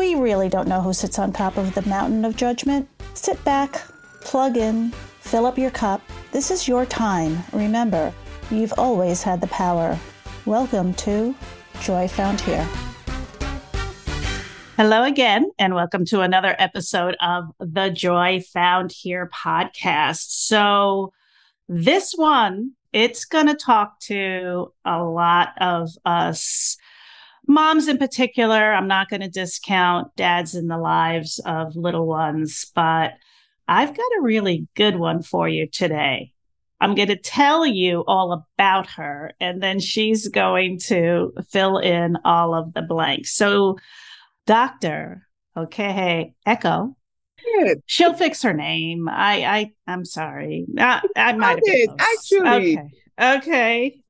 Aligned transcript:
we 0.00 0.14
really 0.14 0.48
don't 0.48 0.66
know 0.66 0.80
who 0.80 0.94
sits 0.94 1.18
on 1.18 1.30
top 1.30 1.58
of 1.58 1.74
the 1.74 1.82
mountain 1.82 2.24
of 2.24 2.34
judgment. 2.34 2.88
Sit 3.12 3.44
back, 3.44 3.82
plug 4.22 4.56
in, 4.56 4.92
fill 5.20 5.44
up 5.44 5.58
your 5.58 5.70
cup. 5.70 6.00
This 6.32 6.50
is 6.50 6.66
your 6.66 6.86
time. 6.86 7.36
Remember, 7.52 8.10
you've 8.50 8.72
always 8.78 9.22
had 9.22 9.42
the 9.42 9.46
power. 9.48 9.98
Welcome 10.46 10.94
to 10.94 11.34
Joy 11.82 12.08
Found 12.08 12.40
Here. 12.40 12.66
Hello 14.78 15.04
again, 15.04 15.50
and 15.58 15.74
welcome 15.74 16.06
to 16.06 16.22
another 16.22 16.56
episode 16.58 17.14
of 17.20 17.52
the 17.58 17.90
Joy 17.90 18.42
Found 18.54 18.92
Here 18.92 19.28
podcast. 19.28 20.30
So, 20.30 21.12
this 21.68 22.14
one, 22.14 22.72
it's 22.94 23.26
going 23.26 23.48
to 23.48 23.54
talk 23.54 24.00
to 24.00 24.72
a 24.82 25.04
lot 25.04 25.50
of 25.60 25.90
us 26.06 26.78
moms 27.50 27.88
in 27.88 27.98
particular. 27.98 28.72
I'm 28.72 28.88
not 28.88 29.10
going 29.10 29.20
to 29.20 29.28
discount 29.28 30.14
dads 30.16 30.54
in 30.54 30.68
the 30.68 30.78
lives 30.78 31.40
of 31.44 31.76
little 31.76 32.06
ones, 32.06 32.70
but 32.74 33.14
I've 33.68 33.96
got 33.96 34.18
a 34.18 34.22
really 34.22 34.68
good 34.76 34.96
one 34.96 35.22
for 35.22 35.48
you 35.48 35.66
today. 35.66 36.32
I'm 36.80 36.94
going 36.94 37.08
to 37.08 37.16
tell 37.16 37.66
you 37.66 38.04
all 38.06 38.32
about 38.32 38.86
her, 38.92 39.32
and 39.38 39.62
then 39.62 39.80
she's 39.80 40.28
going 40.28 40.78
to 40.86 41.32
fill 41.50 41.76
in 41.76 42.16
all 42.24 42.54
of 42.54 42.72
the 42.72 42.82
blanks. 42.82 43.34
So, 43.34 43.76
Doctor, 44.46 45.26
okay, 45.56 46.32
Eko. 46.46 46.94
Good. 47.58 47.82
She'll 47.86 48.14
fix 48.14 48.42
her 48.42 48.54
name. 48.54 49.08
I, 49.08 49.44
I, 49.44 49.72
I'm 49.86 50.04
sorry. 50.04 50.66
I, 50.78 51.02
I 51.16 51.32
might 51.32 51.60
have 51.66 51.96
actually. 51.98 52.78
Okay. 52.78 52.90
Okay. 53.20 54.00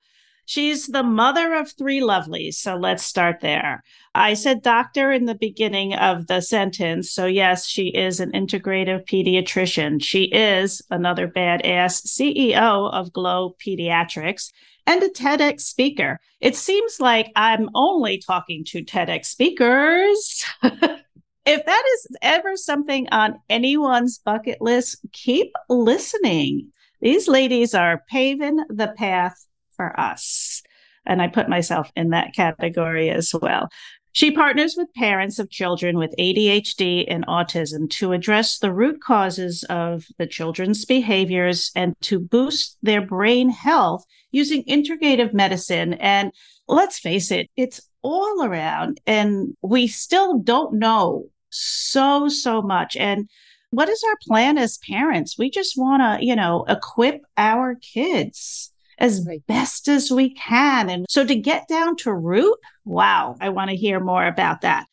She's 0.51 0.89
the 0.89 1.05
mother 1.05 1.55
of 1.55 1.71
three 1.71 2.01
lovelies. 2.01 2.55
So 2.55 2.75
let's 2.75 3.05
start 3.05 3.39
there. 3.39 3.85
I 4.17 4.35
said 4.35 4.63
doctor 4.63 5.13
in 5.13 5.27
the 5.27 5.37
beginning 5.37 5.95
of 5.95 6.27
the 6.27 6.41
sentence. 6.41 7.13
So, 7.13 7.27
yes, 7.27 7.69
she 7.69 7.91
is 7.91 8.19
an 8.19 8.33
integrative 8.33 9.07
pediatrician. 9.07 10.03
She 10.03 10.25
is 10.25 10.83
another 10.91 11.29
badass 11.29 12.05
CEO 12.05 12.93
of 12.93 13.13
Glow 13.13 13.55
Pediatrics 13.65 14.51
and 14.89 15.01
a 15.05 15.11
TEDx 15.11 15.61
speaker. 15.61 16.19
It 16.41 16.57
seems 16.57 16.99
like 16.99 17.31
I'm 17.37 17.71
only 17.77 18.19
talking 18.19 18.65
to 18.71 18.83
TEDx 18.83 19.27
speakers. 19.27 20.45
if 20.65 21.65
that 21.65 21.85
is 21.95 22.17
ever 22.23 22.57
something 22.57 23.09
on 23.13 23.39
anyone's 23.49 24.19
bucket 24.19 24.61
list, 24.61 24.99
keep 25.13 25.53
listening. 25.69 26.73
These 27.01 27.29
ladies 27.29 27.73
are 27.73 28.03
paving 28.11 28.65
the 28.69 28.93
path 28.99 29.47
for 29.81 29.99
us. 29.99 30.63
And 31.07 31.23
I 31.23 31.29
put 31.29 31.49
myself 31.49 31.91
in 31.97 32.11
that 32.11 32.35
category 32.35 33.09
as 33.09 33.33
well. 33.41 33.71
She 34.13 34.31
partners 34.31 34.75
with 34.77 34.93
parents 34.95 35.39
of 35.39 35.49
children 35.49 35.97
with 35.97 36.15
ADHD 36.19 37.07
and 37.09 37.27
autism 37.27 37.89
to 37.93 38.13
address 38.13 38.59
the 38.59 38.75
root 38.75 39.01
causes 39.01 39.65
of 39.71 40.05
the 40.19 40.27
children's 40.27 40.85
behaviors 40.85 41.73
and 41.75 41.95
to 42.03 42.19
boost 42.19 42.77
their 42.83 43.01
brain 43.01 43.49
health 43.49 44.05
using 44.33 44.65
integrative 44.65 45.33
medicine. 45.33 45.95
And 45.95 46.31
let's 46.69 46.99
face 46.99 47.31
it, 47.31 47.49
it's 47.57 47.81
all 48.03 48.45
around, 48.45 49.01
and 49.07 49.57
we 49.63 49.87
still 49.87 50.41
don't 50.41 50.75
know 50.75 51.31
so, 51.49 52.29
so 52.29 52.61
much. 52.61 52.97
And 52.97 53.31
what 53.71 53.89
is 53.89 54.05
our 54.07 54.17
plan 54.27 54.59
as 54.59 54.79
parents? 54.79 55.39
We 55.39 55.51
just 55.51 55.79
want 55.79 56.03
to, 56.03 56.27
you 56.27 56.37
know, 56.37 56.67
equip 56.69 57.23
our 57.39 57.77
kids 57.77 58.70
as 59.01 59.27
best 59.49 59.89
as 59.89 60.11
we 60.11 60.35
can. 60.35 60.91
And 60.91 61.07
so 61.09 61.25
to 61.25 61.35
get 61.35 61.67
down 61.69 61.97
to 61.97 62.13
root, 62.13 62.57
wow, 62.85 63.35
I 63.41 63.49
want 63.49 63.71
to 63.71 63.77
hear 63.77 63.99
more 63.99 64.27
about 64.27 64.61
that. 64.61 64.87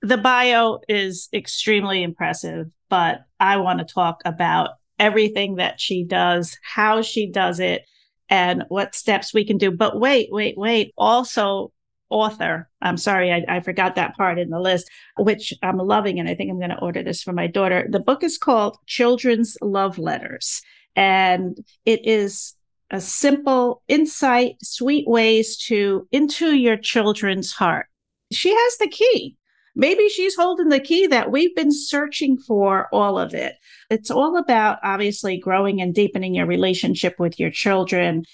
The 0.00 0.16
bio 0.16 0.80
is 0.88 1.28
extremely 1.32 2.02
impressive, 2.02 2.66
but 2.88 3.20
I 3.38 3.58
want 3.58 3.78
to 3.78 3.94
talk 3.94 4.22
about 4.24 4.70
everything 4.98 5.56
that 5.56 5.80
she 5.80 6.04
does, 6.04 6.56
how 6.62 7.02
she 7.02 7.30
does 7.30 7.60
it, 7.60 7.84
and 8.28 8.64
what 8.68 8.94
steps 8.94 9.34
we 9.34 9.44
can 9.44 9.58
do. 9.58 9.70
But 9.70 10.00
wait, 10.00 10.28
wait, 10.32 10.56
wait. 10.56 10.92
Also, 10.96 11.72
author. 12.08 12.68
I'm 12.80 12.96
sorry, 12.96 13.32
I, 13.32 13.44
I, 13.48 13.60
forgot 13.60 13.94
that 13.94 14.16
part 14.16 14.38
in 14.38 14.50
the 14.50 14.60
list, 14.60 14.90
which 15.18 15.54
I'm 15.62 15.78
loving. 15.78 16.20
And 16.20 16.28
I 16.28 16.34
think 16.34 16.50
I'm 16.50 16.58
going 16.58 16.70
to 16.70 16.80
order 16.80 17.02
this 17.02 17.22
for 17.22 17.32
my 17.32 17.46
daughter. 17.46 17.86
The 17.88 18.00
book 18.00 18.22
is 18.22 18.38
called 18.38 18.76
Children's 18.86 19.56
Love 19.62 19.98
Letters. 19.98 20.62
And 20.94 21.56
it 21.86 22.06
is 22.06 22.54
a 22.92 23.00
simple 23.00 23.82
insight, 23.88 24.56
sweet 24.62 25.08
ways 25.08 25.56
to 25.56 26.06
into 26.12 26.54
your 26.54 26.76
children's 26.76 27.52
heart. 27.52 27.86
She 28.30 28.50
has 28.50 28.76
the 28.78 28.88
key. 28.88 29.36
Maybe 29.74 30.10
she's 30.10 30.36
holding 30.36 30.68
the 30.68 30.80
key 30.80 31.06
that 31.06 31.30
we've 31.30 31.56
been 31.56 31.72
searching 31.72 32.36
for 32.38 32.88
all 32.92 33.18
of 33.18 33.32
it. 33.32 33.56
It's 33.88 34.10
all 34.10 34.36
about 34.36 34.78
obviously 34.82 35.38
growing 35.38 35.80
and 35.80 35.94
deepening 35.94 36.34
your 36.34 36.46
relationship 36.46 37.18
with 37.18 37.40
your 37.40 37.50
children 37.50 38.24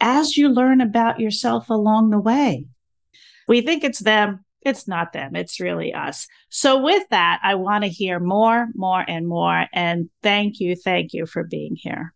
as 0.00 0.36
you 0.36 0.48
learn 0.48 0.80
about 0.80 1.20
yourself 1.20 1.70
along 1.70 2.10
the 2.10 2.20
way. 2.20 2.66
We 3.46 3.60
think 3.60 3.84
it's 3.84 4.00
them. 4.00 4.44
It's 4.62 4.88
not 4.88 5.12
them. 5.12 5.36
It's 5.36 5.60
really 5.60 5.94
us. 5.94 6.26
So 6.48 6.82
with 6.82 7.08
that, 7.10 7.38
I 7.44 7.54
want 7.54 7.84
to 7.84 7.90
hear 7.90 8.18
more, 8.18 8.66
more 8.74 9.04
and 9.06 9.28
more. 9.28 9.66
And 9.72 10.10
thank 10.24 10.58
you. 10.58 10.74
Thank 10.74 11.14
you 11.14 11.26
for 11.26 11.44
being 11.44 11.76
here. 11.76 12.12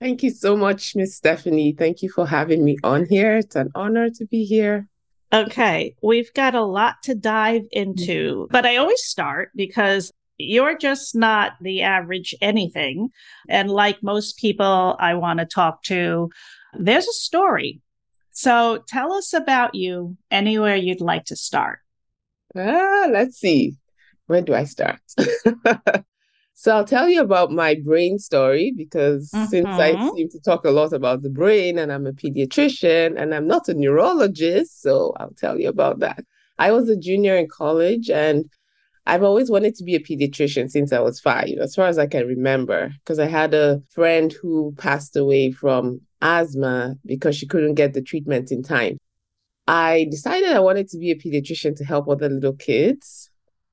Thank 0.00 0.22
you 0.22 0.30
so 0.30 0.56
much, 0.56 0.96
Miss 0.96 1.14
Stephanie. 1.14 1.74
Thank 1.78 2.02
you 2.02 2.08
for 2.08 2.26
having 2.26 2.64
me 2.64 2.78
on 2.82 3.06
here. 3.06 3.36
It's 3.36 3.54
an 3.54 3.70
honor 3.74 4.08
to 4.08 4.26
be 4.26 4.44
here. 4.44 4.88
Okay, 5.32 5.94
we've 6.02 6.32
got 6.32 6.54
a 6.54 6.64
lot 6.64 6.96
to 7.04 7.14
dive 7.14 7.62
into, 7.70 8.48
but 8.50 8.66
I 8.66 8.76
always 8.76 9.02
start 9.02 9.50
because 9.54 10.10
you're 10.38 10.76
just 10.76 11.14
not 11.14 11.52
the 11.60 11.82
average 11.82 12.34
anything. 12.40 13.10
And 13.48 13.70
like 13.70 14.02
most 14.02 14.38
people 14.38 14.96
I 14.98 15.14
want 15.14 15.38
to 15.38 15.44
talk 15.44 15.82
to, 15.84 16.30
there's 16.72 17.06
a 17.06 17.12
story. 17.12 17.80
So 18.32 18.82
tell 18.88 19.12
us 19.12 19.34
about 19.34 19.74
you 19.74 20.16
anywhere 20.30 20.76
you'd 20.76 21.02
like 21.02 21.26
to 21.26 21.36
start. 21.36 21.80
Ah, 22.56 23.06
let's 23.10 23.36
see. 23.36 23.76
Where 24.26 24.42
do 24.42 24.54
I 24.54 24.64
start? 24.64 25.00
So 26.54 26.76
I'll 26.76 26.84
tell 26.84 27.08
you 27.08 27.22
about 27.22 27.50
my 27.50 27.76
brain 27.82 28.18
story 28.18 28.72
because 28.76 29.30
mm-hmm. 29.30 29.46
since 29.46 29.66
I 29.66 29.92
mm-hmm. 29.92 30.16
seem 30.16 30.28
to 30.30 30.40
talk 30.40 30.64
a 30.64 30.70
lot 30.70 30.92
about 30.92 31.22
the 31.22 31.30
brain 31.30 31.78
and 31.78 31.90
I'm 31.90 32.06
a 32.06 32.12
pediatrician 32.12 33.20
and 33.20 33.34
I'm 33.34 33.46
not 33.46 33.68
a 33.68 33.74
neurologist, 33.74 34.82
so 34.82 35.14
I'll 35.18 35.34
tell 35.38 35.58
you 35.58 35.68
about 35.68 36.00
that. 36.00 36.22
I 36.58 36.72
was 36.72 36.88
a 36.90 36.96
junior 36.96 37.36
in 37.36 37.48
college 37.48 38.10
and 38.10 38.50
I've 39.06 39.22
always 39.22 39.50
wanted 39.50 39.74
to 39.76 39.84
be 39.84 39.94
a 39.94 40.00
pediatrician 40.00 40.70
since 40.70 40.92
I 40.92 41.00
was 41.00 41.18
five, 41.18 41.56
as 41.60 41.74
far 41.74 41.86
as 41.86 41.98
I 41.98 42.06
can 42.06 42.26
remember, 42.26 42.92
because 43.02 43.18
I 43.18 43.26
had 43.26 43.54
a 43.54 43.82
friend 43.88 44.32
who 44.32 44.74
passed 44.76 45.16
away 45.16 45.52
from 45.52 46.02
asthma 46.20 46.96
because 47.06 47.34
she 47.34 47.46
couldn't 47.46 47.74
get 47.74 47.94
the 47.94 48.02
treatment 48.02 48.52
in 48.52 48.62
time. 48.62 48.98
I 49.66 50.06
decided 50.10 50.50
I 50.50 50.60
wanted 50.60 50.88
to 50.90 50.98
be 50.98 51.10
a 51.10 51.16
pediatrician 51.16 51.76
to 51.76 51.84
help 51.84 52.08
other 52.08 52.28
little 52.28 52.52
kids 52.52 53.30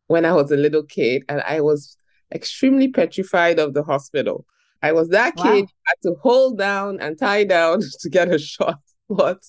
when 0.08 0.24
I 0.24 0.32
was 0.32 0.52
a 0.52 0.58
little 0.58 0.84
kid, 0.84 1.24
and 1.28 1.42
I 1.42 1.60
was 1.60 1.98
extremely 2.34 2.88
petrified 2.88 3.60
of 3.60 3.74
the 3.74 3.84
hospital. 3.84 4.46
I 4.82 4.92
was 4.92 5.10
that 5.10 5.36
wow. 5.38 5.44
kid 5.44 5.70
had 5.86 5.96
to 6.04 6.16
hold 6.22 6.58
down 6.58 7.00
and 7.00 7.18
tie 7.18 7.44
down 7.44 7.82
to 8.02 8.10
get 8.10 8.34
a 8.34 8.40
shot. 8.40 8.80
But 9.10 9.40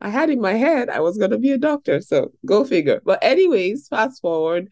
I 0.00 0.10
had 0.10 0.30
in 0.30 0.40
my 0.40 0.54
head 0.54 0.90
I 0.90 1.00
was 1.00 1.16
going 1.16 1.30
to 1.30 1.38
be 1.38 1.52
a 1.52 1.58
doctor. 1.58 2.00
So 2.00 2.32
go 2.44 2.64
figure. 2.64 3.00
But, 3.04 3.18
anyways, 3.22 3.88
fast 3.88 4.20
forward, 4.20 4.68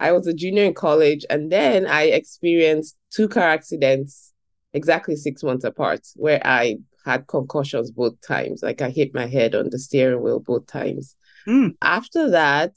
I 0.00 0.12
was 0.12 0.26
a 0.26 0.34
junior 0.34 0.64
in 0.64 0.74
college 0.74 1.24
and 1.30 1.52
then 1.52 1.86
I 1.86 2.04
experienced 2.04 2.96
two 3.10 3.28
car 3.28 3.48
accidents 3.48 4.32
exactly 4.72 5.14
six 5.16 5.42
months 5.42 5.64
apart, 5.64 6.00
where 6.16 6.44
I 6.44 6.78
had 7.04 7.26
concussions 7.28 7.90
both 7.90 8.20
times. 8.26 8.62
Like 8.62 8.82
I 8.82 8.90
hit 8.90 9.14
my 9.14 9.26
head 9.26 9.54
on 9.54 9.70
the 9.70 9.78
steering 9.78 10.22
wheel 10.22 10.40
both 10.40 10.66
times. 10.66 11.16
Mm. 11.46 11.76
After 11.80 12.30
that, 12.30 12.72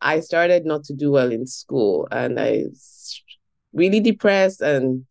I 0.00 0.20
started 0.20 0.66
not 0.66 0.84
to 0.84 0.94
do 0.94 1.12
well 1.12 1.30
in 1.30 1.46
school 1.46 2.08
and 2.10 2.38
I 2.38 2.64
really 3.76 4.00
depressed 4.00 4.60
and 4.60 5.04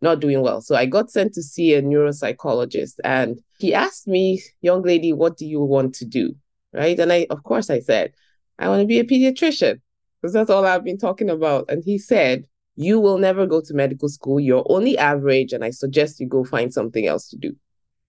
not 0.00 0.20
doing 0.20 0.40
well. 0.40 0.60
So 0.60 0.74
I 0.74 0.86
got 0.86 1.10
sent 1.10 1.34
to 1.34 1.42
see 1.42 1.74
a 1.74 1.82
neuropsychologist 1.82 2.94
and 3.04 3.38
he 3.58 3.74
asked 3.74 4.08
me, 4.08 4.42
young 4.60 4.82
lady, 4.82 5.12
what 5.12 5.36
do 5.36 5.46
you 5.46 5.60
want 5.60 5.94
to 5.96 6.04
do? 6.04 6.34
Right. 6.72 6.98
And 6.98 7.12
I, 7.12 7.26
of 7.28 7.42
course, 7.42 7.68
I 7.68 7.80
said, 7.80 8.12
I 8.58 8.68
want 8.68 8.80
to 8.80 8.86
be 8.86 8.98
a 8.98 9.04
pediatrician 9.04 9.80
because 10.20 10.32
that's 10.32 10.50
all 10.50 10.64
I've 10.64 10.84
been 10.84 10.98
talking 10.98 11.28
about. 11.28 11.66
And 11.68 11.82
he 11.84 11.98
said, 11.98 12.46
You 12.76 12.98
will 12.98 13.18
never 13.18 13.46
go 13.46 13.60
to 13.60 13.74
medical 13.74 14.08
school. 14.08 14.40
You're 14.40 14.64
only 14.68 14.96
average. 14.96 15.52
And 15.52 15.64
I 15.64 15.70
suggest 15.70 16.20
you 16.20 16.26
go 16.26 16.44
find 16.44 16.72
something 16.72 17.06
else 17.06 17.28
to 17.30 17.36
do. 17.36 17.54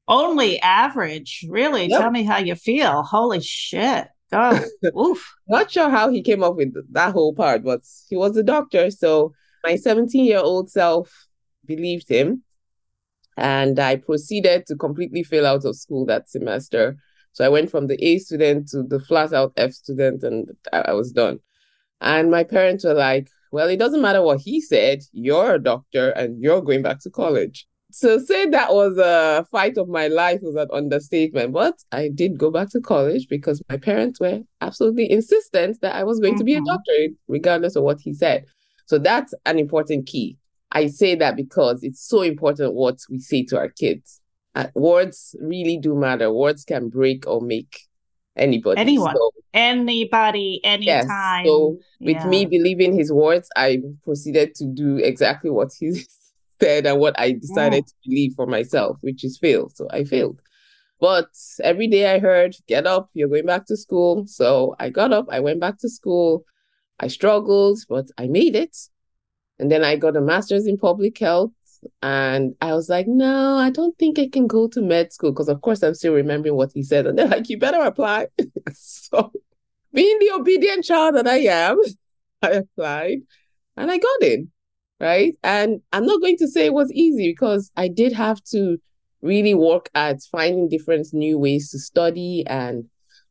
Only 0.07 0.59
average? 0.61 1.45
Really? 1.49 1.87
Yep. 1.87 1.99
Tell 1.99 2.11
me 2.11 2.23
how 2.23 2.37
you 2.37 2.55
feel. 2.55 3.03
Holy 3.03 3.41
shit. 3.41 4.07
God. 4.31 4.63
Oof. 4.97 5.33
Not 5.47 5.71
sure 5.71 5.89
how 5.89 6.09
he 6.09 6.21
came 6.21 6.43
up 6.43 6.55
with 6.55 6.73
that 6.93 7.13
whole 7.13 7.33
part, 7.33 7.63
but 7.63 7.81
he 8.09 8.15
was 8.15 8.37
a 8.37 8.43
doctor. 8.43 8.91
So 8.91 9.33
my 9.63 9.75
17 9.75 10.25
year 10.25 10.39
old 10.39 10.69
self 10.69 11.27
believed 11.65 12.09
him. 12.09 12.43
And 13.37 13.79
I 13.79 13.95
proceeded 13.95 14.67
to 14.67 14.75
completely 14.75 15.23
fail 15.23 15.47
out 15.47 15.65
of 15.65 15.75
school 15.75 16.05
that 16.05 16.29
semester. 16.29 16.97
So 17.31 17.43
I 17.43 17.49
went 17.49 17.71
from 17.71 17.87
the 17.87 18.03
A 18.03 18.19
student 18.19 18.67
to 18.69 18.83
the 18.83 18.99
flat 18.99 19.33
out 19.33 19.53
F 19.57 19.71
student, 19.71 20.21
and 20.21 20.51
I 20.71 20.93
was 20.93 21.11
done. 21.11 21.39
And 21.99 22.29
my 22.29 22.43
parents 22.43 22.83
were 22.83 22.93
like, 22.93 23.27
well, 23.51 23.69
it 23.69 23.77
doesn't 23.77 24.01
matter 24.01 24.21
what 24.21 24.41
he 24.41 24.61
said, 24.61 25.03
you're 25.13 25.55
a 25.55 25.59
doctor 25.59 26.09
and 26.11 26.41
you're 26.41 26.61
going 26.61 26.81
back 26.81 26.99
to 27.01 27.09
college. 27.09 27.67
So 27.91 28.17
say 28.17 28.49
that 28.49 28.73
was 28.73 28.97
a 28.97 29.45
fight 29.51 29.77
of 29.77 29.87
my 29.87 30.07
life 30.07 30.39
was 30.41 30.55
an 30.55 30.67
understatement. 30.73 31.53
But 31.53 31.75
I 31.91 32.09
did 32.13 32.39
go 32.39 32.49
back 32.49 32.71
to 32.71 32.81
college 32.81 33.27
because 33.29 33.61
my 33.69 33.77
parents 33.77 34.19
were 34.19 34.41
absolutely 34.61 35.11
insistent 35.11 35.79
that 35.81 35.95
I 35.95 36.03
was 36.03 36.19
going 36.19 36.33
mm-hmm. 36.33 36.39
to 36.39 36.43
be 36.43 36.53
a 36.55 36.57
mm-hmm. 36.57 36.65
doctor, 36.65 37.15
regardless 37.27 37.75
of 37.75 37.83
what 37.83 38.01
he 38.01 38.13
said. 38.13 38.45
So 38.85 38.97
that's 38.97 39.33
an 39.45 39.59
important 39.59 40.07
key. 40.07 40.37
I 40.71 40.87
say 40.87 41.15
that 41.15 41.35
because 41.35 41.83
it's 41.83 42.01
so 42.01 42.21
important 42.21 42.73
what 42.73 42.99
we 43.09 43.19
say 43.19 43.43
to 43.45 43.57
our 43.57 43.69
kids. 43.69 44.19
Uh, 44.55 44.67
words 44.75 45.35
really 45.39 45.77
do 45.77 45.95
matter. 45.95 46.31
Words 46.31 46.63
can 46.63 46.89
break 46.89 47.27
or 47.27 47.41
make 47.41 47.79
anybody. 48.35 48.79
Anyone. 48.79 49.15
So, 49.15 49.31
anybody, 49.53 50.61
anytime. 50.63 50.85
Yes. 50.85 51.45
So 51.45 51.77
with 51.99 52.17
yeah. 52.17 52.27
me 52.27 52.45
believing 52.45 52.95
his 52.95 53.11
words, 53.11 53.49
I 53.55 53.81
proceeded 54.03 54.55
to 54.55 54.65
do 54.65 54.97
exactly 54.97 55.49
what 55.49 55.71
he 55.79 56.03
said 56.61 56.85
and 56.85 56.99
what 56.99 57.19
I 57.19 57.31
decided 57.31 57.85
yeah. 57.85 57.87
to 57.87 57.93
believe 58.05 58.33
for 58.35 58.47
myself, 58.47 58.97
which 59.01 59.23
is 59.23 59.37
fail. 59.37 59.69
So 59.73 59.87
I 59.91 60.03
failed. 60.03 60.39
But 60.99 61.27
every 61.63 61.87
day 61.87 62.13
I 62.13 62.19
heard, 62.19 62.55
get 62.67 62.87
up, 62.87 63.09
you're 63.13 63.27
going 63.27 63.45
back 63.45 63.65
to 63.67 63.77
school. 63.77 64.25
So 64.25 64.75
I 64.79 64.89
got 64.89 65.11
up, 65.11 65.27
I 65.29 65.39
went 65.39 65.59
back 65.59 65.77
to 65.79 65.89
school. 65.89 66.45
I 66.99 67.07
struggled, 67.07 67.79
but 67.89 68.09
I 68.17 68.27
made 68.27 68.55
it. 68.55 68.77
And 69.59 69.71
then 69.71 69.83
I 69.83 69.95
got 69.95 70.15
a 70.15 70.21
master's 70.21 70.67
in 70.67 70.77
public 70.77 71.17
health. 71.17 71.51
And 72.01 72.55
I 72.61 72.73
was 72.73 72.87
like, 72.87 73.07
no, 73.07 73.57
I 73.57 73.69
don't 73.69 73.97
think 73.97 74.17
I 74.17 74.29
can 74.29 74.47
go 74.47 74.67
to 74.69 74.81
med 74.81 75.11
school 75.11 75.31
because, 75.31 75.49
of 75.49 75.61
course, 75.61 75.83
I'm 75.83 75.95
still 75.95 76.13
remembering 76.13 76.55
what 76.55 76.71
he 76.73 76.81
said. 76.81 77.05
And 77.05 77.17
they're 77.17 77.27
like, 77.27 77.49
you 77.49 77.57
better 77.57 77.81
apply. 77.81 78.27
so, 78.73 79.31
being 79.93 80.17
the 80.19 80.31
obedient 80.31 80.85
child 80.85 81.15
that 81.15 81.27
I 81.27 81.39
am, 81.39 81.77
I 82.41 82.49
applied 82.51 83.19
and 83.75 83.91
I 83.91 83.97
got 83.97 84.21
in 84.21 84.51
right? 85.03 85.35
And 85.43 85.81
I'm 85.91 86.05
not 86.05 86.21
going 86.21 86.37
to 86.37 86.47
say 86.47 86.65
it 86.65 86.73
was 86.73 86.91
easy 86.93 87.29
because 87.29 87.71
I 87.75 87.89
did 87.89 88.13
have 88.13 88.41
to 88.51 88.77
really 89.21 89.53
work 89.53 89.89
at 89.93 90.21
finding 90.31 90.69
different 90.69 91.07
new 91.13 91.37
ways 91.37 91.71
to 91.71 91.79
study 91.79 92.45
and 92.47 92.85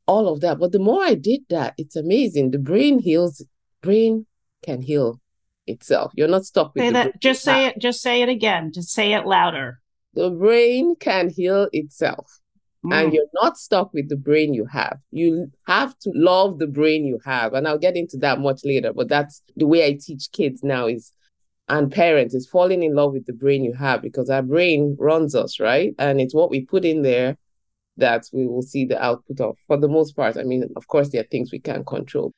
all 0.07 0.29
of 0.29 0.41
that. 0.43 0.59
But 0.59 0.73
the 0.73 0.79
more 0.79 1.03
I 1.03 1.15
did 1.15 1.41
that, 1.49 1.75
it's 1.79 1.97
amazing. 1.97 2.51
The 2.51 2.59
brain 2.59 2.99
heals, 2.99 3.45
brain 3.83 4.27
can 4.63 4.81
heal 4.81 5.21
itself. 5.67 6.13
You're 6.15 6.29
not 6.29 6.45
stuck 6.45 6.75
with 6.75 6.85
say 6.85 6.91
that. 6.91 7.21
Just 7.21 7.43
say 7.43 7.67
it. 7.67 7.79
Just 7.79 8.01
say 8.01 8.23
it 8.23 8.29
again. 8.29 8.73
Just 8.73 8.91
say 8.91 9.13
it 9.13 9.27
louder. 9.27 9.81
The 10.15 10.31
brain 10.31 10.97
can 10.99 11.31
heal 11.31 11.69
itself. 11.73 12.39
Mm. 12.85 12.95
And 12.95 13.15
you're 13.15 13.27
not 13.35 13.57
stuck 13.57 13.93
with 13.93 14.09
the 14.09 14.17
brain 14.17 14.55
you 14.55 14.67
have. 14.67 14.99
You 15.11 15.51
have 15.67 15.97
to 16.01 16.11
love 16.15 16.59
the 16.59 16.67
brain 16.67 17.05
you 17.05 17.21
have. 17.25 17.55
And 17.55 17.69
I'll 17.69 17.79
get 17.79 17.97
into 17.97 18.17
that 18.19 18.41
much 18.41 18.63
later. 18.65 18.93
But 18.93 19.09
that's 19.09 19.43
the 19.57 19.67
way 19.67 19.87
I 19.87 19.99
teach 20.01 20.31
kids 20.33 20.63
now 20.63 20.87
is 20.87 21.13
and 21.69 21.93
parents 21.93 22.35
is 22.35 22.49
falling 22.49 22.83
in 22.83 22.95
love 22.95 23.13
with 23.13 23.25
the 23.27 23.33
brain 23.33 23.63
you 23.65 23.73
have 23.73 24.03
because 24.03 24.29
our 24.29 24.43
brain 24.43 24.97
runs 24.99 25.35
us, 25.35 25.61
right? 25.61 25.95
And 25.99 26.21
it's 26.21 26.35
what 26.35 26.51
we 26.51 26.67
put 26.67 26.85
in 26.85 27.03
there 27.03 27.37
that 27.97 28.25
we 28.33 28.47
will 28.47 28.63
see 28.63 28.85
the 28.85 29.03
output 29.03 29.41
of 29.41 29.57
for 29.67 29.77
the 29.77 29.89
most 29.89 30.17
part. 30.17 30.37
I 30.37 30.43
mean, 30.43 30.69
of 30.77 30.89
course, 30.89 31.11
there 31.11 31.21
are 31.21 31.29
things 31.31 31.53
we 31.53 31.61
can't 31.61 31.87
control. 31.87 32.33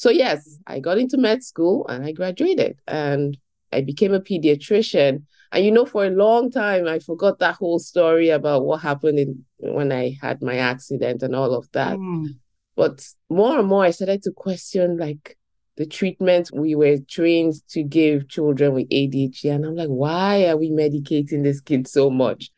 So, 0.00 0.08
yes, 0.08 0.56
I 0.66 0.80
got 0.80 0.96
into 0.96 1.18
med 1.18 1.44
school 1.44 1.86
and 1.86 2.02
I 2.06 2.12
graduated 2.12 2.78
and 2.88 3.36
I 3.70 3.82
became 3.82 4.14
a 4.14 4.20
pediatrician. 4.20 5.24
And 5.52 5.62
you 5.62 5.70
know, 5.70 5.84
for 5.84 6.06
a 6.06 6.16
long 6.24 6.50
time, 6.50 6.88
I 6.88 7.00
forgot 7.00 7.38
that 7.40 7.56
whole 7.56 7.78
story 7.78 8.30
about 8.30 8.64
what 8.64 8.80
happened 8.80 9.18
in, 9.18 9.44
when 9.58 9.92
I 9.92 10.16
had 10.22 10.40
my 10.40 10.56
accident 10.56 11.22
and 11.22 11.36
all 11.36 11.52
of 11.52 11.70
that. 11.72 11.98
Mm. 11.98 12.28
But 12.76 13.06
more 13.28 13.58
and 13.58 13.68
more, 13.68 13.84
I 13.84 13.90
started 13.90 14.22
to 14.22 14.32
question, 14.32 14.96
like, 14.96 15.36
the 15.76 15.84
treatment 15.84 16.48
we 16.50 16.74
were 16.74 16.96
trained 17.06 17.56
to 17.72 17.82
give 17.82 18.26
children 18.26 18.72
with 18.72 18.88
ADHD. 18.88 19.54
And 19.54 19.66
I'm 19.66 19.76
like, 19.76 19.88
why 19.88 20.46
are 20.46 20.56
we 20.56 20.70
medicating 20.70 21.42
this 21.42 21.60
kid 21.60 21.86
so 21.86 22.08
much? 22.08 22.50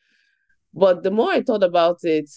But 0.72 1.02
the 1.02 1.10
more 1.10 1.32
I 1.32 1.42
thought 1.42 1.64
about 1.64 2.04
it, 2.04 2.30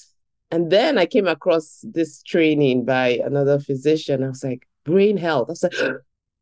and 0.50 0.72
then 0.72 0.98
I 0.98 1.06
came 1.06 1.28
across 1.28 1.82
this 1.84 2.24
training 2.24 2.86
by 2.86 3.20
another 3.24 3.60
physician. 3.60 4.24
I 4.24 4.30
was 4.30 4.44
like, 4.44 4.68
brain 4.86 5.18
health. 5.18 5.50
I 5.50 5.52
was 5.52 5.64
like, 5.82 5.94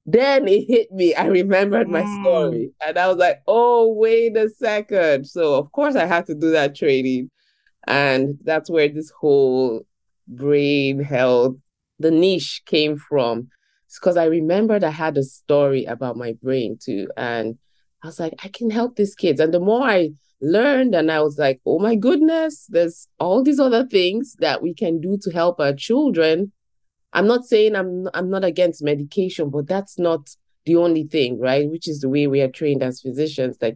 then 0.05 0.47
it 0.47 0.65
hit 0.67 0.91
me. 0.91 1.15
I 1.15 1.25
remembered 1.25 1.89
my 1.89 2.03
mm. 2.03 2.21
story. 2.21 2.71
And 2.85 2.97
I 2.97 3.07
was 3.07 3.17
like, 3.17 3.41
oh, 3.47 3.93
wait 3.93 4.37
a 4.37 4.49
second. 4.49 5.27
So, 5.27 5.55
of 5.55 5.71
course, 5.71 5.95
I 5.95 6.05
had 6.05 6.25
to 6.27 6.35
do 6.35 6.51
that 6.51 6.75
training. 6.75 7.31
And 7.87 8.37
that's 8.43 8.69
where 8.69 8.89
this 8.89 9.11
whole 9.11 9.85
brain 10.27 11.01
health, 11.01 11.55
the 11.99 12.11
niche 12.11 12.61
came 12.65 12.97
from 12.97 13.49
because 13.99 14.17
I 14.17 14.25
remembered 14.25 14.83
I 14.83 14.89
had 14.89 15.17
a 15.17 15.23
story 15.23 15.85
about 15.85 16.17
my 16.17 16.33
brain 16.41 16.77
too. 16.81 17.07
And 17.15 17.57
I 18.03 18.07
was 18.07 18.19
like, 18.19 18.33
I 18.43 18.47
can 18.47 18.69
help 18.69 18.95
these 18.95 19.15
kids. 19.15 19.39
And 19.39 19.53
the 19.53 19.59
more 19.59 19.83
I 19.83 20.11
learned, 20.41 20.95
and 20.95 21.11
I 21.11 21.21
was 21.21 21.37
like, 21.37 21.61
oh 21.65 21.79
my 21.79 21.95
goodness, 21.95 22.65
there's 22.69 23.07
all 23.19 23.43
these 23.43 23.59
other 23.59 23.85
things 23.85 24.35
that 24.39 24.61
we 24.61 24.73
can 24.73 24.99
do 24.99 25.17
to 25.21 25.31
help 25.31 25.59
our 25.59 25.73
children. 25.73 26.51
I'm 27.13 27.27
not 27.27 27.45
saying 27.45 27.75
I'm 27.75 28.07
I'm 28.13 28.29
not 28.29 28.43
against 28.43 28.83
medication, 28.83 29.49
but 29.49 29.67
that's 29.67 29.97
not 29.97 30.29
the 30.65 30.75
only 30.75 31.03
thing, 31.03 31.39
right? 31.39 31.69
Which 31.69 31.87
is 31.87 31.99
the 32.01 32.09
way 32.09 32.27
we 32.27 32.41
are 32.41 32.49
trained 32.49 32.83
as 32.83 33.01
physicians. 33.01 33.57
That 33.59 33.75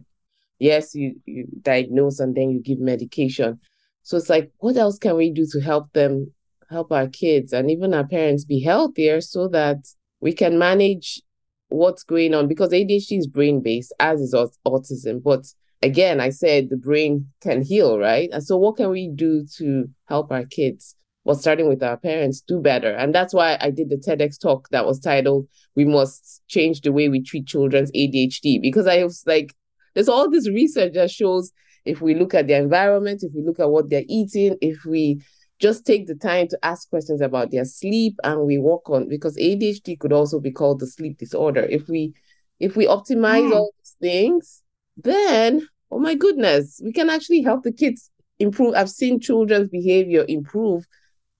yes, 0.58 0.94
you, 0.94 1.14
you 1.24 1.46
diagnose 1.62 2.20
and 2.20 2.34
then 2.34 2.50
you 2.50 2.60
give 2.60 2.80
medication. 2.80 3.60
So 4.02 4.16
it's 4.16 4.30
like, 4.30 4.50
what 4.58 4.76
else 4.76 4.98
can 4.98 5.16
we 5.16 5.30
do 5.30 5.46
to 5.52 5.60
help 5.60 5.92
them, 5.92 6.32
help 6.70 6.92
our 6.92 7.08
kids 7.08 7.52
and 7.52 7.70
even 7.70 7.94
our 7.94 8.06
parents 8.06 8.44
be 8.44 8.60
healthier 8.60 9.20
so 9.20 9.48
that 9.48 9.86
we 10.20 10.32
can 10.32 10.58
manage 10.58 11.20
what's 11.68 12.02
going 12.02 12.34
on 12.34 12.48
because 12.48 12.70
ADHD 12.70 13.18
is 13.18 13.26
brain 13.26 13.62
based, 13.62 13.92
as 14.00 14.20
is 14.20 14.34
autism. 14.66 15.22
But 15.22 15.44
again, 15.82 16.20
I 16.20 16.30
said 16.30 16.70
the 16.70 16.76
brain 16.76 17.28
can 17.40 17.62
heal, 17.62 17.98
right? 17.98 18.28
And 18.32 18.42
so, 18.42 18.56
what 18.56 18.76
can 18.76 18.90
we 18.90 19.08
do 19.08 19.46
to 19.58 19.88
help 20.06 20.32
our 20.32 20.44
kids? 20.44 20.94
Well, 21.28 21.36
starting 21.36 21.68
with 21.68 21.82
our 21.82 21.98
parents, 21.98 22.40
do 22.40 22.58
better. 22.58 22.90
And 22.90 23.14
that's 23.14 23.34
why 23.34 23.58
I 23.60 23.70
did 23.70 23.90
the 23.90 23.96
TEDx 23.96 24.40
talk 24.40 24.70
that 24.70 24.86
was 24.86 24.98
titled, 24.98 25.46
We 25.74 25.84
Must 25.84 26.40
Change 26.48 26.80
the 26.80 26.90
Way 26.90 27.10
We 27.10 27.22
Treat 27.22 27.46
Children's 27.46 27.92
ADHD. 27.92 28.62
Because 28.62 28.86
I 28.86 29.04
was 29.04 29.24
like, 29.26 29.54
there's 29.94 30.08
all 30.08 30.30
this 30.30 30.48
research 30.48 30.94
that 30.94 31.10
shows 31.10 31.52
if 31.84 32.00
we 32.00 32.14
look 32.14 32.32
at 32.32 32.46
their 32.46 32.62
environment, 32.62 33.22
if 33.22 33.34
we 33.34 33.42
look 33.42 33.60
at 33.60 33.68
what 33.68 33.90
they're 33.90 34.06
eating, 34.08 34.56
if 34.62 34.86
we 34.86 35.20
just 35.58 35.84
take 35.84 36.06
the 36.06 36.14
time 36.14 36.48
to 36.48 36.58
ask 36.62 36.88
questions 36.88 37.20
about 37.20 37.50
their 37.50 37.66
sleep 37.66 38.14
and 38.24 38.46
we 38.46 38.56
work 38.56 38.88
on 38.88 39.06
because 39.06 39.36
ADHD 39.36 40.00
could 40.00 40.14
also 40.14 40.40
be 40.40 40.50
called 40.50 40.80
the 40.80 40.86
sleep 40.86 41.18
disorder. 41.18 41.66
If 41.68 41.88
we 41.88 42.14
if 42.58 42.74
we 42.74 42.86
optimize 42.86 43.50
mm. 43.50 43.54
all 43.54 43.70
these 43.76 43.96
things, 44.00 44.62
then 44.96 45.68
oh 45.90 45.98
my 45.98 46.14
goodness, 46.14 46.80
we 46.82 46.90
can 46.90 47.10
actually 47.10 47.42
help 47.42 47.64
the 47.64 47.72
kids 47.72 48.10
improve. 48.38 48.72
I've 48.74 48.88
seen 48.88 49.20
children's 49.20 49.68
behavior 49.68 50.24
improve 50.26 50.86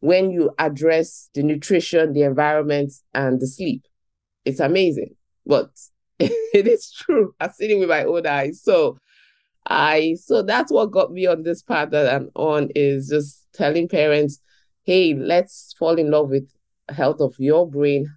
when 0.01 0.31
you 0.31 0.51
address 0.59 1.31
the 1.35 1.43
nutrition, 1.43 2.13
the 2.13 2.23
environment, 2.23 2.93
and 3.15 3.41
the 3.41 3.47
sleep. 3.47 3.83
It's 4.45 4.61
amazing. 4.61 5.15
But 5.47 5.71
it 6.19 6.67
is 6.67 6.91
true. 6.93 7.35
I've 7.41 7.55
seen 7.55 7.71
it 7.71 7.81
with 7.81 7.89
my 7.89 8.05
own 8.05 8.27
eyes. 8.27 8.63
So 8.63 8.99
I 9.67 10.17
so 10.21 10.43
that's 10.43 10.73
what 10.73 10.91
got 10.91 11.13
me 11.13 11.27
on 11.27 11.43
this 11.43 11.63
path 11.63 11.91
that 11.91 12.13
I'm 12.13 12.31
on 12.35 12.69
is 12.75 13.09
just 13.09 13.47
telling 13.53 13.89
parents, 13.89 14.41
hey, 14.85 15.15
let's 15.15 15.75
fall 15.79 15.99
in 15.99 16.11
love 16.11 16.31
with 16.31 16.49
health 16.89 17.21
of 17.21 17.35
your 17.39 17.69
brain. 17.69 18.09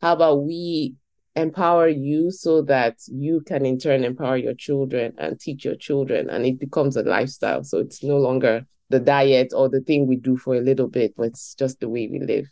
How 0.00 0.12
about 0.12 0.44
we 0.44 0.96
empower 1.34 1.88
you 1.88 2.30
so 2.30 2.62
that 2.62 2.96
you 3.06 3.40
can 3.46 3.64
in 3.64 3.78
turn 3.78 4.04
empower 4.04 4.36
your 4.36 4.54
children 4.54 5.12
and 5.18 5.38
teach 5.38 5.64
your 5.64 5.76
children 5.76 6.28
and 6.28 6.44
it 6.44 6.58
becomes 6.58 6.96
a 6.96 7.02
lifestyle 7.02 7.62
so 7.62 7.78
it's 7.78 8.02
no 8.02 8.16
longer 8.16 8.66
the 8.90 9.00
diet 9.00 9.52
or 9.54 9.68
the 9.68 9.80
thing 9.80 10.06
we 10.06 10.16
do 10.16 10.36
for 10.36 10.54
a 10.54 10.60
little 10.60 10.88
bit 10.88 11.14
but 11.16 11.24
it's 11.24 11.54
just 11.54 11.80
the 11.80 11.88
way 11.88 12.08
we 12.08 12.20
live 12.20 12.46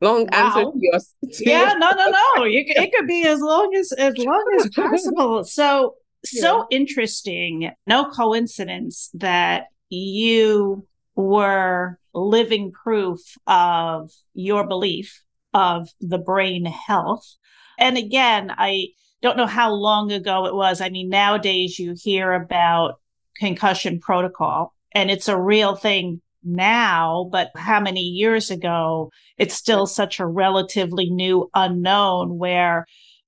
long 0.00 0.26
wow. 0.32 0.46
answer 0.46 0.62
to 0.64 0.72
your 0.76 0.98
to 1.32 1.44
yeah 1.48 1.70
your... 1.70 1.78
no 1.78 1.90
no 1.90 2.06
no 2.06 2.44
you, 2.44 2.64
it 2.66 2.92
could 2.92 3.06
be 3.06 3.26
as 3.26 3.40
long 3.40 3.74
as 3.74 3.92
as 3.92 4.16
long 4.18 4.44
as 4.58 4.68
possible 4.74 5.44
so 5.44 5.94
so 6.24 6.66
yeah. 6.70 6.76
interesting 6.76 7.70
no 7.86 8.04
coincidence 8.10 9.10
that 9.14 9.66
you 9.88 10.86
were 11.14 11.98
living 12.14 12.70
proof 12.72 13.20
of 13.46 14.10
your 14.34 14.66
belief 14.66 15.22
of 15.54 15.88
the 16.00 16.18
brain 16.18 16.64
health 16.64 17.38
and 17.78 17.96
again, 17.96 18.52
I 18.56 18.88
don't 19.22 19.36
know 19.36 19.46
how 19.46 19.72
long 19.72 20.10
ago 20.12 20.46
it 20.46 20.54
was. 20.54 20.80
I 20.80 20.90
mean, 20.90 21.08
nowadays 21.08 21.78
you 21.78 21.94
hear 21.96 22.32
about 22.32 23.00
concussion 23.36 24.00
protocol 24.00 24.74
and 24.98 25.12
it's 25.12 25.28
a 25.28 25.40
real 25.40 25.76
thing 25.76 26.20
now, 26.42 27.28
but 27.30 27.48
mm-hmm. 27.48 27.60
how 27.60 27.80
many 27.80 28.00
years 28.00 28.50
ago? 28.50 29.12
It's 29.36 29.54
still 29.54 29.86
such 29.86 30.18
a 30.18 30.26
relatively 30.26 31.08
new 31.08 31.48
unknown 31.54 32.36
where 32.36 32.84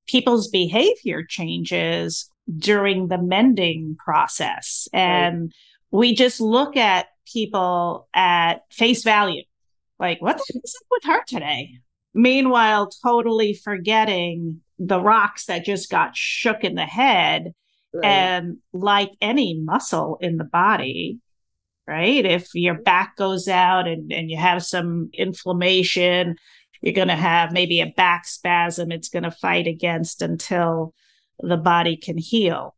people's 0.09 0.49
behavior 0.49 1.23
changes 1.23 2.29
during 2.59 3.07
the 3.07 3.23
mending 3.23 3.97
process. 4.05 4.89
And 4.93 5.43
right. 5.43 5.51
we 5.93 6.15
just 6.15 6.41
look 6.41 6.77
at 6.77 7.07
people 7.33 8.09
at 8.13 8.63
face 8.73 9.05
value. 9.05 9.43
Like, 10.01 10.21
what 10.21 10.39
the 10.39 10.45
heck 10.53 10.63
is 10.65 10.77
up 10.81 10.87
with 10.91 11.05
her 11.05 11.25
today? 11.29 11.79
Meanwhile, 12.13 12.91
totally 13.05 13.55
forgetting 13.55 14.63
the 14.81 15.01
rocks 15.01 15.47
that 15.47 15.65
just 15.65 15.89
got 15.89 16.17
shook 16.17 16.65
in 16.65 16.75
the 16.75 16.87
head. 16.87 17.55
Right. 17.95 18.05
And 18.05 18.57
like 18.73 19.11
any 19.21 19.61
muscle 19.61 20.19
in 20.21 20.37
the 20.37 20.45
body, 20.45 21.21
right? 21.91 22.25
If 22.25 22.55
your 22.55 22.75
back 22.75 23.17
goes 23.17 23.49
out 23.49 23.89
and, 23.89 24.13
and 24.13 24.31
you 24.31 24.37
have 24.37 24.65
some 24.65 25.11
inflammation, 25.13 26.37
you're 26.81 26.95
going 26.95 27.09
to 27.09 27.17
have 27.17 27.53
maybe 27.53 27.81
a 27.81 27.93
back 27.97 28.27
spasm. 28.29 28.93
It's 28.93 29.09
going 29.09 29.25
to 29.25 29.33
fight 29.33 29.67
against 29.67 30.23
until 30.23 30.95
the 31.41 31.57
body 31.57 31.97
can 31.97 32.17
heal. 32.17 32.77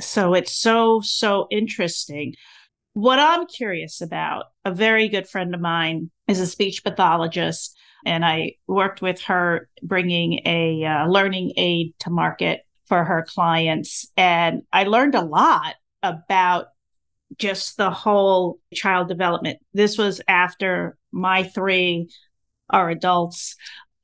So 0.00 0.34
it's 0.34 0.52
so, 0.52 1.00
so 1.00 1.46
interesting. 1.52 2.34
What 2.94 3.20
I'm 3.20 3.46
curious 3.46 4.00
about, 4.00 4.46
a 4.64 4.74
very 4.74 5.08
good 5.08 5.28
friend 5.28 5.54
of 5.54 5.60
mine 5.60 6.10
is 6.26 6.40
a 6.40 6.46
speech 6.46 6.82
pathologist 6.82 7.78
and 8.04 8.24
I 8.24 8.54
worked 8.66 9.02
with 9.02 9.20
her 9.22 9.68
bringing 9.84 10.40
a 10.44 10.84
uh, 10.84 11.06
learning 11.06 11.52
aid 11.56 11.94
to 12.00 12.10
market 12.10 12.62
for 12.86 13.04
her 13.04 13.24
clients. 13.28 14.10
And 14.16 14.62
I 14.72 14.84
learned 14.84 15.14
a 15.14 15.24
lot 15.24 15.76
about 16.02 16.68
just 17.36 17.76
the 17.76 17.90
whole 17.90 18.58
child 18.72 19.08
development. 19.08 19.58
This 19.74 19.98
was 19.98 20.20
after 20.26 20.96
my 21.12 21.42
three 21.42 22.08
are 22.70 22.90
adults. 22.90 23.56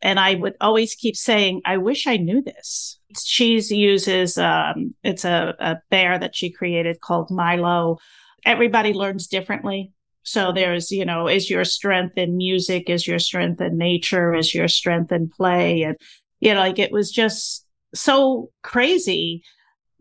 And 0.02 0.20
I 0.20 0.34
would 0.34 0.54
always 0.60 0.94
keep 0.94 1.16
saying, 1.16 1.62
I 1.64 1.78
wish 1.78 2.06
I 2.06 2.18
knew 2.18 2.42
this. 2.42 2.98
She 3.18 3.58
uses, 3.58 4.36
um, 4.36 4.94
it's 5.02 5.24
a, 5.24 5.54
a 5.58 5.76
bear 5.90 6.18
that 6.18 6.36
she 6.36 6.50
created 6.50 7.00
called 7.00 7.30
Milo. 7.30 7.98
Everybody 8.44 8.92
learns 8.92 9.26
differently. 9.26 9.92
So 10.22 10.52
there's, 10.52 10.90
you 10.90 11.04
know, 11.04 11.28
is 11.28 11.48
your 11.48 11.64
strength 11.64 12.18
in 12.18 12.36
music? 12.36 12.90
Is 12.90 13.06
your 13.06 13.18
strength 13.18 13.60
in 13.60 13.78
nature? 13.78 14.34
Is 14.34 14.54
your 14.54 14.68
strength 14.68 15.12
in 15.12 15.30
play? 15.30 15.82
And, 15.82 15.96
you 16.40 16.52
know, 16.52 16.60
like 16.60 16.78
it 16.78 16.92
was 16.92 17.10
just 17.10 17.66
so 17.94 18.50
crazy, 18.62 19.42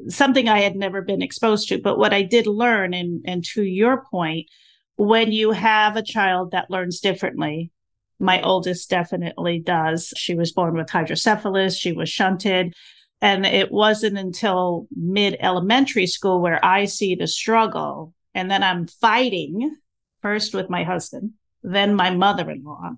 something 0.10 0.48
I 0.48 0.62
had 0.62 0.76
never 0.76 1.02
been 1.02 1.22
exposed 1.22 1.70
to. 1.70 1.80
But 1.80 1.98
what 1.98 2.14
I 2.14 2.24
did 2.24 2.48
learn, 2.48 2.94
and, 2.94 3.22
and 3.26 3.44
to 3.54 3.64
your 3.64 4.06
point, 4.12 4.48
when 4.96 5.32
you 5.32 5.52
have 5.52 5.96
a 5.96 6.04
child 6.04 6.52
that 6.52 6.70
learns 6.70 7.00
differently, 7.00 7.72
my 8.20 8.42
oldest 8.42 8.90
definitely 8.90 9.60
does. 9.60 10.14
She 10.16 10.36
was 10.36 10.52
born 10.52 10.76
with 10.76 10.90
hydrocephalus, 10.90 11.78
she 11.78 11.92
was 11.92 12.10
shunted. 12.10 12.74
And 13.22 13.46
it 13.46 13.72
wasn't 13.72 14.18
until 14.18 14.88
mid 14.96 15.38
elementary 15.40 16.08
school 16.08 16.42
where 16.42 16.64
I 16.64 16.86
see 16.86 17.16
the 17.16 17.28
struggle. 17.28 18.14
And 18.36 18.52
then 18.52 18.64
I'm 18.64 18.88
fighting 18.88 19.76
first 20.22 20.54
with 20.54 20.70
my 20.70 20.84
husband, 20.84 21.32
then 21.62 21.96
my 21.96 22.10
mother 22.10 22.50
in 22.50 22.64
law, 22.64 22.92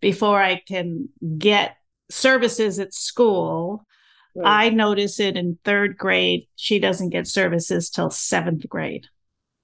before 0.00 0.42
I 0.42 0.60
can 0.66 1.08
get 1.38 1.76
services 2.10 2.78
at 2.78 2.92
school. 2.92 3.86
Right. 4.34 4.66
I 4.66 4.68
notice 4.70 5.18
it 5.20 5.36
in 5.36 5.58
third 5.64 5.96
grade. 5.96 6.46
She 6.56 6.78
doesn't 6.78 7.10
get 7.10 7.26
services 7.26 7.90
till 7.90 8.10
seventh 8.10 8.68
grade. 8.68 9.06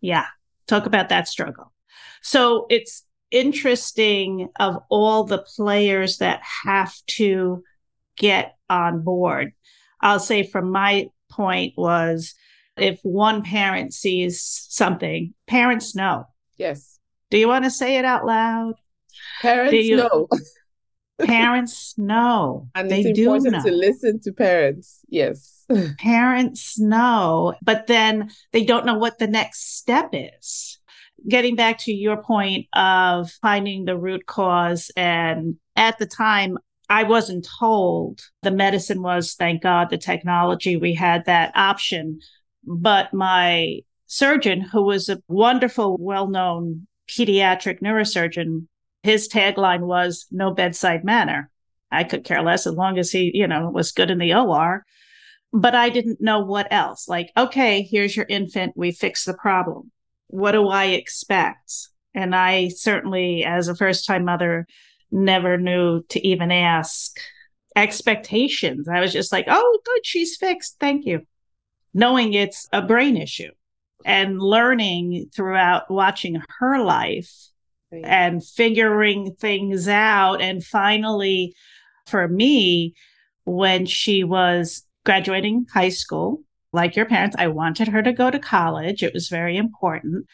Yeah. 0.01 0.27
Talk 0.67 0.87
about 0.87 1.09
that 1.11 1.29
struggle. 1.29 1.73
So 2.23 2.67
it's 2.71 3.05
interesting 3.31 4.49
of 4.59 4.79
all 4.89 5.25
the 5.25 5.39
players 5.57 6.19
that 6.19 6.41
have 6.65 6.95
to 7.07 7.63
get 8.17 8.57
on 8.69 9.03
board. 9.03 9.53
I'll 10.01 10.21
say 10.21 10.43
from 10.43 10.71
my 10.71 11.09
point 11.31 11.75
was 11.77 12.35
if 12.77 13.01
one 13.03 13.43
parent 13.43 13.95
sees 13.95 14.67
something, 14.69 15.35
parents 15.47 15.95
know. 15.95 16.27
Yes. 16.57 16.99
Do 17.31 17.39
you 17.39 17.49
want 17.49 17.65
to 17.65 17.71
say 17.71 17.97
it 17.97 18.05
out 18.05 18.27
loud? 18.27 18.75
Parents 19.41 19.75
you, 19.75 19.97
know. 19.97 20.29
parents 21.21 21.95
know. 21.97 22.69
And 22.75 22.91
they 22.91 23.01
it's 23.01 23.19
important 23.19 23.53
know. 23.53 23.63
to 23.63 23.71
listen 23.71 24.21
to 24.21 24.33
parents. 24.33 25.01
Yes. 25.09 25.65
parents 25.99 26.79
know, 26.79 27.55
but 27.63 27.87
then 27.87 28.31
they 28.53 28.65
don't 28.65 28.87
know 28.87 28.99
what 28.99 29.19
the 29.19 29.27
next 29.27 29.79
step 29.79 30.11
is. 30.13 30.79
Getting 31.29 31.57
back 31.57 31.79
to 31.81 31.93
your 31.93 32.23
point 32.23 32.67
of 32.75 33.31
finding 33.43 33.85
the 33.85 33.97
root 33.99 34.27
cause, 34.27 34.91
and 34.97 35.57
at 35.75 35.99
the 35.99 36.07
time, 36.07 36.59
I 36.89 37.03
wasn't 37.03 37.49
told 37.59 38.21
the 38.43 38.51
medicine 38.51 39.03
was, 39.03 39.35
thank 39.35 39.63
God, 39.63 39.91
the 39.91 39.99
technology, 39.99 40.77
we 40.77 40.95
had 40.95 41.25
that 41.25 41.53
option. 41.57 42.21
But 42.65 43.13
my 43.13 43.81
surgeon, 44.07 44.61
who 44.61 44.85
was 44.85 45.09
a 45.09 45.21
wonderful, 45.27 45.97
well 45.99 46.29
known 46.29 46.87
pediatric 47.09 47.81
neurosurgeon, 47.81 48.67
his 49.07 49.29
tagline 49.29 49.87
was 49.87 50.27
no 50.31 50.53
bedside 50.53 51.05
manner. 51.05 51.49
I 51.93 52.03
could 52.05 52.25
care 52.25 52.43
less 52.43 52.67
as 52.67 52.75
long 52.75 52.99
as 52.99 53.11
he, 53.11 53.31
you 53.33 53.47
know, 53.47 53.71
was 53.71 53.93
good 53.93 54.11
in 54.11 54.19
the 54.19 54.35
OR. 54.35 54.85
But 55.53 55.77
I 55.77 55.89
didn't 55.91 56.21
know 56.21 56.41
what 56.41 56.67
else. 56.73 57.09
Like, 57.09 57.31
okay, 57.37 57.83
here's 57.83 58.17
your 58.17 58.27
infant. 58.29 58.73
We 58.77 58.91
fix 58.91 59.25
the 59.25 59.35
problem. 59.35 59.93
What 60.27 60.53
do 60.53 60.69
I 60.69 60.87
expect? 60.87 61.89
And 62.15 62.35
I 62.35 62.69
certainly, 62.69 63.45
as 63.45 63.69
a 63.69 63.77
first 63.77 64.07
time 64.07 64.25
mother, 64.25 64.67
never 65.13 65.57
knew 65.57 66.03
to 66.09 66.27
even 66.27 66.51
ask 66.51 67.17
expectations. 67.77 68.89
I 68.89 69.01
was 69.01 69.13
just 69.13 69.31
like, 69.31 69.47
oh, 69.49 69.79
good, 69.85 70.05
she's 70.05 70.37
fixed. 70.37 70.77
Thank 70.81 71.07
you. 71.07 71.23
Knowing 71.95 72.33
it's 72.33 72.69
a 72.73 72.83
brain 72.83 73.17
issue 73.17 73.53
and 74.05 74.41
learning 74.41 75.31
throughout 75.33 75.91
watching 75.91 76.43
her 76.59 76.83
life. 76.83 77.33
And 77.93 78.45
figuring 78.45 79.35
things 79.39 79.89
out. 79.89 80.41
And 80.41 80.65
finally, 80.65 81.55
for 82.07 82.29
me, 82.29 82.95
when 83.45 83.87
she 83.87 84.25
was 84.25 84.85
graduating 85.05 85.67
high 85.73 85.91
school, 85.91 86.43
like 86.73 86.97
your 86.97 87.07
parents, 87.07 87.37
I 87.39 87.49
wanted 87.49 87.89
her 87.89 88.03
to 88.03 88.13
go 88.13 88.31
to 88.31 88.39
college. 88.39 89.03
It 89.03 89.15
was 89.15 89.29
very 89.29 89.57
important. 89.57 90.27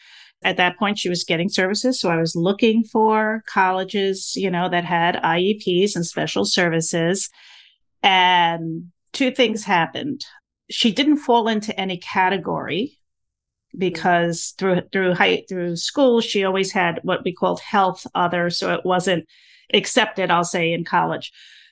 At 0.43 0.57
that 0.57 0.77
point, 0.77 0.99
she 0.99 1.09
was 1.09 1.23
getting 1.23 1.47
services. 1.47 2.01
So 2.01 2.09
I 2.09 2.17
was 2.17 2.35
looking 2.35 2.83
for 2.83 3.43
colleges, 3.47 4.33
you 4.35 4.51
know, 4.51 4.67
that 4.69 4.83
had 4.83 5.15
IEPs 5.15 5.95
and 5.95 6.05
special 6.05 6.43
services. 6.43 7.29
And 8.01 8.91
two 9.13 9.31
things 9.31 9.63
happened. 9.63 10.25
She 10.69 10.91
didn't 10.91 11.17
fall 11.17 11.47
into 11.47 11.77
any 11.79 11.97
category 11.97 12.97
Mm-hmm. 13.73 13.79
because 13.79 14.53
through 14.59 14.81
through 14.91 15.15
high 15.15 15.43
through 15.49 15.75
school 15.77 16.21
she 16.21 16.43
always 16.43 16.71
had 16.71 16.99
what 17.01 17.23
we 17.23 17.33
called 17.33 17.59
health 17.59 18.05
other 18.13 18.51
so 18.51 18.71
it 18.71 18.85
wasn't 18.85 19.27
accepted 19.73 20.29
i'll 20.29 20.43
say 20.43 20.71
in 20.71 20.83
college. 20.83 21.31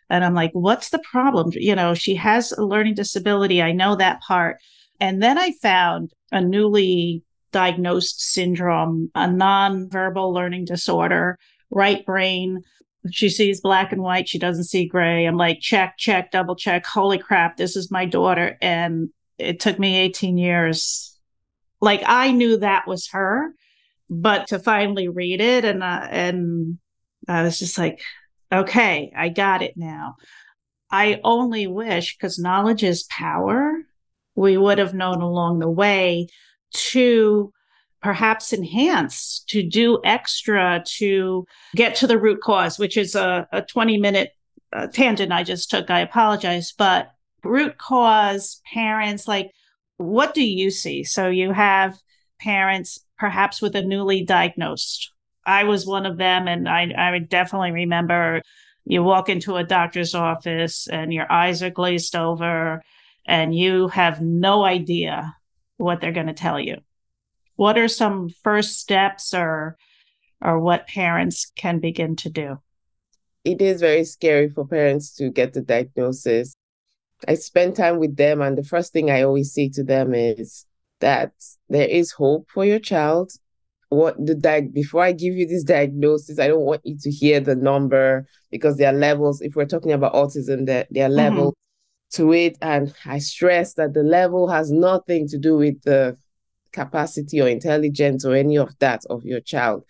And 0.09 0.25
i'm 0.25 0.33
like 0.33 0.51
what's 0.53 0.89
the 0.89 0.99
problem? 0.99 1.51
You 1.53 1.75
know 1.75 1.93
she 1.93 2.15
has 2.15 2.51
a 2.53 2.65
learning 2.65 2.95
disability 2.95 3.61
i 3.61 3.71
know 3.71 3.95
that 3.95 4.21
part. 4.21 4.57
And 4.99 5.21
then 5.21 5.37
i 5.37 5.51
found 5.61 6.11
a 6.31 6.41
newly 6.41 7.23
diagnosed 7.51 8.21
syndrome 8.21 9.11
a 9.13 9.31
non-verbal 9.31 10.33
learning 10.33 10.65
disorder 10.65 11.37
right 11.69 12.03
brain. 12.05 12.63
She 13.11 13.29
sees 13.29 13.61
black 13.61 13.91
and 13.91 14.01
white 14.01 14.27
she 14.27 14.39
doesn't 14.39 14.63
see 14.63 14.87
gray. 14.87 15.25
I'm 15.25 15.37
like 15.37 15.59
check 15.59 15.97
check 15.97 16.31
double 16.31 16.55
check. 16.55 16.83
Holy 16.87 17.19
crap 17.19 17.57
this 17.57 17.75
is 17.75 17.91
my 17.91 18.05
daughter. 18.05 18.57
And 18.59 19.09
it 19.37 19.59
took 19.59 19.77
me 19.77 19.97
18 19.97 20.37
years 20.39 21.10
like 21.81 22.03
I 22.05 22.31
knew 22.31 22.57
that 22.57 22.87
was 22.87 23.09
her, 23.09 23.53
but 24.09 24.47
to 24.47 24.59
finally 24.59 25.07
read 25.07 25.41
it 25.41 25.65
and 25.65 25.83
uh, 25.83 26.07
and 26.09 26.77
I 27.27 27.43
was 27.43 27.59
just 27.59 27.77
like, 27.77 28.01
okay, 28.51 29.11
I 29.15 29.29
got 29.29 29.61
it 29.61 29.73
now. 29.75 30.15
I 30.91 31.21
only 31.23 31.67
wish, 31.67 32.17
because 32.17 32.37
knowledge 32.37 32.83
is 32.83 33.03
power, 33.03 33.77
we 34.35 34.57
would 34.57 34.77
have 34.77 34.93
known 34.93 35.21
along 35.21 35.59
the 35.59 35.69
way 35.69 36.27
to 36.73 37.53
perhaps 38.01 38.51
enhance, 38.51 39.43
to 39.47 39.63
do 39.63 40.01
extra, 40.03 40.83
to 40.85 41.45
get 41.75 41.95
to 41.95 42.07
the 42.07 42.17
root 42.17 42.41
cause, 42.41 42.79
which 42.79 42.97
is 42.97 43.15
a, 43.15 43.47
a 43.51 43.61
20 43.61 43.97
minute 43.97 44.31
uh, 44.73 44.87
tangent 44.87 45.31
I 45.31 45.43
just 45.43 45.69
took. 45.69 45.89
I 45.89 45.99
apologize. 46.01 46.73
But 46.77 47.11
root 47.43 47.77
cause, 47.77 48.59
parents, 48.73 49.27
like, 49.27 49.51
what 50.01 50.33
do 50.33 50.43
you 50.43 50.71
see? 50.71 51.03
So 51.03 51.29
you 51.29 51.51
have 51.51 51.97
parents 52.39 52.99
perhaps 53.17 53.61
with 53.61 53.75
a 53.75 53.83
newly 53.83 54.23
diagnosed. 54.23 55.11
I 55.45 55.63
was 55.63 55.85
one 55.85 56.05
of 56.05 56.17
them, 56.17 56.47
and 56.47 56.67
I, 56.67 56.91
I 56.97 57.19
definitely 57.19 57.71
remember 57.71 58.41
you 58.85 59.03
walk 59.03 59.29
into 59.29 59.55
a 59.55 59.63
doctor's 59.63 60.15
office 60.15 60.87
and 60.87 61.13
your 61.13 61.31
eyes 61.31 61.61
are 61.61 61.69
glazed 61.69 62.15
over 62.15 62.81
and 63.25 63.55
you 63.55 63.87
have 63.89 64.21
no 64.21 64.63
idea 64.63 65.35
what 65.77 66.01
they're 66.01 66.11
going 66.11 66.27
to 66.27 66.33
tell 66.33 66.59
you. 66.59 66.77
What 67.55 67.77
are 67.77 67.87
some 67.87 68.29
first 68.29 68.79
steps 68.79 69.33
or 69.33 69.77
or 70.43 70.59
what 70.59 70.87
parents 70.87 71.51
can 71.55 71.79
begin 71.79 72.15
to 72.17 72.29
do? 72.29 72.59
It 73.43 73.61
is 73.61 73.81
very 73.81 74.03
scary 74.03 74.49
for 74.49 74.65
parents 74.65 75.15
to 75.17 75.29
get 75.29 75.53
the 75.53 75.61
diagnosis. 75.61 76.55
I 77.27 77.35
spend 77.35 77.75
time 77.75 77.99
with 77.99 78.15
them 78.15 78.41
and 78.41 78.57
the 78.57 78.63
first 78.63 78.93
thing 78.93 79.11
I 79.11 79.23
always 79.23 79.53
say 79.53 79.69
to 79.69 79.83
them 79.83 80.13
is 80.13 80.65
that 80.99 81.33
there 81.69 81.87
is 81.87 82.11
hope 82.11 82.47
for 82.53 82.65
your 82.65 82.79
child. 82.79 83.31
What 83.89 84.15
the 84.25 84.35
di- 84.35 84.61
before 84.61 85.03
I 85.03 85.11
give 85.11 85.33
you 85.33 85.45
this 85.45 85.63
diagnosis, 85.63 86.39
I 86.39 86.47
don't 86.47 86.61
want 86.61 86.81
you 86.85 86.97
to 87.01 87.11
hear 87.11 87.39
the 87.41 87.55
number 87.55 88.25
because 88.49 88.77
there 88.77 88.89
are 88.89 88.97
levels. 88.97 89.41
If 89.41 89.55
we're 89.55 89.65
talking 89.65 89.91
about 89.91 90.13
autism, 90.13 90.65
there, 90.65 90.87
there 90.89 91.05
are 91.05 91.09
mm-hmm. 91.09 91.35
levels 91.35 91.53
to 92.13 92.33
it. 92.33 92.57
And 92.61 92.93
I 93.05 93.19
stress 93.19 93.73
that 93.73 93.93
the 93.93 94.03
level 94.03 94.47
has 94.47 94.71
nothing 94.71 95.27
to 95.27 95.37
do 95.37 95.57
with 95.57 95.81
the 95.83 96.17
capacity 96.71 97.41
or 97.41 97.47
intelligence 97.49 98.23
or 98.23 98.33
any 98.33 98.57
of 98.57 98.77
that 98.79 99.03
of 99.09 99.25
your 99.25 99.41
child. 99.41 99.83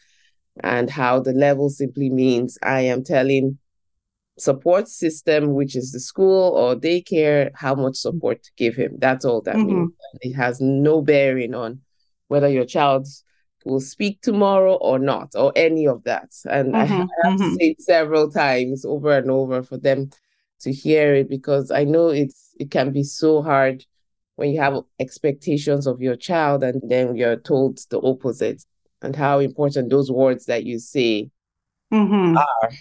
And 0.63 0.89
how 0.89 1.19
the 1.19 1.33
level 1.33 1.69
simply 1.69 2.09
means 2.09 2.57
I 2.63 2.81
am 2.81 3.03
telling 3.03 3.59
support 4.41 4.87
system, 4.87 5.53
which 5.53 5.75
is 5.75 5.91
the 5.91 5.99
school 5.99 6.55
or 6.55 6.75
daycare, 6.75 7.51
how 7.53 7.75
much 7.75 7.95
support 7.95 8.43
to 8.43 8.51
give 8.57 8.75
him. 8.75 8.95
That's 8.97 9.25
all 9.25 9.41
that 9.41 9.55
mm-hmm. 9.55 9.67
means. 9.67 9.91
It 10.21 10.33
has 10.33 10.59
no 10.59 11.01
bearing 11.01 11.53
on 11.53 11.81
whether 12.27 12.49
your 12.49 12.65
child 12.65 13.07
will 13.65 13.79
speak 13.79 14.21
tomorrow 14.21 14.75
or 14.75 14.97
not, 14.97 15.31
or 15.35 15.51
any 15.55 15.87
of 15.87 16.03
that. 16.05 16.31
And 16.49 16.73
mm-hmm. 16.73 16.75
I 16.75 16.85
have 16.85 17.07
mm-hmm. 17.25 17.37
to 17.37 17.55
say 17.55 17.65
it 17.71 17.81
several 17.81 18.31
times 18.31 18.85
over 18.85 19.17
and 19.17 19.29
over 19.29 19.63
for 19.63 19.77
them 19.77 20.09
to 20.61 20.71
hear 20.71 21.15
it 21.15 21.29
because 21.29 21.71
I 21.71 21.83
know 21.83 22.09
it's 22.09 22.55
it 22.59 22.71
can 22.71 22.91
be 22.91 23.03
so 23.03 23.41
hard 23.41 23.83
when 24.35 24.51
you 24.51 24.59
have 24.59 24.81
expectations 24.99 25.87
of 25.87 26.01
your 26.01 26.15
child 26.15 26.63
and 26.63 26.81
then 26.89 27.15
you're 27.15 27.35
told 27.35 27.79
the 27.89 27.99
opposite 28.01 28.63
and 29.01 29.15
how 29.15 29.39
important 29.39 29.89
those 29.89 30.11
words 30.11 30.45
that 30.45 30.63
you 30.63 30.79
say 30.79 31.29
mm-hmm. 31.91 32.37
are. 32.37 32.71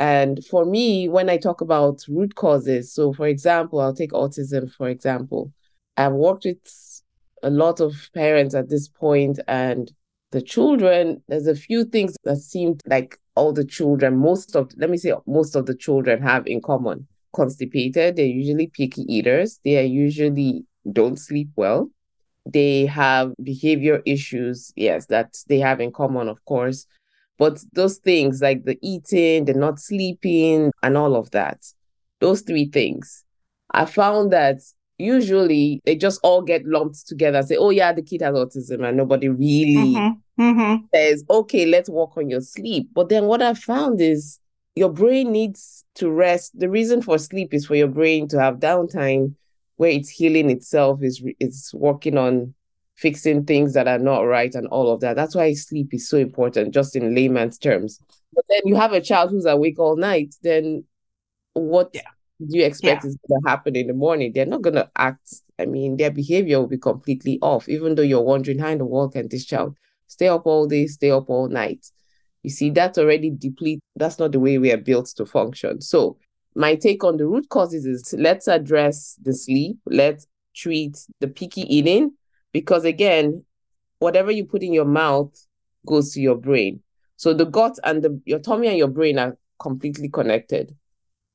And 0.00 0.42
for 0.46 0.64
me, 0.64 1.10
when 1.10 1.28
I 1.28 1.36
talk 1.36 1.60
about 1.60 2.00
root 2.08 2.34
causes, 2.34 2.90
so 2.90 3.12
for 3.12 3.26
example, 3.26 3.80
I'll 3.80 3.94
take 3.94 4.12
autism, 4.12 4.72
for 4.72 4.88
example. 4.88 5.52
I've 5.98 6.14
worked 6.14 6.46
with 6.46 7.02
a 7.42 7.50
lot 7.50 7.80
of 7.80 8.08
parents 8.14 8.54
at 8.54 8.70
this 8.70 8.88
point, 8.88 9.40
and 9.46 9.92
the 10.30 10.40
children, 10.40 11.22
there's 11.28 11.46
a 11.46 11.54
few 11.54 11.84
things 11.84 12.16
that 12.24 12.38
seem 12.38 12.78
like 12.86 13.20
all 13.34 13.52
the 13.52 13.64
children, 13.64 14.16
most 14.16 14.56
of, 14.56 14.70
let 14.78 14.88
me 14.88 14.96
say, 14.96 15.12
most 15.26 15.54
of 15.54 15.66
the 15.66 15.74
children 15.74 16.22
have 16.22 16.46
in 16.46 16.62
common 16.62 17.06
constipated. 17.34 18.16
They're 18.16 18.24
usually 18.24 18.68
picky 18.68 19.02
eaters. 19.02 19.60
They 19.66 19.78
are 19.78 19.82
usually 19.82 20.64
don't 20.90 21.18
sleep 21.18 21.50
well. 21.56 21.90
They 22.46 22.86
have 22.86 23.34
behavior 23.42 24.00
issues, 24.06 24.72
yes, 24.76 25.06
that 25.06 25.36
they 25.46 25.58
have 25.58 25.78
in 25.78 25.92
common, 25.92 26.28
of 26.28 26.42
course. 26.46 26.86
But 27.40 27.64
those 27.72 27.96
things 27.96 28.42
like 28.42 28.66
the 28.66 28.78
eating, 28.82 29.46
the 29.46 29.54
not 29.54 29.80
sleeping, 29.80 30.72
and 30.82 30.96
all 30.98 31.16
of 31.16 31.30
that, 31.30 31.64
those 32.20 32.42
three 32.42 32.66
things, 32.66 33.24
I 33.70 33.86
found 33.86 34.30
that 34.34 34.58
usually 34.98 35.80
they 35.86 35.96
just 35.96 36.20
all 36.22 36.42
get 36.42 36.66
lumped 36.66 37.08
together 37.08 37.42
say, 37.42 37.56
oh, 37.56 37.70
yeah, 37.70 37.94
the 37.94 38.02
kid 38.02 38.20
has 38.20 38.34
autism, 38.34 38.86
and 38.86 38.98
nobody 38.98 39.30
really 39.30 39.94
mm-hmm. 39.94 40.42
Mm-hmm. 40.42 40.84
says, 40.94 41.24
okay, 41.30 41.64
let's 41.64 41.88
work 41.88 42.14
on 42.18 42.28
your 42.28 42.42
sleep. 42.42 42.90
But 42.92 43.08
then 43.08 43.24
what 43.24 43.40
I 43.40 43.54
found 43.54 44.02
is 44.02 44.38
your 44.74 44.92
brain 44.92 45.32
needs 45.32 45.86
to 45.94 46.10
rest. 46.10 46.58
The 46.58 46.68
reason 46.68 47.00
for 47.00 47.16
sleep 47.16 47.54
is 47.54 47.64
for 47.64 47.74
your 47.74 47.88
brain 47.88 48.28
to 48.28 48.38
have 48.38 48.56
downtime 48.56 49.34
where 49.76 49.90
it's 49.90 50.10
healing 50.10 50.50
itself, 50.50 51.02
is 51.02 51.24
it's 51.38 51.72
working 51.72 52.18
on 52.18 52.52
fixing 53.00 53.46
things 53.46 53.72
that 53.72 53.88
are 53.88 53.98
not 53.98 54.20
right 54.20 54.54
and 54.54 54.66
all 54.68 54.92
of 54.92 55.00
that. 55.00 55.16
That's 55.16 55.34
why 55.34 55.54
sleep 55.54 55.94
is 55.94 56.06
so 56.06 56.18
important, 56.18 56.74
just 56.74 56.94
in 56.94 57.14
layman's 57.14 57.56
terms. 57.56 57.98
But 58.34 58.44
then 58.50 58.60
you 58.64 58.76
have 58.76 58.92
a 58.92 59.00
child 59.00 59.30
who's 59.30 59.46
awake 59.46 59.78
all 59.78 59.96
night, 59.96 60.34
then 60.42 60.84
what 61.54 61.90
yeah. 61.94 62.02
do 62.40 62.58
you 62.58 62.64
expect 62.64 63.04
yeah. 63.04 63.08
is 63.08 63.18
going 63.26 63.42
to 63.42 63.48
happen 63.48 63.74
in 63.74 63.86
the 63.86 63.94
morning? 63.94 64.32
They're 64.34 64.44
not 64.44 64.60
going 64.60 64.74
to 64.74 64.90
act. 64.96 65.34
I 65.58 65.64
mean, 65.64 65.96
their 65.96 66.10
behavior 66.10 66.60
will 66.60 66.66
be 66.66 66.76
completely 66.76 67.38
off, 67.40 67.70
even 67.70 67.94
though 67.94 68.02
you're 68.02 68.20
wondering 68.20 68.58
how 68.58 68.68
in 68.68 68.78
the 68.78 68.84
world 68.84 69.14
can 69.14 69.28
this 69.28 69.46
child 69.46 69.76
stay 70.06 70.28
up 70.28 70.46
all 70.46 70.66
day, 70.66 70.86
stay 70.86 71.10
up 71.10 71.30
all 71.30 71.48
night? 71.48 71.86
You 72.42 72.50
see, 72.50 72.68
that's 72.68 72.98
already 72.98 73.30
deplete. 73.30 73.80
That's 73.96 74.18
not 74.18 74.32
the 74.32 74.40
way 74.40 74.58
we 74.58 74.72
are 74.72 74.78
built 74.78 75.06
to 75.16 75.24
function. 75.24 75.80
So 75.80 76.18
my 76.54 76.74
take 76.74 77.02
on 77.02 77.16
the 77.16 77.26
root 77.26 77.48
causes 77.48 77.86
is 77.86 78.14
let's 78.18 78.46
address 78.46 79.18
the 79.22 79.32
sleep, 79.32 79.78
let's 79.86 80.26
treat 80.54 80.98
the 81.20 81.28
picky 81.28 81.62
eating, 81.62 82.12
because 82.52 82.84
again, 82.84 83.44
whatever 83.98 84.30
you 84.30 84.44
put 84.44 84.62
in 84.62 84.72
your 84.72 84.84
mouth 84.84 85.34
goes 85.86 86.12
to 86.12 86.20
your 86.20 86.36
brain. 86.36 86.80
So 87.16 87.34
the 87.34 87.44
gut 87.44 87.78
and 87.84 88.02
the 88.02 88.20
your 88.24 88.38
tummy 88.38 88.68
and 88.68 88.78
your 88.78 88.88
brain 88.88 89.18
are 89.18 89.36
completely 89.58 90.08
connected. 90.08 90.74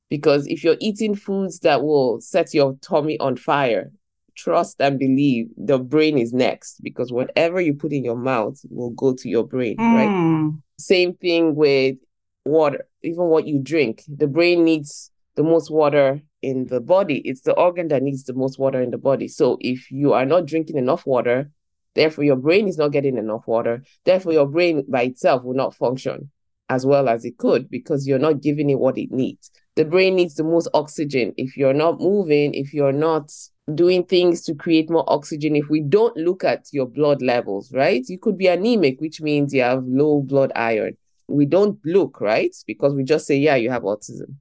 Because 0.08 0.46
if 0.46 0.62
you're 0.62 0.76
eating 0.80 1.14
foods 1.14 1.60
that 1.60 1.82
will 1.82 2.20
set 2.20 2.54
your 2.54 2.76
tummy 2.80 3.18
on 3.18 3.36
fire, 3.36 3.90
trust 4.36 4.76
and 4.80 4.98
believe 4.98 5.48
the 5.56 5.78
brain 5.78 6.18
is 6.18 6.32
next 6.32 6.80
because 6.82 7.10
whatever 7.12 7.60
you 7.60 7.74
put 7.74 7.92
in 7.92 8.04
your 8.04 8.16
mouth 8.16 8.60
will 8.70 8.90
go 8.90 9.14
to 9.14 9.28
your 9.28 9.44
brain, 9.44 9.76
mm. 9.76 9.94
right? 9.94 10.08
Hmm. 10.08 10.50
Same 10.78 11.14
thing 11.14 11.54
with 11.54 11.96
water, 12.44 12.86
even 13.02 13.24
what 13.24 13.46
you 13.46 13.58
drink. 13.58 14.04
The 14.06 14.26
brain 14.26 14.64
needs 14.64 15.10
the 15.36 15.42
most 15.42 15.70
water 15.70 16.20
in 16.42 16.66
the 16.66 16.80
body. 16.80 17.18
It's 17.24 17.42
the 17.42 17.54
organ 17.54 17.88
that 17.88 18.02
needs 18.02 18.24
the 18.24 18.34
most 18.34 18.58
water 18.58 18.82
in 18.82 18.90
the 18.90 18.98
body. 18.98 19.28
So 19.28 19.58
if 19.60 19.90
you 19.90 20.12
are 20.12 20.26
not 20.26 20.46
drinking 20.46 20.76
enough 20.76 21.06
water, 21.06 21.50
therefore 21.94 22.24
your 22.24 22.36
brain 22.36 22.68
is 22.68 22.78
not 22.78 22.92
getting 22.92 23.16
enough 23.16 23.46
water. 23.46 23.82
Therefore, 24.04 24.32
your 24.32 24.46
brain 24.46 24.84
by 24.88 25.02
itself 25.02 25.44
will 25.44 25.54
not 25.54 25.74
function 25.74 26.30
as 26.68 26.84
well 26.84 27.08
as 27.08 27.24
it 27.24 27.38
could 27.38 27.70
because 27.70 28.06
you're 28.06 28.18
not 28.18 28.42
giving 28.42 28.70
it 28.70 28.78
what 28.78 28.98
it 28.98 29.12
needs. 29.12 29.50
The 29.76 29.84
brain 29.84 30.16
needs 30.16 30.34
the 30.34 30.44
most 30.44 30.68
oxygen. 30.74 31.32
If 31.36 31.56
you're 31.56 31.74
not 31.74 32.00
moving, 32.00 32.54
if 32.54 32.72
you're 32.74 32.92
not 32.92 33.30
doing 33.74 34.04
things 34.04 34.42
to 34.42 34.54
create 34.54 34.88
more 34.88 35.04
oxygen 35.08 35.56
if 35.56 35.68
we 35.68 35.80
don't 35.80 36.16
look 36.16 36.44
at 36.44 36.66
your 36.72 36.86
blood 36.86 37.20
levels, 37.20 37.72
right? 37.72 38.04
You 38.08 38.18
could 38.18 38.38
be 38.38 38.46
anemic, 38.46 39.00
which 39.00 39.20
means 39.20 39.52
you 39.52 39.62
have 39.62 39.84
low 39.84 40.22
blood 40.22 40.52
iron. 40.54 40.96
We 41.28 41.46
don't 41.46 41.78
look, 41.84 42.20
right? 42.20 42.54
Because 42.66 42.94
we 42.94 43.02
just 43.02 43.26
say, 43.26 43.36
yeah, 43.36 43.56
you 43.56 43.70
have 43.70 43.82
autism. 43.82 44.36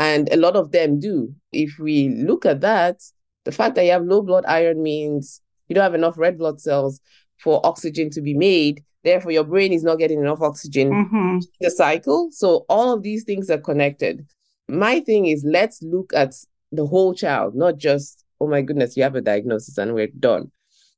And 0.00 0.32
a 0.32 0.38
lot 0.38 0.56
of 0.56 0.72
them 0.72 0.98
do. 0.98 1.34
If 1.52 1.78
we 1.78 2.08
look 2.08 2.46
at 2.46 2.62
that, 2.62 3.02
the 3.44 3.52
fact 3.52 3.74
that 3.74 3.84
you 3.84 3.90
have 3.90 4.02
low 4.04 4.22
blood 4.22 4.46
iron 4.46 4.82
means 4.82 5.42
you 5.68 5.74
don't 5.74 5.82
have 5.82 5.94
enough 5.94 6.16
red 6.16 6.38
blood 6.38 6.58
cells 6.58 7.00
for 7.38 7.60
oxygen 7.66 8.08
to 8.12 8.22
be 8.22 8.32
made. 8.32 8.82
Therefore, 9.04 9.30
your 9.30 9.44
brain 9.44 9.74
is 9.74 9.84
not 9.84 9.98
getting 9.98 10.18
enough 10.18 10.40
oxygen 10.40 10.90
mm-hmm. 10.90 11.38
the 11.60 11.70
cycle. 11.70 12.30
So 12.32 12.64
all 12.70 12.94
of 12.94 13.02
these 13.02 13.24
things 13.24 13.50
are 13.50 13.58
connected. 13.58 14.26
My 14.68 15.00
thing 15.00 15.26
is 15.26 15.44
let's 15.46 15.82
look 15.82 16.14
at 16.14 16.34
the 16.72 16.86
whole 16.86 17.12
child, 17.12 17.54
not 17.54 17.76
just 17.76 18.24
oh 18.40 18.48
my 18.48 18.62
goodness, 18.62 18.96
you 18.96 19.02
have 19.02 19.16
a 19.16 19.20
diagnosis 19.20 19.76
and 19.76 19.92
we're 19.92 20.06
done. 20.18 20.50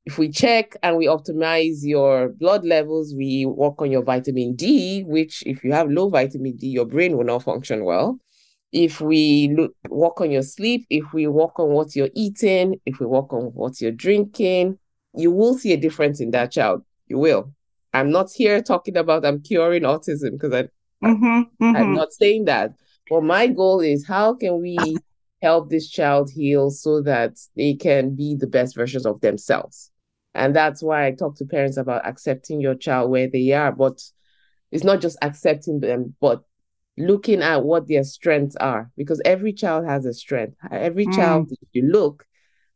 If 0.05 0.17
we 0.17 0.29
check 0.29 0.77
and 0.81 0.95
we 0.95 1.07
optimize 1.07 1.79
your 1.81 2.29
blood 2.29 2.63
levels, 2.63 3.13
we 3.13 3.45
work 3.45 3.81
on 3.81 3.91
your 3.91 4.03
vitamin 4.03 4.55
D, 4.55 5.03
which 5.03 5.43
if 5.45 5.61
you 5.61 5.73
have 5.73 5.91
low 5.91 6.07
vitamin 6.07 6.55
D, 6.55 6.67
your 6.67 6.85
brain 6.85 7.17
will 7.17 7.25
not 7.25 7.43
function 7.43 7.83
well. 7.83 8.17
If 8.73 8.99
we 8.99 9.53
look, 9.55 9.73
work 9.87 10.19
on 10.19 10.31
your 10.31 10.41
sleep, 10.41 10.85
if 10.89 11.13
we 11.13 11.27
work 11.27 11.59
on 11.59 11.69
what 11.69 11.95
you're 11.95 12.09
eating, 12.15 12.81
if 12.85 12.99
we 12.99 13.05
work 13.05 13.31
on 13.31 13.45
what 13.53 13.79
you're 13.79 13.91
drinking, 13.91 14.79
you 15.15 15.31
will 15.31 15.53
see 15.53 15.73
a 15.73 15.77
difference 15.77 16.19
in 16.19 16.31
that 16.31 16.51
child. 16.51 16.83
You 17.07 17.19
will. 17.19 17.53
I'm 17.93 18.11
not 18.11 18.31
here 18.31 18.61
talking 18.61 18.97
about 18.97 19.25
I'm 19.25 19.41
curing 19.41 19.83
autism 19.83 20.31
because 20.31 20.53
I, 20.53 20.63
mm-hmm, 21.05 21.23
mm-hmm. 21.23 21.75
I'm 21.75 21.93
not 21.93 22.11
saying 22.11 22.45
that. 22.45 22.73
But 23.09 23.21
my 23.21 23.47
goal 23.47 23.79
is 23.79 24.07
how 24.07 24.33
can 24.33 24.59
we 24.59 24.77
help 25.43 25.69
this 25.69 25.89
child 25.89 26.31
heal 26.33 26.71
so 26.71 27.01
that 27.01 27.37
they 27.55 27.75
can 27.75 28.15
be 28.15 28.33
the 28.33 28.47
best 28.47 28.75
versions 28.75 29.05
of 29.05 29.21
themselves. 29.21 29.91
And 30.33 30.55
that's 30.55 30.81
why 30.81 31.05
I 31.05 31.11
talk 31.11 31.35
to 31.37 31.45
parents 31.45 31.77
about 31.77 32.07
accepting 32.07 32.59
your 32.59 32.75
child 32.75 33.11
where 33.11 33.29
they 33.29 33.51
are. 33.51 33.71
But 33.71 34.01
it's 34.71 34.85
not 34.85 35.01
just 35.01 35.17
accepting 35.21 35.81
them, 35.81 36.15
but 36.19 36.43
looking 36.97 37.41
at 37.41 37.63
what 37.63 37.87
their 37.87 38.03
strengths 38.03 38.55
are 38.57 38.91
because 38.95 39.21
every 39.25 39.53
child 39.53 39.85
has 39.85 40.05
a 40.05 40.13
strength. 40.13 40.55
Every 40.71 41.05
mm. 41.05 41.15
child, 41.15 41.51
if 41.51 41.69
you 41.71 41.83
look, 41.83 42.25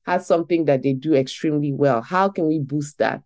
has 0.06 0.26
something 0.26 0.66
that 0.66 0.84
they 0.84 0.94
do 0.94 1.14
extremely 1.14 1.74
well. 1.74 2.02
How 2.02 2.30
can 2.30 2.48
we 2.48 2.60
boost 2.60 2.98
that? 3.00 3.22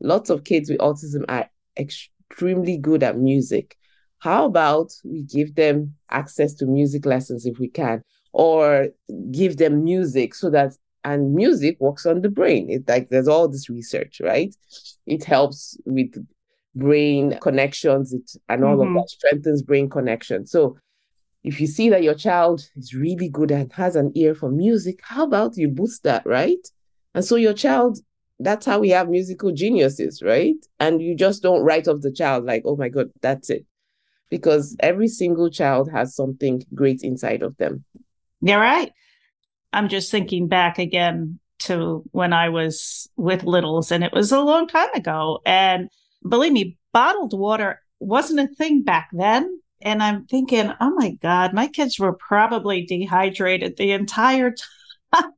Lots 0.00 0.30
of 0.30 0.44
kids 0.44 0.70
with 0.70 0.78
autism 0.78 1.24
are 1.28 1.48
extremely 1.76 2.76
good 2.76 3.02
at 3.02 3.18
music. 3.18 3.76
How 4.18 4.44
about 4.44 4.92
we 5.04 5.22
give 5.22 5.54
them 5.54 5.94
access 6.10 6.54
to 6.54 6.66
music 6.66 7.06
lessons 7.06 7.46
if 7.46 7.58
we 7.58 7.68
can, 7.68 8.02
or 8.32 8.88
give 9.30 9.56
them 9.56 9.84
music 9.84 10.34
so 10.34 10.50
that 10.50 10.74
and 11.04 11.34
music 11.34 11.76
works 11.80 12.04
on 12.06 12.20
the 12.22 12.28
brain. 12.28 12.68
It's 12.68 12.88
like 12.88 13.08
there's 13.08 13.28
all 13.28 13.48
this 13.48 13.70
research, 13.70 14.20
right? 14.22 14.54
It 15.06 15.24
helps 15.24 15.78
with 15.86 16.14
brain 16.74 17.38
connections 17.40 18.12
it, 18.12 18.30
and 18.48 18.64
all 18.64 18.76
mm-hmm. 18.76 18.96
of 18.96 19.02
that 19.02 19.10
strengthens 19.10 19.62
brain 19.62 19.88
connection. 19.88 20.46
So 20.46 20.76
if 21.44 21.60
you 21.60 21.66
see 21.66 21.88
that 21.90 22.02
your 22.02 22.14
child 22.14 22.68
is 22.76 22.94
really 22.94 23.28
good 23.28 23.50
and 23.50 23.72
has 23.72 23.96
an 23.96 24.12
ear 24.14 24.34
for 24.34 24.50
music, 24.50 25.00
how 25.02 25.24
about 25.24 25.56
you 25.56 25.68
boost 25.68 26.02
that, 26.02 26.26
right? 26.26 26.58
And 27.14 27.24
so 27.24 27.36
your 27.36 27.54
child, 27.54 27.98
that's 28.38 28.66
how 28.66 28.80
we 28.80 28.90
have 28.90 29.08
musical 29.08 29.52
geniuses, 29.52 30.22
right? 30.22 30.56
And 30.78 31.00
you 31.00 31.16
just 31.16 31.42
don't 31.42 31.62
write 31.62 31.88
off 31.88 32.00
the 32.00 32.12
child 32.12 32.44
like, 32.44 32.62
oh 32.64 32.76
my 32.76 32.88
God, 32.88 33.10
that's 33.22 33.50
it. 33.50 33.64
Because 34.30 34.76
every 34.80 35.08
single 35.08 35.48
child 35.48 35.90
has 35.90 36.14
something 36.14 36.62
great 36.74 37.02
inside 37.02 37.42
of 37.42 37.56
them. 37.56 37.84
You're 38.40 38.60
right. 38.60 38.92
I'm 39.72 39.88
just 39.88 40.10
thinking 40.10 40.48
back 40.48 40.78
again 40.78 41.38
to 41.60 42.04
when 42.12 42.32
I 42.32 42.50
was 42.50 43.08
with 43.16 43.42
littles, 43.42 43.90
and 43.90 44.04
it 44.04 44.12
was 44.12 44.32
a 44.32 44.40
long 44.40 44.68
time 44.68 44.92
ago. 44.94 45.40
And 45.44 45.88
believe 46.26 46.52
me, 46.52 46.78
bottled 46.92 47.38
water 47.38 47.80
wasn't 48.00 48.40
a 48.40 48.54
thing 48.54 48.82
back 48.82 49.10
then. 49.12 49.60
And 49.80 50.02
I'm 50.02 50.26
thinking, 50.26 50.72
oh 50.80 50.90
my 50.90 51.12
God, 51.12 51.54
my 51.54 51.68
kids 51.68 51.98
were 51.98 52.12
probably 52.12 52.84
dehydrated 52.84 53.76
the 53.76 53.92
entire 53.92 54.54
time. 55.14 55.32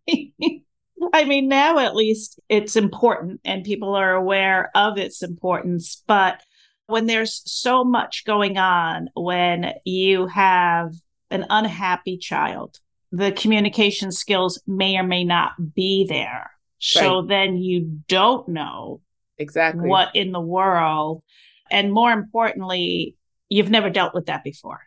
I 1.12 1.24
mean, 1.24 1.48
now 1.48 1.78
at 1.78 1.96
least 1.96 2.40
it's 2.48 2.76
important 2.76 3.40
and 3.44 3.64
people 3.64 3.94
are 3.94 4.14
aware 4.14 4.70
of 4.74 4.98
its 4.98 5.22
importance. 5.22 6.02
But 6.06 6.42
when 6.86 7.06
there's 7.06 7.42
so 7.44 7.84
much 7.84 8.24
going 8.24 8.58
on, 8.58 9.10
when 9.14 9.74
you 9.84 10.26
have 10.26 10.94
an 11.30 11.46
unhappy 11.48 12.18
child, 12.18 12.78
the 13.12 13.32
communication 13.32 14.12
skills 14.12 14.60
may 14.66 14.96
or 14.96 15.02
may 15.02 15.24
not 15.24 15.74
be 15.74 16.06
there. 16.06 16.50
So 16.78 17.20
right. 17.20 17.28
then 17.28 17.56
you 17.56 18.00
don't 18.08 18.48
know 18.48 19.00
exactly 19.40 19.88
what 19.88 20.14
in 20.14 20.32
the 20.32 20.40
world. 20.40 21.22
And 21.70 21.92
more 21.92 22.12
importantly, 22.12 23.16
you've 23.48 23.70
never 23.70 23.90
dealt 23.90 24.14
with 24.14 24.26
that 24.26 24.44
before. 24.44 24.80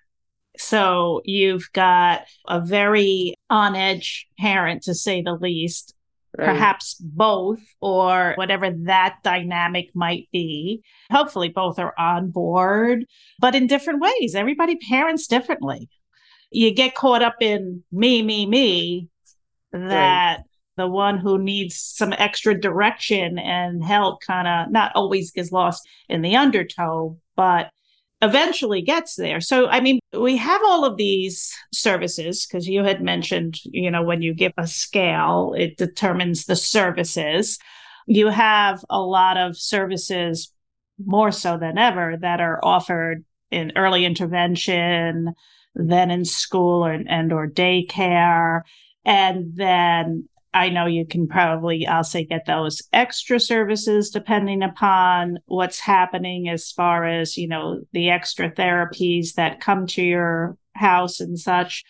So 0.58 1.22
you've 1.26 1.70
got 1.74 2.26
a 2.48 2.62
very 2.62 3.36
on 3.50 3.76
edge 3.76 4.28
parent, 4.40 4.84
to 4.84 4.94
say 4.94 5.22
the 5.22 5.34
least, 5.34 5.96
right. 6.38 6.46
perhaps 6.46 6.96
both, 7.00 7.62
or 7.82 8.34
whatever 8.36 8.70
that 8.84 9.18
dynamic 9.24 9.90
might 9.96 10.28
be. 10.32 10.84
Hopefully, 11.12 11.50
both 11.50 11.80
are 11.80 11.94
on 11.98 12.30
board, 12.30 13.06
but 13.40 13.56
in 13.56 13.66
different 13.68 14.02
ways. 14.02 14.36
Everybody 14.36 14.76
parents 14.76 15.28
differently. 15.28 15.90
You 16.52 16.72
get 16.72 16.94
caught 16.94 17.24
up 17.24 17.38
in 17.42 17.84
me, 17.92 18.22
me, 18.22 18.46
me, 18.46 19.10
that 19.72 20.38
right 20.38 20.53
the 20.76 20.88
one 20.88 21.18
who 21.18 21.38
needs 21.38 21.76
some 21.76 22.14
extra 22.14 22.60
direction 22.60 23.38
and 23.38 23.84
help 23.84 24.22
kind 24.22 24.48
of 24.48 24.72
not 24.72 24.92
always 24.96 25.32
gets 25.32 25.52
lost 25.52 25.88
in 26.10 26.22
the 26.22 26.36
undertow, 26.36 27.18
but 27.36 27.70
eventually 28.22 28.82
gets 28.82 29.16
there. 29.16 29.42
So, 29.42 29.68
I 29.68 29.82
mean, 29.82 30.00
we 30.18 30.38
have 30.38 30.62
all 30.66 30.86
of 30.86 30.98
these 30.98 31.54
services 31.74 32.46
because 32.46 32.68
you 32.68 32.84
had 32.84 33.02
mentioned, 33.02 33.60
you 33.66 33.92
know, 33.92 34.04
when 34.04 34.22
you 34.22 34.34
give 34.34 34.54
a 34.58 34.66
scale, 34.66 35.54
it 35.58 35.78
determines 35.78 36.46
the 36.46 36.56
services. 36.56 37.60
You 38.08 38.28
have 38.30 38.84
a 38.90 39.00
lot 39.00 39.38
of 39.38 39.58
services 39.58 40.52
more 41.04 41.32
so 41.32 41.58
than 41.58 41.78
ever 41.78 42.18
that 42.22 42.40
are 42.40 42.60
offered 42.64 43.26
in 43.52 43.74
early 43.76 44.06
intervention, 44.06 45.34
then 45.76 46.10
in 46.10 46.24
school 46.24 46.86
or, 46.86 46.94
and 46.94 47.34
or 47.34 47.48
daycare 47.48 48.62
and 49.06 49.56
then 49.56 50.28
I 50.54 50.70
know 50.70 50.86
you 50.86 51.06
can 51.06 51.28
probably, 51.28 51.88
say, 52.04 52.26
get 52.26 52.46
those 52.46 52.82
extra 52.94 53.40
services 53.40 54.12
depending 54.12 54.62
upon 54.62 55.40
what's 55.46 55.80
happening 55.80 56.48
as 56.48 56.72
far 56.72 57.06
as, 57.06 57.38
you 57.38 57.48
know, 57.48 57.82
the 57.92 58.10
extra 58.10 58.52
therapies 58.52 59.34
that 59.34 59.62
come 59.62 59.88
to 59.88 60.04
your 60.04 60.58
house 60.76 61.20
and 61.20 61.40
such. 61.40 61.84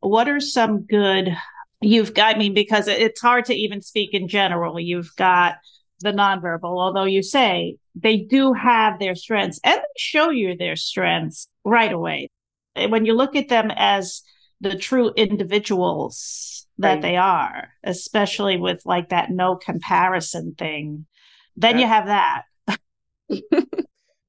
What 0.00 0.28
are 0.28 0.40
some 0.40 0.82
good, 0.82 1.36
you've 1.80 2.14
got, 2.14 2.34
I 2.34 2.38
mean, 2.38 2.54
because 2.54 2.88
it's 2.88 3.20
hard 3.20 3.44
to 3.46 3.54
even 3.54 3.80
speak 3.80 4.12
in 4.12 4.28
general. 4.28 4.80
You've 4.80 5.14
got 5.16 5.56
the 6.00 6.12
nonverbal, 6.12 6.64
although 6.64 7.04
you 7.04 7.22
say 7.22 7.76
they 7.94 8.16
do 8.16 8.54
have 8.54 8.98
their 8.98 9.14
strengths 9.14 9.60
and 9.62 9.78
they 9.78 9.98
show 9.98 10.30
you 10.30 10.56
their 10.56 10.76
strengths 10.76 11.48
right 11.64 11.92
away. 11.92 12.28
When 12.74 13.04
you 13.04 13.14
look 13.14 13.36
at 13.36 13.48
them 13.48 13.70
as 13.76 14.22
the 14.60 14.76
true 14.76 15.12
individuals, 15.16 16.66
that 16.78 16.94
right. 16.94 17.02
they 17.02 17.16
are, 17.16 17.68
especially 17.84 18.56
with 18.56 18.84
like 18.84 19.10
that 19.10 19.30
no 19.30 19.56
comparison 19.56 20.54
thing. 20.56 21.06
Then 21.56 21.78
yeah. 21.78 21.80
you 21.80 21.86
have 21.88 22.06
that. 22.06 22.42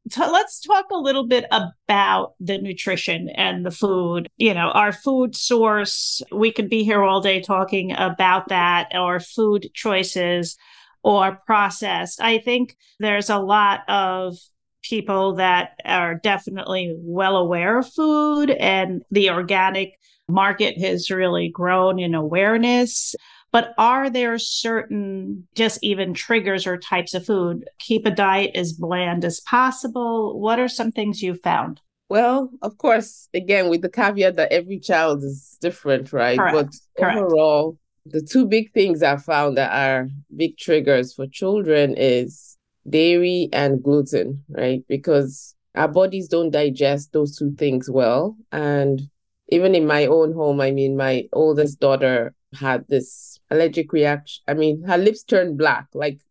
so 0.10 0.32
let's 0.32 0.60
talk 0.60 0.88
a 0.92 0.98
little 0.98 1.26
bit 1.26 1.46
about 1.52 2.34
the 2.40 2.58
nutrition 2.58 3.30
and 3.30 3.66
the 3.66 3.72
food. 3.72 4.30
You 4.38 4.54
know, 4.54 4.70
our 4.72 4.92
food 4.92 5.36
source, 5.36 6.22
we 6.32 6.52
could 6.52 6.70
be 6.70 6.84
here 6.84 7.04
all 7.04 7.22
day 7.22 7.42
talking 7.42 7.94
about 7.94 8.50
that, 8.50 8.92
or 8.94 9.20
food 9.20 9.70
choices 9.74 10.58
or 11.04 11.40
processed. 11.46 12.22
I 12.22 12.38
think 12.38 12.76
there's 13.00 13.30
a 13.30 13.40
lot 13.40 13.82
of 13.88 14.38
people 14.84 15.36
that 15.36 15.80
are 15.86 16.16
definitely 16.16 16.94
well 16.98 17.38
aware 17.38 17.80
of 17.80 17.92
food 17.92 18.50
and 18.50 19.04
the 19.10 19.30
organic 19.30 19.98
market 20.32 20.80
has 20.80 21.10
really 21.10 21.50
grown 21.50 22.00
in 22.00 22.16
awareness. 22.16 23.16
But 23.52 23.74
are 23.78 24.10
there 24.10 24.38
certain, 24.40 25.46
just 25.56 25.80
even 25.82 26.14
triggers 26.14 26.66
or 26.66 26.78
types 26.78 27.14
of 27.14 27.26
food? 27.26 27.66
Keep 27.80 28.06
a 28.06 28.12
diet 28.12 28.52
as 28.56 28.72
bland 28.72 29.26
as 29.26 29.42
possible. 29.42 30.40
What 30.40 30.58
are 30.58 30.70
some 30.70 30.92
things 30.92 31.22
you've 31.22 31.42
found? 31.42 31.82
Well, 32.08 32.50
of 32.62 32.78
course, 32.78 33.28
again, 33.34 33.70
with 33.70 33.82
the 33.82 33.90
caveat 33.90 34.36
that 34.36 34.52
every 34.52 34.80
child 34.80 35.24
is 35.24 35.58
different, 35.60 36.14
right? 36.14 36.38
Correct. 36.38 36.56
But 36.96 37.04
Correct. 37.04 37.18
overall, 37.20 37.78
the 38.06 38.22
two 38.22 38.46
big 38.46 38.74
things 38.74 39.04
I 39.04 39.18
found 39.18 39.58
that 39.58 39.72
are 39.72 40.10
big 40.36 40.58
triggers 40.58 41.14
for 41.14 41.28
children 41.28 41.96
is 41.98 42.58
dairy 42.90 43.50
and 43.54 43.84
gluten, 43.84 44.44
right? 44.50 44.84
Because 44.88 45.56
our 45.76 45.88
bodies 45.88 46.28
don't 46.28 46.52
digest 46.52 47.14
those 47.14 47.38
two 47.38 47.54
things 47.56 47.90
well. 47.90 48.36
And 48.52 49.10
even 49.52 49.76
in 49.76 49.86
my 49.86 50.06
own 50.06 50.34
home, 50.34 50.62
I 50.62 50.72
mean, 50.72 50.98
my 50.98 51.28
oldest 51.34 51.80
daughter 51.80 52.34
had 52.54 52.86
this 52.88 53.40
allergic 53.50 53.94
reaction. 53.94 54.42
I 54.48 54.54
mean, 54.54 54.84
her 54.84 54.98
lips 54.98 55.24
turned 55.24 55.58
black, 55.58 55.88
like 55.94 56.22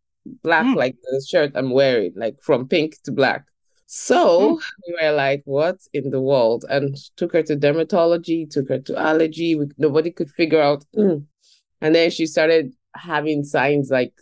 black, 0.42 0.64
mm. 0.64 0.74
like 0.74 0.96
the 1.02 1.24
shirt 1.28 1.52
I'm 1.54 1.70
wearing, 1.70 2.12
like 2.16 2.36
from 2.42 2.66
pink 2.66 2.96
to 3.04 3.12
black. 3.12 3.44
So 3.86 4.56
mm. 4.56 4.62
we 4.86 4.96
were 5.02 5.12
like, 5.12 5.42
what 5.44 5.76
in 5.92 6.10
the 6.10 6.20
world? 6.20 6.64
And 6.68 6.96
took 7.16 7.32
her 7.34 7.42
to 7.42 7.56
dermatology, 7.56 8.48
took 8.50 8.68
her 8.70 8.78
to 8.78 8.96
allergy. 8.96 9.54
We, 9.54 9.66
nobody 9.78 10.10
could 10.10 10.30
figure 10.30 10.60
out. 10.60 10.84
Mm. 10.96 11.26
And 11.82 11.94
then 11.94 12.10
she 12.10 12.26
started 12.26 12.74
having 12.94 13.42
signs 13.42 13.88
like, 13.90 14.12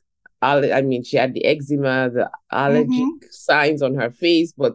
I 0.41 0.81
mean, 0.81 1.03
she 1.03 1.17
had 1.17 1.35
the 1.35 1.45
eczema, 1.45 2.09
the 2.09 2.31
allergic 2.53 2.91
mm-hmm. 2.91 3.27
signs 3.31 3.83
on 3.83 3.97
her 3.97 4.13
face, 4.13 4.53
but 4.57 4.75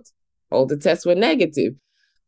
all 0.52 0.66
the 0.66 0.76
tests 0.76 1.06
were 1.06 1.16
negative. 1.16 1.76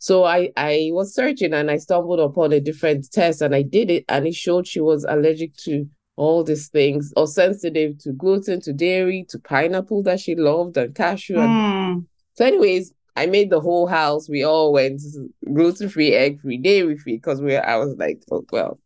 So 0.05 0.23
I, 0.23 0.51
I 0.55 0.91
was 0.91 1.15
searching 1.15 1.51
and 1.51 1.71
I 1.71 1.77
stumbled 1.77 2.19
upon 2.19 2.53
a 2.53 2.59
different 2.59 3.11
test 3.11 3.41
and 3.41 3.55
I 3.55 3.63
did 3.63 3.89
it 3.89 4.05
and 4.07 4.27
it 4.27 4.35
showed 4.35 4.67
she 4.67 4.79
was 4.79 5.03
allergic 5.03 5.55
to 5.63 5.89
all 6.15 6.43
these 6.43 6.67
things 6.67 7.11
or 7.17 7.25
sensitive 7.25 7.97
to 8.03 8.11
gluten, 8.11 8.61
to 8.61 8.71
dairy, 8.71 9.25
to 9.29 9.39
pineapple 9.39 10.03
that 10.03 10.19
she 10.19 10.35
loved 10.35 10.77
and 10.77 10.93
cashew. 10.93 11.39
And... 11.39 11.49
Mm. 11.49 12.05
So, 12.35 12.45
anyways, 12.45 12.93
I 13.15 13.25
made 13.25 13.49
the 13.49 13.59
whole 13.59 13.87
house. 13.87 14.29
We 14.29 14.43
all 14.43 14.71
went 14.71 15.01
gluten 15.51 15.89
free, 15.89 16.13
egg 16.13 16.39
free, 16.39 16.59
dairy 16.59 16.99
free 16.99 17.15
because 17.15 17.41
we. 17.41 17.55
I 17.57 17.77
was 17.77 17.95
like, 17.97 18.21
oh, 18.31 18.45
well, 18.51 18.79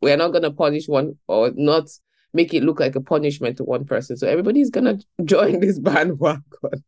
we're 0.00 0.16
not 0.16 0.32
gonna 0.32 0.52
punish 0.52 0.86
one 0.86 1.18
or 1.26 1.50
not 1.56 1.90
make 2.32 2.54
it 2.54 2.62
look 2.62 2.78
like 2.78 2.94
a 2.94 3.00
punishment 3.00 3.56
to 3.56 3.64
one 3.64 3.86
person. 3.86 4.16
So 4.16 4.28
everybody's 4.28 4.70
gonna 4.70 5.00
join 5.24 5.58
this 5.58 5.80
bandwagon. 5.80 6.84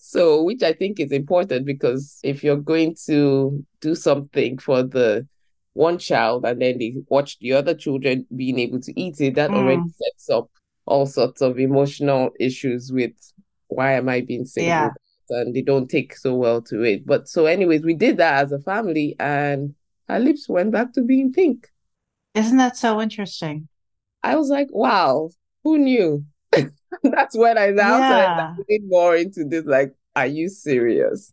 So, 0.00 0.44
which 0.44 0.62
I 0.62 0.72
think 0.72 1.00
is 1.00 1.10
important 1.10 1.66
because 1.66 2.20
if 2.22 2.44
you're 2.44 2.56
going 2.56 2.96
to 3.06 3.64
do 3.80 3.94
something 3.96 4.56
for 4.56 4.84
the 4.84 5.26
one 5.72 5.98
child 5.98 6.44
and 6.44 6.62
then 6.62 6.78
they 6.78 6.94
watch 7.08 7.36
the 7.40 7.52
other 7.52 7.74
children 7.74 8.24
being 8.34 8.60
able 8.60 8.80
to 8.80 8.98
eat 8.98 9.20
it, 9.20 9.34
that 9.34 9.50
mm. 9.50 9.56
already 9.56 9.82
sets 9.88 10.30
up 10.30 10.50
all 10.86 11.04
sorts 11.04 11.42
of 11.42 11.58
emotional 11.58 12.30
issues 12.38 12.92
with 12.92 13.10
why 13.66 13.94
am 13.94 14.08
I 14.08 14.20
being 14.20 14.46
single? 14.46 14.68
Yeah. 14.68 14.90
and 15.30 15.52
they 15.54 15.62
don't 15.62 15.90
take 15.90 16.14
so 16.16 16.36
well 16.36 16.62
to 16.62 16.82
it. 16.82 17.04
But 17.04 17.28
so, 17.28 17.46
anyways, 17.46 17.82
we 17.82 17.94
did 17.94 18.18
that 18.18 18.44
as 18.44 18.52
a 18.52 18.60
family, 18.60 19.16
and 19.18 19.74
our 20.08 20.20
lips 20.20 20.48
went 20.48 20.70
back 20.70 20.92
to 20.92 21.02
being 21.02 21.32
pink. 21.32 21.68
Isn't 22.34 22.58
that 22.58 22.76
so 22.76 23.00
interesting? 23.02 23.68
I 24.22 24.36
was 24.36 24.48
like, 24.48 24.68
wow, 24.70 25.30
who 25.64 25.76
knew? 25.76 26.24
That's 27.02 27.36
when 27.36 27.58
I 27.58 27.70
now 27.70 27.98
yeah. 27.98 28.34
started 28.54 28.82
more 28.86 29.16
into 29.16 29.44
this. 29.44 29.64
Like, 29.64 29.94
are 30.16 30.26
you 30.26 30.48
serious? 30.48 31.32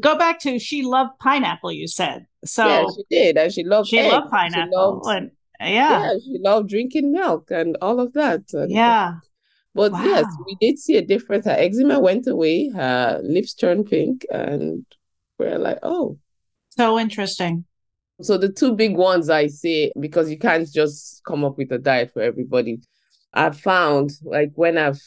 Go 0.00 0.16
back 0.16 0.38
to 0.40 0.58
she 0.58 0.82
loved 0.82 1.18
pineapple. 1.18 1.72
You 1.72 1.88
said 1.88 2.26
so. 2.44 2.66
Yeah, 2.66 2.84
she 2.94 3.04
did, 3.10 3.36
and 3.36 3.52
she 3.52 3.64
loved. 3.64 3.88
She 3.88 3.98
eggs. 3.98 4.12
loved 4.12 4.30
pineapple, 4.30 5.02
loved, 5.04 5.06
and 5.06 5.30
yeah. 5.60 6.04
yeah, 6.04 6.14
she 6.24 6.38
loved 6.40 6.68
drinking 6.68 7.12
milk 7.12 7.50
and 7.50 7.76
all 7.82 7.98
of 7.98 8.12
that. 8.12 8.42
And, 8.52 8.70
yeah, 8.70 9.14
but 9.74 9.92
wow. 9.92 10.04
yes, 10.04 10.26
we 10.46 10.56
did 10.60 10.78
see 10.78 10.96
a 10.96 11.02
difference. 11.02 11.46
Her 11.46 11.56
eczema 11.58 11.98
went 11.98 12.26
away, 12.26 12.68
her 12.68 13.20
lips 13.24 13.54
turned 13.54 13.86
pink, 13.86 14.26
and 14.30 14.84
we're 15.38 15.58
like, 15.58 15.78
oh. 15.82 16.18
So 16.70 16.98
interesting. 16.98 17.64
So 18.20 18.38
the 18.38 18.50
two 18.50 18.74
big 18.74 18.96
ones 18.96 19.30
I 19.30 19.48
say, 19.48 19.92
because 19.98 20.30
you 20.30 20.38
can't 20.38 20.70
just 20.70 21.22
come 21.26 21.44
up 21.44 21.58
with 21.58 21.72
a 21.72 21.78
diet 21.78 22.12
for 22.12 22.22
everybody. 22.22 22.80
I've 23.32 23.58
found 23.58 24.12
like 24.22 24.52
when 24.54 24.78
I've 24.78 25.00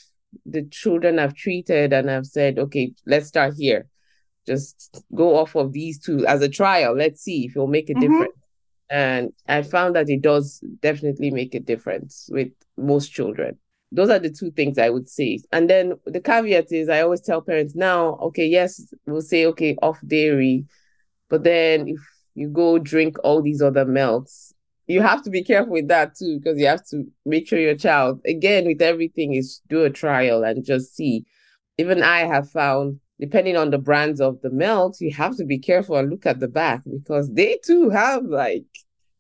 the 0.45 0.63
children 0.63 1.17
I've 1.17 1.33
treated 1.33 1.93
and 1.93 2.11
I've 2.11 2.25
said, 2.25 2.59
okay, 2.59 2.93
let's 3.05 3.27
start 3.27 3.53
here. 3.57 3.88
Just 4.45 5.03
go 5.13 5.38
off 5.38 5.55
of 5.55 5.71
these 5.71 5.99
two 5.99 6.25
as 6.27 6.41
a 6.41 6.49
trial. 6.49 6.95
Let's 6.95 7.21
see 7.21 7.45
if 7.45 7.51
it'll 7.51 7.67
make 7.67 7.89
a 7.89 7.93
mm-hmm. 7.93 8.01
difference. 8.01 8.33
And 8.89 9.33
I 9.47 9.63
found 9.63 9.95
that 9.95 10.09
it 10.09 10.21
does 10.21 10.63
definitely 10.81 11.31
make 11.31 11.55
a 11.55 11.59
difference 11.59 12.29
with 12.31 12.49
most 12.77 13.11
children 13.11 13.57
those 13.95 14.09
are 14.09 14.19
the 14.19 14.29
two 14.29 14.51
things 14.51 14.77
I 14.77 14.89
would 14.89 15.09
say. 15.09 15.39
And 15.51 15.69
then 15.69 15.93
the 16.05 16.19
caveat 16.19 16.71
is 16.71 16.89
I 16.89 17.01
always 17.01 17.21
tell 17.21 17.41
parents 17.41 17.75
now, 17.75 18.15
okay, 18.15 18.45
yes, 18.45 18.93
we'll 19.05 19.21
say, 19.21 19.45
okay, 19.47 19.75
off 19.81 19.99
dairy. 20.05 20.65
But 21.29 21.43
then 21.43 21.88
if 21.88 21.99
you 22.35 22.49
go 22.49 22.77
drink 22.77 23.17
all 23.23 23.41
these 23.41 23.61
other 23.61 23.85
milks, 23.85 24.53
you 24.88 25.02
have 25.02 25.24
to 25.24 25.30
be 25.30 25.43
careful 25.43 25.74
with 25.74 25.88
that 25.88 26.15
too, 26.15 26.39
because 26.39 26.60
you 26.60 26.67
have 26.67 26.86
to 26.88 27.06
make 27.26 27.48
sure 27.48 27.60
your 27.60 27.76
child, 27.76 28.21
again, 28.26 28.65
with 28.65 28.82
everything, 28.82 29.34
is 29.34 29.62
do 29.69 29.84
a 29.84 29.89
trial 29.89 30.43
and 30.43 30.65
just 30.65 30.95
see. 30.95 31.26
Even 31.78 32.04
I 32.04 32.19
have 32.19 32.50
found, 32.50 33.00
depending 33.19 33.58
on 33.58 33.69
the 33.69 33.78
brands 33.78 34.21
of 34.21 34.41
the 34.41 34.50
milks, 34.50 35.02
you 35.02 35.12
have 35.13 35.36
to 35.38 35.45
be 35.45 35.60
careful 35.60 35.98
and 35.98 36.10
look 36.10 36.26
at 36.26 36.39
the 36.39 36.48
back 36.48 36.82
because 36.89 37.32
they 37.34 37.60
too 37.65 37.89
have 37.89 38.24
like, 38.26 38.65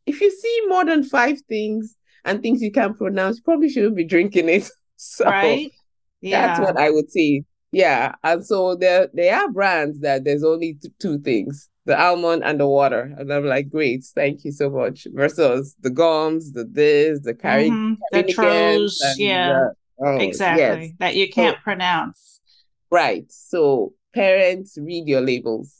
if 0.05 0.21
you 0.21 0.31
see 0.31 0.61
more 0.67 0.85
than 0.85 1.03
five 1.03 1.41
things, 1.49 1.95
and 2.25 2.41
things 2.41 2.61
you 2.61 2.71
can't 2.71 2.97
pronounce, 2.97 3.37
you 3.37 3.43
probably 3.43 3.69
shouldn't 3.69 3.95
be 3.95 4.03
drinking 4.03 4.49
it. 4.49 4.69
So 4.97 5.25
right? 5.25 5.73
yeah. 6.21 6.47
that's 6.47 6.59
what 6.61 6.79
I 6.79 6.89
would 6.89 7.11
say. 7.11 7.43
Yeah. 7.73 8.15
And 8.23 8.45
so 8.45 8.77
there 8.77 9.09
there 9.13 9.35
are 9.35 9.51
brands 9.51 9.99
that 9.99 10.23
there's 10.23 10.41
only 10.41 10.75
t- 10.81 10.89
two 10.99 11.19
things. 11.19 11.69
The 11.85 11.99
almond 11.99 12.43
and 12.43 12.59
the 12.59 12.67
water. 12.67 13.13
And 13.17 13.31
I'm 13.31 13.45
like, 13.45 13.69
great, 13.69 14.03
thank 14.15 14.43
you 14.43 14.51
so 14.51 14.69
much. 14.69 15.07
Versus 15.13 15.75
the 15.81 15.91
gums, 15.91 16.51
the 16.51 16.63
this, 16.63 17.21
the 17.21 17.33
carry 17.35 17.69
mm-hmm. 17.69 17.93
the 18.11 18.23
tros, 18.23 18.99
yeah. 19.17 19.69
oh, 19.99 20.17
exactly. 20.17 20.87
Yes. 20.87 20.91
That 20.99 21.15
you 21.15 21.29
can't 21.29 21.57
so, 21.57 21.61
pronounce. 21.61 22.41
Right. 22.89 23.25
So 23.31 23.93
parents 24.13 24.77
read 24.81 25.07
your 25.07 25.21
labels 25.21 25.73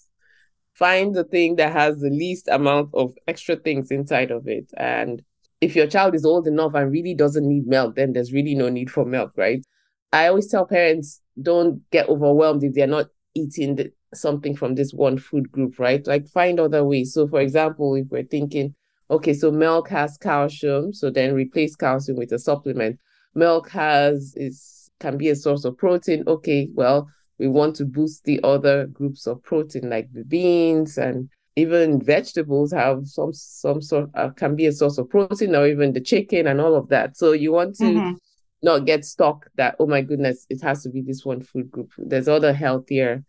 find 0.74 1.16
the 1.16 1.24
thing 1.24 1.56
that 1.56 1.72
has 1.72 2.02
the 2.02 2.10
least 2.10 2.50
amount 2.50 2.90
of 2.94 3.14
extra 3.30 3.56
things 3.56 3.92
inside 3.92 4.30
of 4.30 4.46
it 4.46 4.70
and 4.76 5.24
if 5.62 5.76
your 5.76 5.88
child 5.88 6.16
is 6.16 6.26
old 6.26 6.48
enough 6.48 6.74
and 6.76 6.92
really 6.92 7.14
doesn't 7.14 7.48
need 7.48 7.68
milk, 7.68 7.96
then 7.96 8.14
there's 8.14 8.34
really 8.34 8.56
no 8.56 8.70
need 8.70 8.92
for 8.92 9.06
milk, 9.06 9.32
right? 9.36 9.66
I 10.12 10.28
always 10.28 10.48
tell 10.48 10.66
parents 10.66 11.22
don't 11.42 11.82
get 11.92 12.10
overwhelmed 12.10 12.64
if 12.64 12.74
they're 12.74 12.88
not 12.88 13.08
eating 13.34 13.76
the, 13.76 13.92
something 14.16 14.56
from 14.56 14.76
this 14.76 14.94
one 14.94 15.18
food 15.18 15.52
group, 15.52 15.80
right? 15.80 16.06
Like 16.06 16.28
find 16.28 16.60
other 16.60 16.84
ways. 16.84 17.14
So, 17.14 17.28
for 17.28 17.42
example, 17.42 17.96
if 17.96 18.08
we're 18.10 18.24
thinking, 18.24 18.76
okay, 19.10 19.34
so 19.34 19.52
milk 19.52 19.90
has 19.90 20.18
calcium, 20.18 20.94
so 20.94 21.10
then 21.10 21.34
replace 21.34 21.76
calcium 21.76 22.18
with 22.18 22.32
a 22.32 22.40
supplement. 22.40 23.00
Milk 23.34 23.70
has 23.70 24.34
is 24.36 24.90
can 25.00 25.18
be 25.18 25.30
a 25.30 25.36
source 25.36 25.66
of 25.66 25.78
protein. 25.78 26.24
Okay, 26.28 26.70
well, 26.74 27.10
we 27.38 27.48
want 27.48 27.76
to 27.76 27.86
boost 27.86 28.24
the 28.24 28.40
other 28.44 28.88
groups 28.88 29.28
of 29.28 29.42
protein 29.44 29.90
like 29.90 30.12
the 30.14 30.24
beans 30.24 30.98
and 30.98 31.30
even 31.56 32.02
vegetables 32.02 32.72
have 32.72 33.08
some 33.08 33.34
some 33.34 33.82
sort 33.82 34.10
uh, 34.16 34.30
can 34.32 34.56
be 34.56 34.66
a 34.66 34.72
source 34.72 34.98
of 34.98 35.10
protein 35.10 35.56
or 35.56 35.68
even 35.68 35.94
the 35.94 36.02
chicken 36.02 36.48
and 36.48 36.60
all 36.60 36.76
of 36.76 36.90
that 36.90 37.18
so 37.18 37.32
you 37.32 37.52
want 37.52 37.76
to 37.76 37.84
mm-hmm. 37.84 38.14
not 38.62 38.86
get 38.86 39.06
stuck 39.06 39.48
that 39.56 39.76
oh 39.80 39.88
my 39.88 40.02
goodness 40.02 40.46
it 40.50 40.62
has 40.62 40.84
to 40.84 40.90
be 40.90 41.02
this 41.02 41.26
one 41.26 41.42
food 41.42 41.70
group 41.72 41.92
there's 41.98 42.28
other 42.28 42.54
healthier 42.54 43.24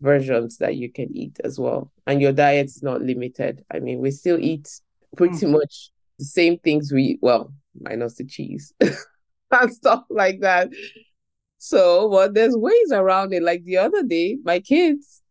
versions 0.00 0.58
that 0.58 0.76
you 0.76 0.90
can 0.90 1.14
eat 1.16 1.38
as 1.42 1.58
well 1.58 1.90
and 2.06 2.20
your 2.20 2.32
diet 2.32 2.66
is 2.66 2.82
not 2.82 3.02
limited 3.02 3.64
i 3.72 3.78
mean 3.78 3.98
we 3.98 4.10
still 4.10 4.38
eat 4.38 4.68
pretty 5.16 5.34
mm-hmm. 5.34 5.52
much 5.52 5.90
the 6.18 6.24
same 6.24 6.58
things 6.58 6.92
we 6.92 7.18
well 7.20 7.52
minus 7.80 8.14
the 8.14 8.24
cheese 8.24 8.72
and 8.80 9.72
stuff 9.72 10.04
like 10.10 10.40
that 10.40 10.68
so 11.58 12.08
but 12.10 12.34
there's 12.34 12.56
ways 12.56 12.92
around 12.92 13.32
it 13.32 13.42
like 13.42 13.64
the 13.64 13.76
other 13.76 14.02
day 14.04 14.36
my 14.44 14.60
kids 14.60 15.22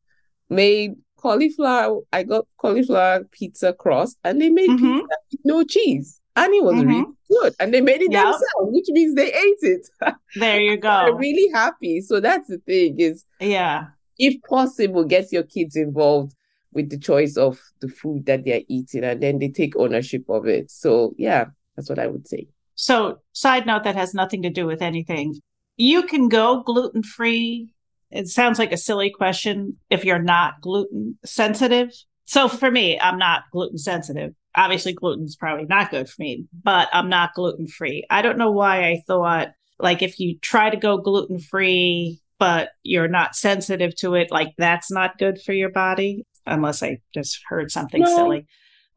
made 0.49 0.95
cauliflower. 1.17 2.01
I 2.13 2.23
got 2.23 2.45
cauliflower 2.57 3.25
pizza 3.31 3.73
crust, 3.73 4.17
and 4.23 4.41
they 4.41 4.49
made 4.49 4.69
mm-hmm. 4.69 4.99
pizza 4.99 5.15
with 5.31 5.41
no 5.43 5.63
cheese, 5.63 6.21
and 6.35 6.53
it 6.53 6.63
was 6.63 6.75
mm-hmm. 6.75 6.89
really 6.89 7.05
good. 7.29 7.53
And 7.59 7.73
they 7.73 7.81
made 7.81 8.01
it 8.01 8.11
yep. 8.11 8.23
themselves, 8.23 8.71
which 8.71 8.85
means 8.89 9.15
they 9.15 9.33
ate 9.33 9.57
it. 9.61 9.89
There 10.35 10.61
you 10.61 10.77
go. 10.77 11.05
They're 11.05 11.15
really 11.15 11.51
happy. 11.51 12.01
So 12.01 12.19
that's 12.19 12.47
the 12.47 12.59
thing 12.59 12.99
is, 12.99 13.25
yeah, 13.39 13.87
if 14.19 14.41
possible, 14.43 15.03
get 15.03 15.31
your 15.31 15.43
kids 15.43 15.75
involved 15.75 16.33
with 16.73 16.89
the 16.89 16.97
choice 16.97 17.37
of 17.37 17.59
the 17.79 17.87
food 17.87 18.25
that 18.25 18.45
they're 18.45 18.61
eating, 18.67 19.03
and 19.03 19.21
then 19.21 19.39
they 19.39 19.49
take 19.49 19.75
ownership 19.75 20.25
of 20.29 20.47
it. 20.47 20.69
So 20.71 21.13
yeah, 21.17 21.45
that's 21.75 21.89
what 21.89 21.99
I 21.99 22.07
would 22.07 22.27
say. 22.27 22.47
So, 22.75 23.19
side 23.33 23.65
note 23.65 23.85
that 23.85 23.95
has 23.95 24.13
nothing 24.13 24.43
to 24.43 24.51
do 24.51 24.67
with 24.67 24.83
anything. 24.83 25.39
You 25.77 26.03
can 26.03 26.29
go 26.29 26.61
gluten 26.61 27.01
free 27.01 27.73
it 28.11 28.27
sounds 28.27 28.59
like 28.59 28.71
a 28.71 28.77
silly 28.77 29.09
question 29.09 29.77
if 29.89 30.05
you're 30.05 30.21
not 30.21 30.61
gluten 30.61 31.17
sensitive. 31.25 31.91
So 32.25 32.47
for 32.47 32.69
me, 32.69 32.99
I'm 32.99 33.17
not 33.17 33.43
gluten 33.51 33.77
sensitive. 33.77 34.33
Obviously, 34.55 34.93
gluten's 34.93 35.35
probably 35.35 35.65
not 35.65 35.91
good 35.91 36.09
for 36.09 36.21
me, 36.21 36.45
but 36.63 36.89
I'm 36.91 37.09
not 37.09 37.33
gluten 37.35 37.67
free. 37.67 38.05
I 38.09 38.21
don't 38.21 38.37
know 38.37 38.51
why 38.51 38.89
I 38.89 39.03
thought 39.05 39.49
like 39.79 40.01
if 40.01 40.19
you 40.19 40.39
try 40.39 40.69
to 40.69 40.77
go 40.77 40.97
gluten 40.97 41.39
free, 41.39 42.21
but 42.39 42.69
you're 42.83 43.07
not 43.07 43.35
sensitive 43.35 43.95
to 43.97 44.15
it, 44.15 44.31
like 44.31 44.53
that's 44.57 44.91
not 44.91 45.17
good 45.17 45.41
for 45.41 45.53
your 45.53 45.69
body, 45.69 46.25
unless 46.45 46.83
I 46.83 46.99
just 47.13 47.39
heard 47.47 47.71
something 47.71 48.01
no. 48.01 48.15
silly. 48.15 48.47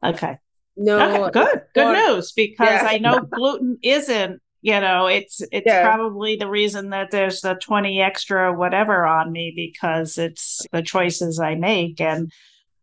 Okay. 0.03 0.37
No, 0.77 1.25
okay, 1.25 1.31
good, 1.31 1.61
good 1.75 1.93
news 1.93 2.31
because 2.31 2.81
yeah. 2.81 2.87
I 2.87 2.97
know 2.97 3.19
gluten 3.31 3.77
isn't 3.83 4.41
you 4.61 4.79
know 4.79 5.07
it's 5.07 5.41
it's 5.51 5.65
yeah. 5.65 5.83
probably 5.83 6.35
the 6.35 6.49
reason 6.49 6.91
that 6.91 7.11
there's 7.11 7.41
the 7.41 7.55
20 7.55 7.99
extra 8.01 8.53
whatever 8.53 9.05
on 9.05 9.31
me 9.31 9.51
because 9.55 10.17
it's 10.17 10.65
the 10.71 10.81
choices 10.81 11.39
i 11.39 11.55
make 11.55 11.99
and 11.99 12.31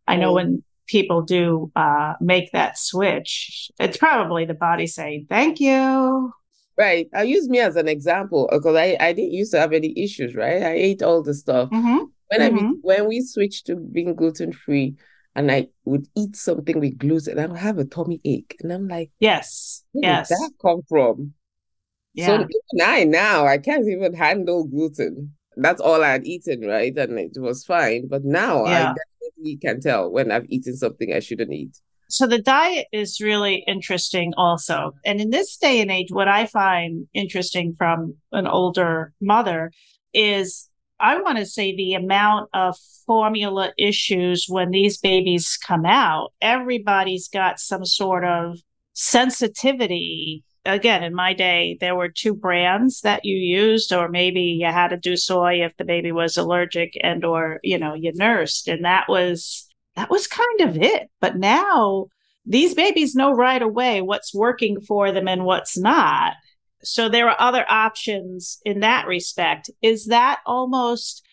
i 0.06 0.16
know 0.16 0.32
when 0.32 0.62
people 0.86 1.22
do 1.22 1.70
uh, 1.76 2.14
make 2.20 2.50
that 2.52 2.78
switch 2.78 3.70
it's 3.78 3.96
probably 3.96 4.44
the 4.44 4.54
body 4.54 4.86
saying 4.86 5.26
thank 5.28 5.60
you 5.60 6.32
right 6.78 7.08
i'll 7.14 7.24
use 7.24 7.48
me 7.48 7.58
as 7.58 7.76
an 7.76 7.88
example 7.88 8.48
because 8.52 8.76
i 8.76 8.96
i 9.00 9.12
didn't 9.12 9.32
used 9.32 9.52
to 9.52 9.60
have 9.60 9.72
any 9.72 9.92
issues 9.98 10.34
right 10.34 10.62
i 10.62 10.72
ate 10.72 11.02
all 11.02 11.22
the 11.22 11.34
stuff 11.34 11.68
mm-hmm. 11.70 12.04
when 12.28 12.40
mm-hmm. 12.40 12.66
i 12.66 12.72
when 12.82 13.08
we 13.08 13.20
switched 13.20 13.66
to 13.66 13.76
being 13.76 14.14
gluten 14.14 14.52
free 14.52 14.94
and 15.38 15.52
I 15.52 15.68
would 15.84 16.08
eat 16.16 16.34
something 16.34 16.80
with 16.80 16.98
gluten, 16.98 17.38
I 17.38 17.46
would 17.46 17.58
have 17.58 17.78
a 17.78 17.84
tummy 17.84 18.20
ache. 18.24 18.56
And 18.60 18.72
I'm 18.72 18.88
like, 18.88 19.12
yes, 19.20 19.84
where 19.92 20.10
yes. 20.10 20.28
did 20.28 20.34
that 20.34 20.52
come 20.60 20.82
from? 20.88 21.32
Yeah. 22.12 22.26
So 22.26 22.34
even 22.34 22.84
I 22.84 23.04
now 23.04 23.46
I 23.46 23.58
can't 23.58 23.86
even 23.86 24.14
handle 24.14 24.64
gluten. 24.64 25.34
That's 25.56 25.80
all 25.80 26.02
I 26.02 26.08
had 26.08 26.26
eaten, 26.26 26.62
right? 26.62 26.96
And 26.96 27.16
it 27.20 27.36
was 27.36 27.64
fine. 27.64 28.08
But 28.08 28.24
now 28.24 28.64
yeah. 28.66 28.90
I 28.90 28.94
definitely 29.22 29.56
can 29.58 29.80
tell 29.80 30.10
when 30.10 30.32
I've 30.32 30.46
eaten 30.48 30.76
something 30.76 31.12
I 31.12 31.20
shouldn't 31.20 31.52
eat. 31.52 31.78
So 32.08 32.26
the 32.26 32.40
diet 32.40 32.86
is 32.92 33.20
really 33.20 33.64
interesting 33.66 34.32
also. 34.36 34.74
Mm-hmm. 34.74 34.98
And 35.04 35.20
in 35.20 35.30
this 35.30 35.56
day 35.56 35.80
and 35.80 35.90
age, 35.90 36.10
what 36.10 36.28
I 36.28 36.46
find 36.46 37.06
interesting 37.14 37.74
from 37.76 38.16
an 38.32 38.46
older 38.46 39.12
mother 39.20 39.72
is 40.14 40.68
I 41.00 41.20
want 41.20 41.38
to 41.38 41.46
say 41.46 41.76
the 41.76 41.94
amount 41.94 42.50
of 42.52 42.76
formula 43.06 43.72
issues 43.78 44.46
when 44.48 44.70
these 44.70 44.98
babies 44.98 45.56
come 45.56 45.86
out. 45.86 46.32
Everybody's 46.40 47.28
got 47.28 47.60
some 47.60 47.84
sort 47.84 48.24
of 48.24 48.58
sensitivity 48.94 50.44
again, 50.68 51.02
in 51.02 51.14
my 51.14 51.32
day, 51.32 51.76
there 51.80 51.96
were 51.96 52.08
two 52.08 52.34
brands 52.34 53.00
that 53.00 53.24
you 53.24 53.36
used, 53.36 53.92
or 53.92 54.08
maybe 54.08 54.40
you 54.40 54.66
had 54.66 54.88
to 54.88 54.96
do 54.96 55.16
soy 55.16 55.64
if 55.64 55.76
the 55.76 55.84
baby 55.84 56.12
was 56.12 56.36
allergic 56.36 56.92
and 57.02 57.24
or, 57.24 57.60
you 57.62 57.78
know, 57.78 57.94
you 57.94 58.12
nursed. 58.14 58.68
And 58.68 58.84
that 58.84 59.08
was 59.08 59.67
that 59.98 60.10
was 60.10 60.28
kind 60.28 60.60
of 60.60 60.76
it. 60.76 61.10
But 61.20 61.36
now 61.36 62.06
these 62.46 62.74
babies 62.74 63.16
know 63.16 63.32
right 63.32 63.60
away 63.60 64.00
what's 64.00 64.32
working 64.32 64.80
for 64.80 65.10
them 65.10 65.26
and 65.26 65.44
what's 65.44 65.76
not. 65.76 66.34
So 66.84 67.08
there 67.08 67.28
are 67.28 67.36
other 67.40 67.66
options 67.68 68.60
in 68.64 68.80
that 68.80 69.08
respect. 69.08 69.70
Is 69.82 70.06
that 70.06 70.38
almost 70.46 71.26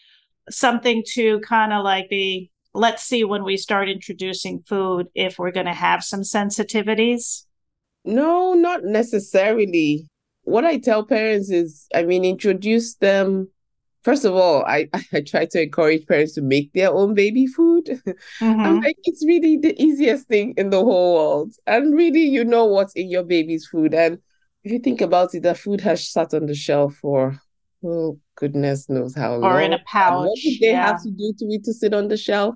something 0.49 1.03
to 1.13 1.39
kind 1.41 1.73
of 1.73 1.83
like 1.83 2.09
be 2.09 2.51
let's 2.73 3.03
see 3.03 3.23
when 3.23 3.43
we 3.43 3.55
start 3.55 3.87
introducing 3.87 4.63
food 4.67 5.07
if 5.15 5.39
we're 5.39 5.51
going 5.51 5.67
to 5.67 5.73
have 5.73 6.03
some 6.03 6.21
sensitivities? 6.21 7.45
No, 8.03 8.53
not 8.53 8.83
necessarily. 8.83 10.09
What 10.43 10.65
I 10.65 10.77
tell 10.77 11.05
parents 11.05 11.49
is, 11.49 11.87
I 11.95 12.03
mean, 12.03 12.25
introduce 12.25 12.95
them. 12.95 13.49
First 14.05 14.23
of 14.23 14.35
all, 14.35 14.63
I, 14.65 14.87
I 15.13 15.21
try 15.21 15.47
to 15.47 15.63
encourage 15.63 16.05
parents 16.05 16.33
to 16.35 16.41
make 16.43 16.71
their 16.73 16.93
own 16.93 17.15
baby 17.15 17.47
food. 17.47 18.01
Mm-hmm. 18.39 18.59
I'm 18.59 18.81
like, 18.81 18.97
it's 19.05 19.25
really 19.25 19.57
the 19.57 19.81
easiest 19.81 20.27
thing 20.27 20.53
in 20.57 20.69
the 20.69 20.83
whole 20.83 21.15
world. 21.15 21.53
And 21.65 21.95
really, 21.95 22.21
you 22.21 22.43
know 22.43 22.65
what's 22.65 22.93
in 22.93 23.09
your 23.09 23.23
baby's 23.23 23.65
food. 23.65 23.93
And 23.93 24.19
if 24.63 24.71
you 24.71 24.79
think 24.79 25.01
about 25.01 25.33
it, 25.33 25.43
the 25.43 25.55
food 25.55 25.81
has 25.81 26.07
sat 26.07 26.33
on 26.33 26.45
the 26.45 26.53
shelf 26.53 26.95
for 26.95 27.39
oh 27.83 28.19
goodness 28.35 28.89
knows 28.89 29.15
how 29.15 29.35
long. 29.35 29.51
Or 29.51 29.61
in 29.61 29.73
a 29.73 29.79
pouch. 29.87 30.27
what 30.27 30.37
did 30.39 30.59
they 30.59 30.71
yeah. 30.71 30.87
have 30.87 31.01
to 31.03 31.11
do 31.11 31.33
to 31.39 31.45
it 31.45 31.63
to 31.63 31.73
sit 31.73 31.93
on 31.93 32.09
the 32.09 32.17
shelf? 32.17 32.55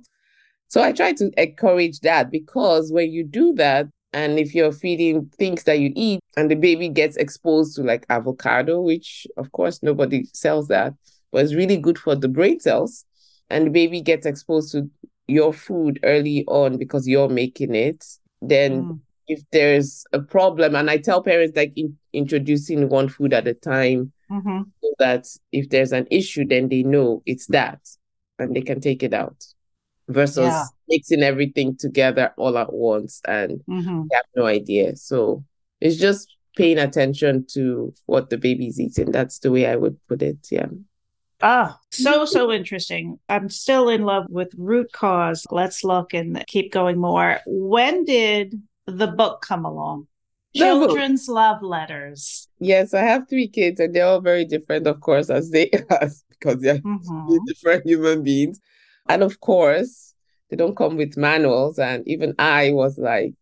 So 0.67 0.83
I 0.83 0.91
try 0.91 1.13
to 1.13 1.31
encourage 1.41 2.01
that 2.01 2.29
because 2.29 2.91
when 2.91 3.11
you 3.11 3.23
do 3.23 3.53
that, 3.55 3.87
and 4.11 4.37
if 4.37 4.53
you're 4.53 4.71
feeding 4.71 5.31
things 5.37 5.63
that 5.63 5.79
you 5.79 5.91
eat 5.95 6.19
and 6.35 6.51
the 6.51 6.55
baby 6.55 6.89
gets 6.89 7.15
exposed 7.15 7.75
to 7.75 7.83
like 7.83 8.05
avocado, 8.09 8.81
which 8.81 9.25
of 9.37 9.51
course 9.51 9.81
nobody 9.81 10.25
sells 10.33 10.67
that, 10.67 10.93
but 11.31 11.43
it's 11.43 11.55
really 11.55 11.77
good 11.77 11.97
for 11.97 12.15
the 12.15 12.27
brain 12.27 12.59
cells, 12.59 13.05
and 13.49 13.67
the 13.67 13.71
baby 13.71 14.01
gets 14.01 14.25
exposed 14.25 14.71
to 14.71 14.89
your 15.27 15.53
food 15.53 15.99
early 16.03 16.43
on 16.47 16.77
because 16.77 17.07
you're 17.07 17.29
making 17.29 17.75
it, 17.75 18.05
then 18.41 18.83
mm. 18.83 18.99
if 19.27 19.41
there's 19.51 20.05
a 20.13 20.19
problem, 20.19 20.75
and 20.75 20.89
I 20.89 20.97
tell 20.97 21.21
parents 21.21 21.55
like 21.55 21.73
in, 21.75 21.97
introducing 22.13 22.89
one 22.89 23.09
food 23.09 23.33
at 23.33 23.47
a 23.47 23.53
time, 23.53 24.11
mm-hmm. 24.29 24.61
so 24.81 24.89
that 24.99 25.27
if 25.51 25.69
there's 25.69 25.91
an 25.91 26.07
issue, 26.09 26.45
then 26.45 26.69
they 26.69 26.83
know 26.83 27.21
it's 27.25 27.47
that 27.47 27.79
and 28.37 28.55
they 28.55 28.61
can 28.61 28.79
take 28.81 29.03
it 29.03 29.13
out 29.13 29.45
versus 30.07 30.47
yeah. 30.47 30.65
mixing 30.87 31.21
everything 31.21 31.75
together 31.77 32.33
all 32.37 32.57
at 32.57 32.73
once 32.73 33.21
and 33.27 33.61
mm-hmm. 33.69 34.03
have 34.11 34.25
no 34.35 34.45
idea. 34.45 34.95
So 34.95 35.43
it's 35.79 35.97
just 35.97 36.35
paying 36.57 36.79
attention 36.79 37.45
to 37.51 37.93
what 38.05 38.29
the 38.29 38.37
baby's 38.37 38.79
eating. 38.79 39.11
That's 39.11 39.39
the 39.39 39.51
way 39.51 39.67
I 39.67 39.75
would 39.75 39.97
put 40.07 40.21
it. 40.21 40.47
Yeah. 40.49 40.67
Ah, 41.41 41.79
so, 41.91 42.25
so 42.25 42.51
interesting. 42.51 43.19
I'm 43.29 43.49
still 43.49 43.89
in 43.89 44.03
love 44.03 44.25
with 44.29 44.53
root 44.57 44.91
cause. 44.91 45.45
Let's 45.51 45.83
look 45.83 46.13
and 46.13 46.43
keep 46.47 46.71
going 46.71 46.97
more. 46.97 47.39
When 47.45 48.03
did 48.03 48.61
the 48.85 49.07
book 49.07 49.41
come 49.41 49.65
along? 49.65 50.07
Children's 50.55 51.27
love 51.27 51.61
letters. 51.61 52.47
Yes, 52.59 52.93
I 52.93 53.01
have 53.01 53.29
three 53.29 53.47
kids 53.47 53.79
and 53.79 53.95
they're 53.95 54.05
all 54.05 54.19
very 54.19 54.45
different, 54.45 54.87
of 54.87 54.99
course, 54.99 55.29
as 55.29 55.51
they 55.51 55.69
are, 55.89 56.09
because 56.29 56.61
they're 56.61 56.79
mm-hmm. 56.79 57.37
different 57.47 57.85
human 57.85 58.23
beings. 58.23 58.59
And 59.07 59.23
of 59.23 59.39
course, 59.39 60.13
they 60.49 60.57
don't 60.57 60.75
come 60.75 60.97
with 60.97 61.17
manuals. 61.17 61.79
And 61.79 62.05
even 62.07 62.33
I 62.39 62.71
was 62.71 62.97
like, 62.97 63.35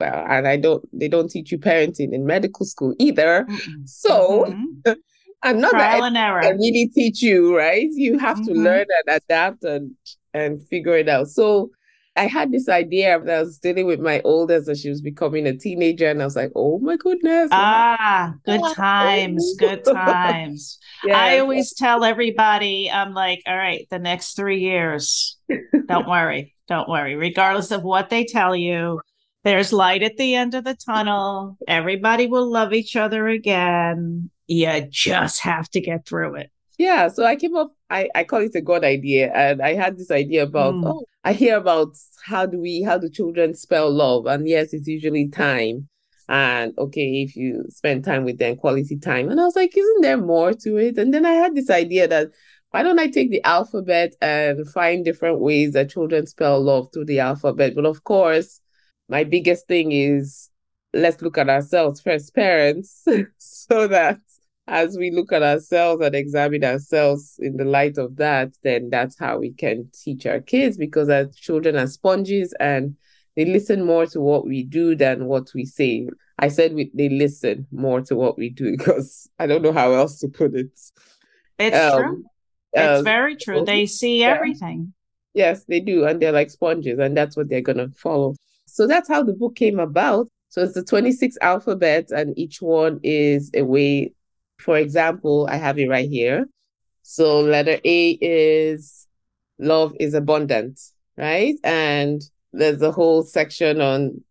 well, 0.00 0.26
and 0.28 0.46
I 0.46 0.56
don't, 0.56 0.84
they 0.98 1.08
don't 1.08 1.30
teach 1.30 1.52
you 1.52 1.58
parenting 1.58 2.12
in 2.12 2.24
medical 2.24 2.64
school 2.64 2.94
either. 2.98 3.46
Mm-mm. 3.48 3.88
So 3.88 4.46
mm-hmm. 4.46 4.92
I'm 5.44 5.60
not 5.60 5.72
Trial 5.72 6.00
that 6.00 6.06
and 6.08 6.16
error. 6.16 6.42
I 6.42 6.50
really 6.50 6.90
teach 6.94 7.22
you, 7.22 7.56
right? 7.56 7.88
You 7.92 8.18
have 8.18 8.38
mm-hmm. 8.38 8.54
to 8.54 8.60
learn 8.60 8.86
and 9.06 9.22
adapt 9.22 9.62
and 9.62 9.94
and 10.32 10.66
figure 10.68 10.96
it 10.96 11.08
out. 11.08 11.28
So 11.28 11.70
I 12.16 12.26
had 12.26 12.50
this 12.50 12.68
idea 12.68 13.20
that 13.20 13.38
I 13.38 13.40
was 13.40 13.58
dealing 13.58 13.86
with 13.86 14.00
my 14.00 14.20
oldest 14.24 14.68
and 14.68 14.76
she 14.76 14.88
was 14.88 15.02
becoming 15.02 15.46
a 15.46 15.56
teenager, 15.56 16.08
and 16.08 16.22
I 16.22 16.24
was 16.24 16.36
like, 16.36 16.52
"Oh 16.54 16.78
my 16.78 16.96
goodness!" 16.96 17.50
Ah, 17.52 18.34
good 18.44 18.62
times, 18.74 19.54
good 19.58 19.84
times. 19.92 20.78
yes. 21.04 21.16
I 21.16 21.38
always 21.40 21.74
tell 21.74 22.04
everybody, 22.04 22.90
I'm 22.90 23.12
like, 23.12 23.42
"All 23.46 23.56
right, 23.56 23.86
the 23.90 23.98
next 23.98 24.36
three 24.36 24.60
years, 24.60 25.36
don't 25.86 26.08
worry, 26.08 26.54
don't 26.68 26.88
worry. 26.88 27.16
Regardless 27.16 27.70
of 27.70 27.82
what 27.82 28.10
they 28.10 28.24
tell 28.24 28.56
you, 28.56 29.00
there's 29.44 29.72
light 29.72 30.02
at 30.02 30.16
the 30.16 30.34
end 30.34 30.54
of 30.54 30.64
the 30.64 30.74
tunnel. 30.74 31.56
Everybody 31.68 32.26
will 32.26 32.50
love 32.50 32.72
each 32.72 32.96
other 32.96 33.28
again. 33.28 34.30
You 34.46 34.88
just 34.90 35.40
have 35.40 35.70
to 35.70 35.80
get 35.80 36.06
through 36.06 36.36
it." 36.36 36.50
Yeah, 36.78 37.08
so 37.08 37.24
I 37.24 37.36
came 37.36 37.54
up, 37.54 37.72
I, 37.88 38.08
I 38.14 38.24
call 38.24 38.40
it 38.40 38.54
a 38.54 38.60
God 38.60 38.84
idea. 38.84 39.32
And 39.32 39.62
I 39.62 39.74
had 39.74 39.96
this 39.96 40.10
idea 40.10 40.42
about, 40.42 40.74
mm. 40.74 40.86
oh, 40.86 41.04
I 41.22 41.32
hear 41.32 41.56
about 41.56 41.96
how 42.24 42.46
do 42.46 42.58
we, 42.58 42.82
how 42.82 42.98
do 42.98 43.08
children 43.08 43.54
spell 43.54 43.92
love? 43.92 44.26
And 44.26 44.48
yes, 44.48 44.72
it's 44.72 44.88
usually 44.88 45.28
time. 45.28 45.88
And 46.28 46.76
okay, 46.78 47.22
if 47.22 47.36
you 47.36 47.64
spend 47.68 48.04
time 48.04 48.24
with 48.24 48.38
them, 48.38 48.56
quality 48.56 48.98
time. 48.98 49.28
And 49.28 49.40
I 49.40 49.44
was 49.44 49.56
like, 49.56 49.76
isn't 49.76 50.00
there 50.00 50.16
more 50.16 50.52
to 50.52 50.76
it? 50.78 50.98
And 50.98 51.12
then 51.12 51.26
I 51.26 51.34
had 51.34 51.54
this 51.54 51.70
idea 51.70 52.08
that 52.08 52.30
why 52.70 52.82
don't 52.82 52.98
I 52.98 53.06
take 53.06 53.30
the 53.30 53.44
alphabet 53.44 54.14
and 54.20 54.68
find 54.68 55.04
different 55.04 55.38
ways 55.38 55.74
that 55.74 55.90
children 55.90 56.26
spell 56.26 56.60
love 56.60 56.88
through 56.92 57.04
the 57.04 57.20
alphabet? 57.20 57.74
But 57.76 57.86
of 57.86 58.02
course, 58.02 58.60
my 59.08 59.24
biggest 59.24 59.66
thing 59.66 59.92
is 59.92 60.50
let's 60.92 61.20
look 61.22 61.38
at 61.38 61.48
ourselves 61.48 62.00
first, 62.00 62.34
parents, 62.34 63.04
so 63.38 63.88
that 63.88 64.18
as 64.66 64.96
we 64.96 65.10
look 65.10 65.32
at 65.32 65.42
ourselves 65.42 66.02
and 66.04 66.14
examine 66.14 66.64
ourselves 66.64 67.38
in 67.38 67.56
the 67.56 67.64
light 67.64 67.98
of 67.98 68.16
that, 68.16 68.52
then 68.62 68.88
that's 68.88 69.18
how 69.18 69.38
we 69.38 69.52
can 69.52 69.88
teach 69.92 70.24
our 70.24 70.40
kids 70.40 70.78
because 70.78 71.08
our 71.08 71.26
children 71.26 71.76
are 71.76 71.86
sponges 71.86 72.54
and 72.60 72.96
they 73.36 73.44
listen 73.44 73.84
more 73.84 74.06
to 74.06 74.20
what 74.20 74.46
we 74.46 74.62
do 74.62 74.94
than 74.94 75.26
what 75.26 75.50
we 75.54 75.66
say. 75.66 76.08
I 76.38 76.48
said 76.48 76.72
we, 76.72 76.90
they 76.94 77.08
listen 77.08 77.66
more 77.72 78.00
to 78.02 78.16
what 78.16 78.38
we 78.38 78.48
do 78.48 78.70
because 78.76 79.28
I 79.38 79.46
don't 79.46 79.62
know 79.62 79.72
how 79.72 79.92
else 79.92 80.18
to 80.20 80.28
put 80.28 80.54
it. 80.54 80.78
It's 81.58 81.76
um, 81.76 82.02
true. 82.02 82.24
It's 82.72 82.98
um, 82.98 83.04
very 83.04 83.36
true. 83.36 83.64
They 83.64 83.86
see 83.86 84.20
yeah. 84.20 84.34
everything. 84.34 84.94
Yes, 85.34 85.64
they 85.64 85.80
do. 85.80 86.04
And 86.06 86.22
they're 86.22 86.32
like 86.32 86.50
sponges, 86.50 86.98
and 86.98 87.16
that's 87.16 87.36
what 87.36 87.48
they're 87.48 87.60
going 87.60 87.78
to 87.78 87.90
follow. 87.90 88.34
So 88.74 88.86
that's 88.86 89.08
how 89.08 89.22
the 89.22 89.32
book 89.32 89.54
came 89.54 89.78
about. 89.78 90.28
So 90.48 90.62
it's 90.62 90.74
the 90.74 90.84
26 90.84 91.38
alphabets, 91.40 92.12
and 92.12 92.38
each 92.38 92.60
one 92.60 93.00
is 93.02 93.50
a 93.54 93.62
way 93.62 94.12
for 94.58 94.76
example, 94.76 95.46
I 95.50 95.56
have 95.56 95.78
it 95.78 95.88
right 95.88 96.08
here. 96.08 96.46
So 97.02 97.40
letter 97.40 97.78
A 97.84 98.18
is 98.20 99.06
love 99.58 99.94
is 100.00 100.14
abundant, 100.14 100.80
right? 101.16 101.54
And 101.62 102.22
there's 102.52 102.82
a 102.82 102.92
whole 102.92 103.22
section 103.22 103.80
on 103.80 104.22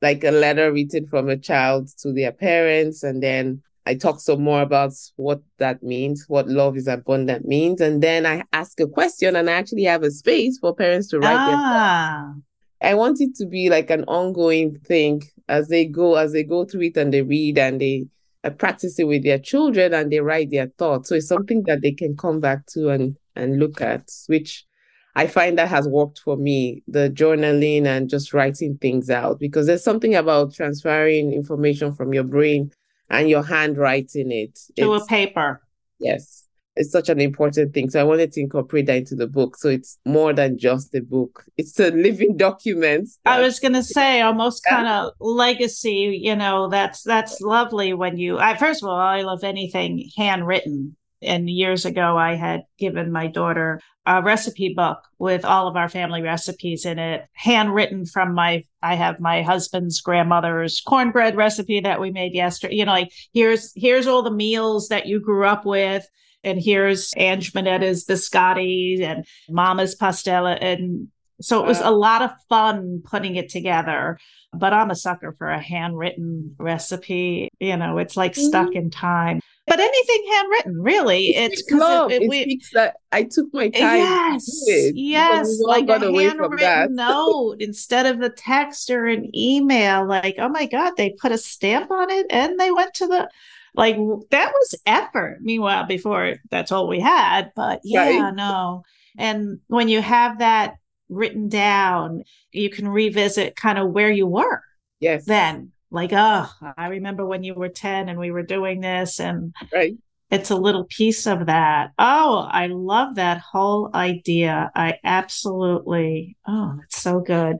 like 0.00 0.24
a 0.24 0.30
letter 0.30 0.72
written 0.72 1.06
from 1.06 1.28
a 1.28 1.36
child 1.36 1.88
to 1.98 2.12
their 2.12 2.32
parents. 2.32 3.02
And 3.02 3.22
then 3.22 3.62
I 3.84 3.94
talk 3.94 4.20
some 4.20 4.42
more 4.42 4.62
about 4.62 4.92
what 5.16 5.42
that 5.58 5.82
means, 5.82 6.24
what 6.28 6.48
love 6.48 6.76
is 6.76 6.88
abundant 6.88 7.46
means. 7.46 7.80
And 7.80 8.02
then 8.02 8.24
I 8.24 8.44
ask 8.52 8.80
a 8.80 8.86
question 8.86 9.36
and 9.36 9.50
I 9.50 9.54
actually 9.54 9.84
have 9.84 10.02
a 10.02 10.10
space 10.10 10.58
for 10.58 10.74
parents 10.74 11.08
to 11.08 11.18
write 11.18 11.36
ah. 11.36 12.32
their 12.34 12.42
I 12.82 12.94
want 12.94 13.20
it 13.20 13.34
to 13.36 13.46
be 13.46 13.70
like 13.70 13.90
an 13.90 14.04
ongoing 14.04 14.78
thing 14.80 15.22
as 15.48 15.68
they 15.68 15.84
go, 15.84 16.16
as 16.16 16.32
they 16.32 16.42
go 16.42 16.64
through 16.64 16.82
it 16.82 16.96
and 16.96 17.12
they 17.12 17.22
read 17.22 17.58
and 17.58 17.80
they 17.80 18.06
uh, 18.44 18.50
practice 18.50 18.98
it 18.98 19.04
with 19.04 19.22
their 19.22 19.38
children 19.38 19.94
and 19.94 20.10
they 20.10 20.20
write 20.20 20.50
their 20.50 20.68
thoughts. 20.78 21.08
So 21.08 21.14
it's 21.14 21.28
something 21.28 21.62
that 21.66 21.82
they 21.82 21.92
can 21.92 22.16
come 22.16 22.40
back 22.40 22.66
to 22.68 22.90
and 22.90 23.16
and 23.34 23.58
look 23.58 23.80
at, 23.80 24.10
which 24.26 24.66
I 25.14 25.26
find 25.26 25.56
that 25.58 25.68
has 25.68 25.88
worked 25.88 26.18
for 26.18 26.36
me, 26.36 26.82
the 26.86 27.08
journaling 27.10 27.86
and 27.86 28.10
just 28.10 28.34
writing 28.34 28.78
things 28.78 29.10
out, 29.10 29.38
because 29.38 29.66
there's 29.66 29.84
something 29.84 30.14
about 30.14 30.54
transferring 30.54 31.32
information 31.32 31.94
from 31.94 32.12
your 32.12 32.24
brain 32.24 32.72
and 33.08 33.28
your 33.28 33.42
handwriting 33.42 34.32
it 34.32 34.58
to 34.76 34.94
it's, 34.94 35.04
a 35.04 35.06
paper. 35.06 35.62
Yes 35.98 36.41
it's 36.76 36.90
such 36.90 37.08
an 37.08 37.20
important 37.20 37.74
thing. 37.74 37.90
So 37.90 38.00
I 38.00 38.04
wanted 38.04 38.32
to 38.32 38.40
incorporate 38.40 38.86
that 38.86 38.96
into 38.96 39.14
the 39.14 39.26
book. 39.26 39.56
So 39.56 39.68
it's 39.68 39.98
more 40.06 40.32
than 40.32 40.58
just 40.58 40.94
a 40.94 41.00
book. 41.00 41.44
It's 41.56 41.78
a 41.78 41.90
living 41.90 42.36
document. 42.36 43.08
I 43.24 43.40
was 43.40 43.60
gonna 43.60 43.82
say 43.82 44.20
almost 44.20 44.62
yeah. 44.66 44.76
kind 44.76 44.88
of 44.88 45.12
legacy, 45.20 46.18
you 46.22 46.36
know, 46.36 46.68
that's 46.68 47.02
that's 47.02 47.40
lovely 47.40 47.92
when 47.92 48.16
you 48.16 48.38
I 48.38 48.56
first 48.56 48.82
of 48.82 48.88
all, 48.88 48.96
I 48.96 49.22
love 49.22 49.44
anything 49.44 50.10
handwritten. 50.16 50.96
And 51.20 51.48
years 51.48 51.84
ago 51.84 52.16
I 52.16 52.34
had 52.34 52.62
given 52.78 53.12
my 53.12 53.28
daughter 53.28 53.80
a 54.04 54.20
recipe 54.20 54.74
book 54.74 54.98
with 55.20 55.44
all 55.44 55.68
of 55.68 55.76
our 55.76 55.88
family 55.88 56.22
recipes 56.22 56.84
in 56.84 56.98
it, 56.98 57.24
handwritten 57.34 58.06
from 58.06 58.34
my 58.34 58.64
I 58.82 58.96
have 58.96 59.20
my 59.20 59.42
husband's 59.42 60.00
grandmother's 60.00 60.80
cornbread 60.80 61.36
recipe 61.36 61.80
that 61.80 62.00
we 62.00 62.10
made 62.10 62.34
yesterday. 62.34 62.76
You 62.76 62.86
know, 62.86 62.92
like 62.92 63.12
here's 63.32 63.72
here's 63.76 64.06
all 64.06 64.22
the 64.22 64.30
meals 64.30 64.88
that 64.88 65.06
you 65.06 65.20
grew 65.20 65.46
up 65.46 65.64
with 65.64 66.08
and 66.44 66.60
here's 66.60 67.12
Ange 67.16 67.52
Minetta's 67.52 68.04
biscotti 68.04 69.02
and 69.02 69.24
Mama's 69.48 69.94
pastella. 69.94 70.58
And 70.60 71.08
so 71.40 71.62
it 71.62 71.66
was 71.66 71.80
a 71.80 71.90
lot 71.90 72.22
of 72.22 72.30
fun 72.48 73.02
putting 73.04 73.36
it 73.36 73.48
together. 73.48 74.18
But 74.54 74.72
I'm 74.72 74.90
a 74.90 74.94
sucker 74.94 75.34
for 75.38 75.48
a 75.48 75.60
handwritten 75.60 76.54
recipe. 76.58 77.48
You 77.58 77.76
know, 77.76 77.98
it's 77.98 78.16
like 78.16 78.32
mm-hmm. 78.32 78.48
stuck 78.48 78.72
in 78.74 78.90
time. 78.90 79.40
But 79.66 79.78
anything 79.78 80.24
handwritten, 80.32 80.82
really, 80.82 81.36
it 81.36 81.52
it's 81.52 81.70
love. 81.70 82.10
It, 82.10 82.22
it, 82.22 82.24
it, 82.24 82.28
we, 82.28 82.42
speaks 82.42 82.70
that 82.72 82.96
I 83.12 83.22
took 83.22 83.46
my 83.54 83.68
time. 83.68 83.96
Yes, 83.96 84.64
yes, 84.66 85.60
like 85.62 85.88
a 85.88 86.00
handwritten 86.00 86.94
note 86.96 87.56
instead 87.60 88.06
of 88.06 88.20
a 88.22 88.28
text 88.28 88.90
or 88.90 89.06
an 89.06 89.30
email. 89.36 90.04
Like, 90.06 90.34
oh 90.38 90.48
my 90.48 90.66
god, 90.66 90.94
they 90.96 91.10
put 91.10 91.30
a 91.30 91.38
stamp 91.38 91.92
on 91.92 92.10
it 92.10 92.26
and 92.28 92.58
they 92.58 92.72
went 92.72 92.92
to 92.94 93.06
the 93.06 93.30
like 93.74 93.96
that 94.30 94.52
was 94.52 94.74
effort. 94.86 95.38
Meanwhile, 95.40 95.86
before 95.86 96.36
that's 96.50 96.72
all 96.72 96.88
we 96.88 97.00
had. 97.00 97.52
But 97.56 97.80
yeah, 97.84 98.20
right. 98.20 98.34
no. 98.34 98.82
And 99.16 99.60
when 99.68 99.88
you 99.88 100.00
have 100.00 100.38
that 100.38 100.76
written 101.08 101.48
down, 101.48 102.24
you 102.50 102.70
can 102.70 102.88
revisit 102.88 103.56
kind 103.56 103.78
of 103.78 103.90
where 103.90 104.10
you 104.10 104.26
were. 104.26 104.62
Yes. 105.00 105.24
Then, 105.24 105.72
like, 105.90 106.12
oh, 106.12 106.48
I 106.76 106.88
remember 106.88 107.26
when 107.26 107.44
you 107.44 107.54
were 107.54 107.68
10 107.68 108.08
and 108.08 108.18
we 108.18 108.30
were 108.30 108.42
doing 108.42 108.80
this. 108.80 109.20
And 109.20 109.54
right. 109.72 109.94
it's 110.30 110.50
a 110.50 110.56
little 110.56 110.84
piece 110.84 111.26
of 111.26 111.46
that. 111.46 111.90
Oh, 111.98 112.48
I 112.50 112.68
love 112.68 113.16
that 113.16 113.38
whole 113.38 113.90
idea. 113.94 114.70
I 114.74 114.98
absolutely, 115.04 116.36
oh, 116.46 116.78
it's 116.84 117.00
so 117.00 117.20
good. 117.20 117.56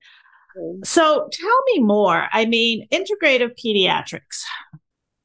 So 0.85 1.29
tell 1.33 1.63
me 1.75 1.83
more. 1.83 2.29
I 2.33 2.45
mean, 2.47 2.87
integrative 2.91 3.53
pediatrics, 3.63 4.45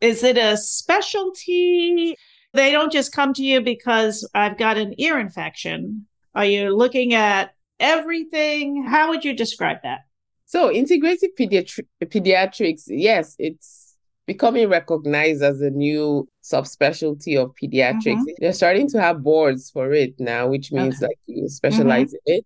is 0.01 0.23
it 0.23 0.37
a 0.37 0.57
specialty? 0.57 2.15
They 2.53 2.71
don't 2.71 2.91
just 2.91 3.11
come 3.11 3.33
to 3.33 3.43
you 3.43 3.61
because 3.61 4.27
I've 4.33 4.57
got 4.57 4.77
an 4.77 4.93
ear 4.97 5.19
infection. 5.19 6.07
Are 6.35 6.45
you 6.45 6.75
looking 6.75 7.13
at 7.13 7.51
everything? 7.79 8.83
How 8.83 9.09
would 9.09 9.25
you 9.25 9.33
describe 9.33 9.77
that? 9.83 9.99
So, 10.45 10.69
integrative 10.69 11.35
pediatri- 11.37 11.87
pediatrics, 12.01 12.83
yes, 12.87 13.35
it's 13.37 13.95
becoming 14.27 14.69
recognized 14.69 15.41
as 15.41 15.61
a 15.61 15.69
new 15.69 16.27
subspecialty 16.43 17.41
of 17.41 17.53
pediatrics. 17.61 18.03
Mm-hmm. 18.03 18.39
They're 18.39 18.53
starting 18.53 18.87
to 18.89 19.01
have 19.01 19.23
boards 19.23 19.69
for 19.69 19.91
it 19.91 20.13
now, 20.19 20.47
which 20.47 20.71
means 20.71 20.97
okay. 20.97 21.07
like 21.07 21.19
you 21.25 21.49
specialize 21.49 22.07
mm-hmm. 22.07 22.31
in 22.31 22.35
it. 22.37 22.45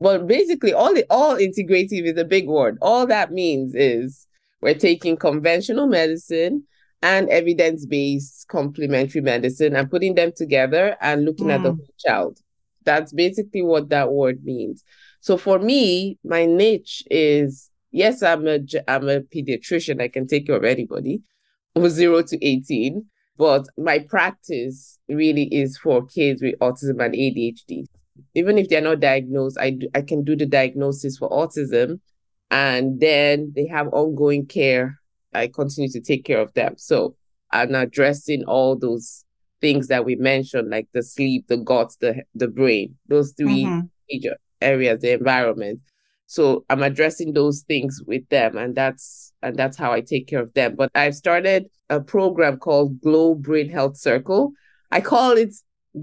But 0.00 0.26
basically, 0.26 0.72
all 0.72 0.92
the 0.92 1.06
all 1.08 1.36
integrative 1.36 2.04
is 2.04 2.18
a 2.18 2.24
big 2.24 2.46
word. 2.46 2.78
All 2.82 3.06
that 3.06 3.32
means 3.32 3.74
is 3.74 4.26
we're 4.60 4.74
taking 4.74 5.16
conventional 5.16 5.86
medicine 5.86 6.64
and 7.04 7.28
evidence-based 7.28 8.48
complementary 8.48 9.20
medicine 9.20 9.76
and 9.76 9.90
putting 9.90 10.14
them 10.14 10.32
together 10.34 10.96
and 11.02 11.26
looking 11.26 11.48
mm. 11.48 11.54
at 11.54 11.62
the 11.62 11.72
mm. 11.72 11.76
whole 11.76 11.94
child. 11.98 12.38
That's 12.84 13.12
basically 13.12 13.60
what 13.60 13.90
that 13.90 14.10
word 14.10 14.42
means. 14.42 14.82
So 15.20 15.36
for 15.36 15.58
me, 15.58 16.18
my 16.24 16.46
niche 16.46 17.04
is 17.10 17.70
yes, 17.90 18.22
I'm 18.22 18.48
a 18.48 18.58
I'm 18.88 19.08
a 19.10 19.20
pediatrician. 19.20 20.00
I 20.00 20.08
can 20.08 20.26
take 20.26 20.46
care 20.46 20.56
of 20.56 20.64
anybody 20.64 21.20
from 21.74 21.90
zero 21.90 22.22
to 22.22 22.44
eighteen, 22.44 23.04
but 23.36 23.66
my 23.76 23.98
practice 23.98 24.98
really 25.06 25.44
is 25.54 25.76
for 25.76 26.06
kids 26.06 26.40
with 26.42 26.58
autism 26.60 27.04
and 27.04 27.14
ADHD. 27.14 27.84
Even 28.34 28.56
if 28.56 28.70
they're 28.70 28.80
not 28.80 29.00
diagnosed, 29.00 29.58
I 29.60 29.70
do, 29.70 29.88
I 29.94 30.00
can 30.00 30.24
do 30.24 30.36
the 30.36 30.46
diagnosis 30.46 31.18
for 31.18 31.28
autism, 31.28 32.00
and 32.50 32.98
then 32.98 33.52
they 33.54 33.66
have 33.66 33.88
ongoing 33.88 34.46
care. 34.46 35.00
I 35.34 35.48
continue 35.48 35.90
to 35.90 36.00
take 36.00 36.24
care 36.24 36.40
of 36.40 36.52
them. 36.54 36.74
So 36.76 37.16
I'm 37.50 37.74
addressing 37.74 38.44
all 38.44 38.76
those 38.76 39.24
things 39.60 39.88
that 39.88 40.04
we 40.04 40.16
mentioned, 40.16 40.70
like 40.70 40.88
the 40.92 41.02
sleep, 41.02 41.46
the 41.48 41.56
guts, 41.56 41.96
the 41.96 42.22
the 42.34 42.48
brain, 42.48 42.96
those 43.08 43.32
3 43.32 43.64
mm-hmm. 43.64 43.80
major 44.10 44.36
areas, 44.60 45.00
the 45.00 45.12
environment. 45.12 45.80
So 46.26 46.64
I'm 46.70 46.82
addressing 46.82 47.32
those 47.32 47.62
things 47.62 48.02
with 48.06 48.28
them, 48.28 48.56
and 48.56 48.74
that's 48.74 49.32
and 49.42 49.56
that's 49.56 49.76
how 49.76 49.92
I 49.92 50.00
take 50.00 50.26
care 50.26 50.40
of 50.40 50.52
them. 50.54 50.74
But 50.76 50.90
I've 50.94 51.14
started 51.14 51.66
a 51.90 52.00
program 52.00 52.58
called 52.58 53.00
Glow 53.00 53.34
Brain 53.34 53.68
Health 53.68 53.96
Circle. 53.96 54.52
I 54.90 55.00
call 55.00 55.32
it 55.32 55.54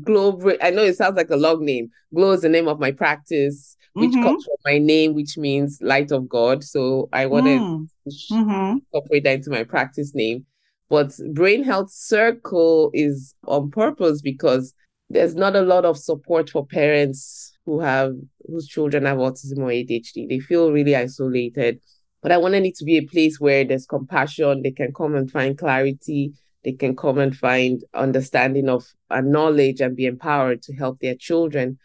Glow 0.03 0.39
I 0.61 0.69
know 0.69 0.83
it 0.83 0.95
sounds 0.95 1.17
like 1.17 1.29
a 1.29 1.35
long 1.35 1.65
name. 1.65 1.89
Glow 2.13 2.31
is 2.31 2.41
the 2.41 2.49
name 2.49 2.67
of 2.67 2.79
my 2.79 2.91
practice, 2.91 3.75
which 3.93 4.11
mm-hmm. 4.11 4.23
comes 4.23 4.45
from 4.45 4.55
my 4.65 4.77
name, 4.77 5.13
which 5.13 5.37
means 5.37 5.79
light 5.81 6.11
of 6.11 6.29
God. 6.29 6.63
So 6.63 7.09
I 7.11 7.25
wanted 7.25 7.59
mm. 7.59 7.87
to 8.05 8.33
mm-hmm. 8.33 8.77
incorporate 8.77 9.23
that 9.25 9.35
into 9.35 9.49
my 9.49 9.63
practice 9.63 10.15
name. 10.15 10.45
But 10.89 11.13
Brain 11.33 11.63
Health 11.63 11.91
Circle 11.91 12.91
is 12.93 13.33
on 13.47 13.71
purpose 13.71 14.21
because 14.21 14.73
there's 15.09 15.35
not 15.35 15.55
a 15.55 15.61
lot 15.61 15.85
of 15.85 15.97
support 15.97 16.49
for 16.49 16.65
parents 16.65 17.51
who 17.65 17.79
have 17.79 18.13
whose 18.47 18.67
children 18.67 19.05
have 19.05 19.17
autism 19.17 19.59
or 19.59 19.67
ADHD. 19.67 20.27
They 20.27 20.39
feel 20.39 20.71
really 20.71 20.95
isolated. 20.95 21.79
But 22.21 22.31
I 22.31 22.37
wanted 22.37 22.65
it 22.65 22.75
to 22.75 22.85
be 22.85 22.97
a 22.97 23.05
place 23.05 23.39
where 23.39 23.63
there's 23.63 23.85
compassion, 23.85 24.61
they 24.61 24.71
can 24.71 24.93
come 24.93 25.15
and 25.15 25.29
find 25.29 25.57
clarity, 25.57 26.33
they 26.63 26.73
can 26.73 26.95
come 26.95 27.17
and 27.17 27.35
find 27.35 27.83
understanding 27.93 28.69
of 28.69 28.85
and 29.09 29.31
knowledge 29.31 29.81
and 29.81 29.95
be 29.95 30.05
empowered 30.05 30.61
to 30.63 30.75
help 30.75 30.99
their 30.99 31.15
children. 31.15 31.77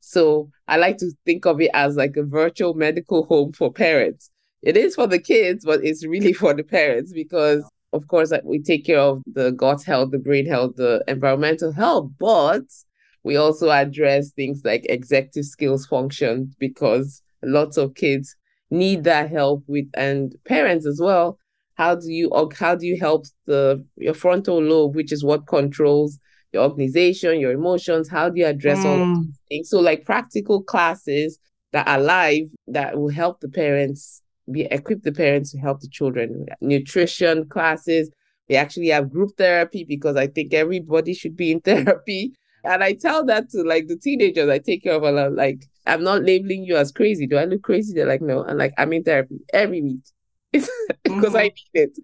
So 0.00 0.50
I 0.66 0.76
like 0.76 0.98
to 0.98 1.10
think 1.24 1.46
of 1.46 1.60
it 1.60 1.70
as 1.74 1.96
like 1.96 2.16
a 2.16 2.22
virtual 2.22 2.74
medical 2.74 3.24
home 3.24 3.52
for 3.52 3.72
parents. 3.72 4.30
It 4.62 4.76
is 4.76 4.94
for 4.94 5.06
the 5.06 5.18
kids, 5.18 5.64
but 5.64 5.84
it's 5.84 6.06
really 6.06 6.32
for 6.42 6.54
the 6.54 6.64
parents 6.64 7.12
because 7.12 7.68
of 7.94 8.06
course, 8.08 8.30
like 8.30 8.44
we 8.44 8.60
take 8.60 8.84
care 8.84 8.98
of 8.98 9.22
the 9.26 9.50
gut 9.50 9.82
health, 9.82 10.10
the 10.10 10.18
brain 10.18 10.46
health, 10.46 10.76
the 10.76 11.02
environmental 11.08 11.72
health, 11.72 12.10
but 12.18 12.64
we 13.24 13.36
also 13.36 13.70
address 13.70 14.30
things 14.30 14.60
like 14.64 14.84
executive 14.88 15.46
skills 15.46 15.86
function 15.86 16.54
because 16.58 17.22
lots 17.42 17.76
of 17.78 17.94
kids 17.94 18.36
need 18.70 19.04
that 19.04 19.30
help 19.30 19.64
with 19.66 19.86
and 19.94 20.36
parents 20.44 20.86
as 20.86 21.00
well 21.00 21.38
how 21.78 21.94
do 21.94 22.10
you 22.10 22.28
or 22.30 22.48
how 22.58 22.74
do 22.74 22.86
you 22.86 22.98
help 22.98 23.24
the 23.46 23.84
your 23.96 24.14
frontal 24.14 24.60
lobe 24.62 24.94
which 24.94 25.12
is 25.12 25.24
what 25.24 25.46
controls 25.46 26.18
your 26.52 26.64
organization 26.64 27.40
your 27.40 27.52
emotions 27.52 28.08
how 28.08 28.28
do 28.28 28.40
you 28.40 28.46
address 28.46 28.78
mm. 28.78 28.84
all 28.84 29.02
of 29.02 29.22
these 29.22 29.40
things 29.48 29.70
so 29.70 29.80
like 29.80 30.04
practical 30.04 30.62
classes 30.62 31.38
that 31.72 31.86
are 31.88 32.00
live 32.00 32.48
that 32.66 32.98
will 32.98 33.10
help 33.10 33.40
the 33.40 33.48
parents 33.48 34.22
we 34.48 34.62
equip 34.64 35.02
the 35.02 35.12
parents 35.12 35.52
to 35.52 35.58
help 35.58 35.80
the 35.80 35.88
children. 35.88 36.46
Nutrition 36.60 37.46
classes. 37.48 38.10
We 38.48 38.56
actually 38.56 38.88
have 38.88 39.12
group 39.12 39.36
therapy 39.36 39.84
because 39.84 40.16
I 40.16 40.26
think 40.26 40.54
everybody 40.54 41.12
should 41.14 41.36
be 41.36 41.52
in 41.52 41.60
therapy. 41.70 42.32
And 42.64 42.82
I 42.82 42.94
tell 42.94 43.24
that 43.26 43.50
to 43.50 43.62
like 43.62 43.86
the 43.86 43.96
teenagers 43.96 44.48
I 44.48 44.58
take 44.58 44.82
care 44.82 44.94
of. 44.94 45.04
I'm 45.04 45.36
like, 45.36 45.64
I'm 45.86 46.02
not 46.02 46.24
labeling 46.24 46.64
you 46.64 46.76
as 46.76 46.90
crazy. 46.90 47.26
Do 47.26 47.36
I 47.36 47.44
look 47.44 47.62
crazy? 47.62 47.94
They're 47.94 48.06
like, 48.06 48.22
no. 48.22 48.44
I'm 48.44 48.56
like, 48.56 48.72
I'm 48.78 48.92
in 48.92 49.04
therapy 49.04 49.38
every 49.52 49.82
week 49.82 50.00
because 51.04 51.24
mm-hmm. 51.24 51.36
I 51.36 51.42
need 51.42 51.70
it. 51.74 51.98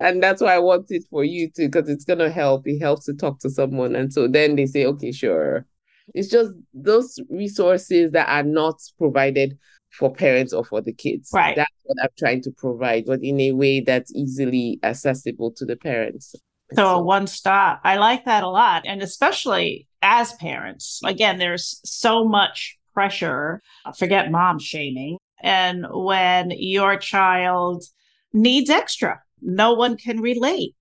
And 0.00 0.22
that's 0.22 0.40
why 0.40 0.54
I 0.54 0.58
want 0.58 0.86
it 0.90 1.04
for 1.10 1.24
you 1.24 1.50
too, 1.50 1.68
because 1.68 1.88
it's 1.88 2.04
gonna 2.04 2.30
help. 2.30 2.66
It 2.66 2.78
helps 2.78 3.04
to 3.06 3.14
talk 3.14 3.38
to 3.40 3.50
someone. 3.50 3.94
And 3.94 4.12
so 4.12 4.28
then 4.28 4.56
they 4.56 4.66
say, 4.66 4.86
okay, 4.86 5.12
sure. 5.12 5.66
It's 6.14 6.28
just 6.28 6.52
those 6.74 7.18
resources 7.28 8.12
that 8.12 8.28
are 8.28 8.42
not 8.42 8.80
provided 8.98 9.58
for 9.90 10.12
parents 10.12 10.52
or 10.52 10.64
for 10.64 10.80
the 10.80 10.92
kids. 10.92 11.30
Right. 11.32 11.56
That's 11.56 11.70
what 11.84 11.98
I'm 12.02 12.10
trying 12.18 12.42
to 12.42 12.50
provide, 12.50 13.06
but 13.06 13.22
in 13.22 13.40
a 13.40 13.52
way 13.52 13.80
that's 13.80 14.12
easily 14.14 14.78
accessible 14.82 15.52
to 15.52 15.64
the 15.64 15.76
parents. 15.76 16.34
So, 16.72 16.76
so 16.76 17.02
one 17.02 17.26
stop. 17.26 17.80
I 17.84 17.96
like 17.96 18.24
that 18.24 18.44
a 18.44 18.48
lot. 18.48 18.82
And 18.86 19.02
especially 19.02 19.86
as 20.02 20.32
parents, 20.34 21.00
again, 21.04 21.38
there's 21.38 21.80
so 21.84 22.24
much 22.24 22.78
pressure. 22.94 23.60
Forget 23.96 24.30
mom 24.30 24.58
shaming. 24.58 25.18
And 25.42 25.86
when 25.90 26.50
your 26.50 26.96
child 26.96 27.84
needs 28.32 28.70
extra, 28.70 29.20
no 29.40 29.72
one 29.72 29.96
can 29.96 30.20
relate. 30.20 30.74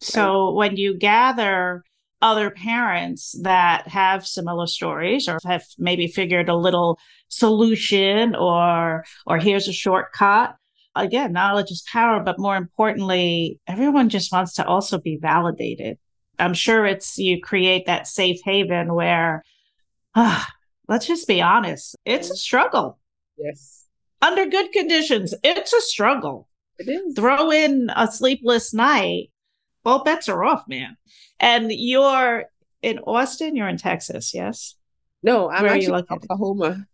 So 0.00 0.52
when 0.52 0.76
you 0.76 0.96
gather 0.96 1.84
other 2.22 2.50
parents 2.50 3.34
that 3.42 3.88
have 3.88 4.26
similar 4.26 4.66
stories 4.66 5.28
or 5.28 5.38
have 5.44 5.64
maybe 5.78 6.06
figured 6.06 6.48
a 6.48 6.56
little 6.56 6.98
solution 7.28 8.34
or 8.34 9.04
or 9.26 9.38
here's 9.38 9.68
a 9.68 9.72
shortcut 9.72 10.54
again 10.94 11.32
knowledge 11.32 11.70
is 11.70 11.82
power 11.90 12.20
but 12.20 12.38
more 12.38 12.56
importantly 12.56 13.58
everyone 13.66 14.08
just 14.08 14.32
wants 14.32 14.54
to 14.54 14.66
also 14.66 14.98
be 14.98 15.16
validated. 15.16 15.98
I'm 16.38 16.54
sure 16.54 16.86
it's 16.86 17.18
you 17.18 17.40
create 17.40 17.86
that 17.86 18.06
safe 18.06 18.40
haven 18.44 18.94
where 18.94 19.42
uh, 20.14 20.44
let's 20.88 21.06
just 21.06 21.26
be 21.26 21.40
honest 21.40 21.96
it's 22.04 22.30
a 22.30 22.36
struggle. 22.36 22.98
Yes 23.38 23.79
under 24.22 24.46
good 24.46 24.72
conditions 24.72 25.34
it's 25.42 25.72
a 25.72 25.80
struggle 25.80 26.48
it 26.78 26.88
is 26.88 27.14
throw 27.14 27.50
in 27.50 27.90
a 27.94 28.10
sleepless 28.10 28.74
night 28.74 29.30
all 29.84 30.04
bets 30.04 30.28
are 30.28 30.44
off 30.44 30.64
man 30.68 30.96
and 31.38 31.70
you're 31.72 32.44
in 32.82 32.98
austin 33.00 33.56
you're 33.56 33.68
in 33.68 33.76
texas 33.76 34.32
yes 34.34 34.76
no 35.22 35.50
i'm 35.50 35.62
Where 35.62 35.72
actually 35.72 35.98
in 35.98 36.06
oklahoma 36.10 36.86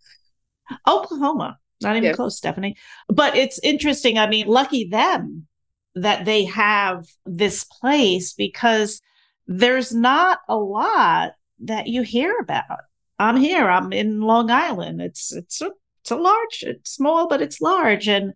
Oklahoma, 0.86 1.58
not 1.82 1.96
even 1.96 2.04
yes. 2.04 2.16
close, 2.16 2.36
Stephanie. 2.36 2.76
But 3.08 3.36
it's 3.36 3.58
interesting. 3.60 4.18
I 4.18 4.28
mean, 4.28 4.46
lucky 4.46 4.88
them 4.88 5.46
that 5.94 6.24
they 6.24 6.44
have 6.44 7.06
this 7.24 7.64
place 7.64 8.32
because 8.34 9.00
there's 9.46 9.94
not 9.94 10.40
a 10.48 10.56
lot 10.56 11.32
that 11.60 11.86
you 11.86 12.02
hear 12.02 12.38
about. 12.38 12.80
I'm 13.18 13.36
here. 13.36 13.68
I'm 13.68 13.92
in 13.92 14.20
Long 14.20 14.50
Island. 14.50 15.00
It's 15.00 15.32
it's 15.32 15.62
a 15.62 15.70
it's 16.06 16.12
a 16.12 16.16
large. 16.16 16.62
It's 16.62 16.92
small, 16.92 17.26
but 17.26 17.42
it's 17.42 17.60
large. 17.60 18.06
And 18.06 18.32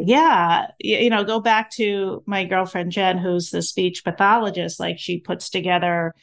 yeah, 0.00 0.68
you 0.78 1.10
know, 1.10 1.24
go 1.24 1.40
back 1.40 1.72
to 1.72 2.22
my 2.26 2.44
girlfriend 2.44 2.92
Jen, 2.92 3.18
who's 3.18 3.50
the 3.50 3.60
speech 3.60 4.04
pathologist. 4.04 4.78
Like 4.78 5.00
she 5.00 5.18
puts 5.18 5.50
together 5.50 6.14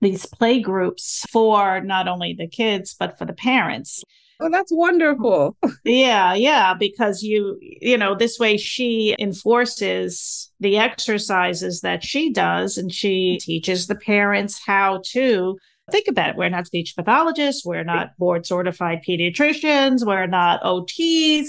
these 0.00 0.26
play 0.26 0.60
groups 0.60 1.26
for 1.32 1.80
not 1.80 2.06
only 2.06 2.32
the 2.38 2.46
kids 2.46 2.94
but 2.96 3.18
for 3.18 3.24
the 3.24 3.32
parents 3.32 4.04
Oh, 4.40 4.48
that's 4.50 4.70
wonderful. 4.72 5.56
yeah, 5.84 6.32
yeah, 6.34 6.72
because 6.72 7.22
you, 7.22 7.58
you 7.60 7.98
know, 7.98 8.14
this 8.14 8.38
way 8.38 8.56
she 8.56 9.16
enforces 9.18 10.52
the 10.60 10.76
exercises 10.78 11.80
that 11.80 12.04
she 12.04 12.32
does 12.32 12.78
and 12.78 12.92
she 12.92 13.38
teaches 13.40 13.88
the 13.88 13.96
parents 13.96 14.60
how 14.64 15.02
to 15.06 15.58
think 15.90 16.08
about 16.08 16.30
it. 16.30 16.36
We're 16.36 16.48
not 16.48 16.66
speech 16.66 16.94
pathologists. 16.96 17.64
We're 17.64 17.84
not 17.84 18.16
board 18.16 18.46
certified 18.46 19.00
pediatricians. 19.06 20.06
We're 20.06 20.26
not 20.26 20.62
OTs. 20.62 21.48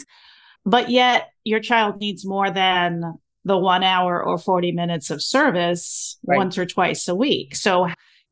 But 0.65 0.89
yet, 0.89 1.29
your 1.43 1.59
child 1.59 1.97
needs 1.99 2.25
more 2.25 2.51
than 2.51 3.01
the 3.45 3.57
one 3.57 3.83
hour 3.83 4.23
or 4.23 4.37
40 4.37 4.71
minutes 4.71 5.09
of 5.09 5.23
service 5.23 6.17
right. 6.27 6.37
once 6.37 6.57
or 6.57 6.65
twice 6.65 7.07
a 7.07 7.15
week. 7.15 7.55
So, 7.55 7.87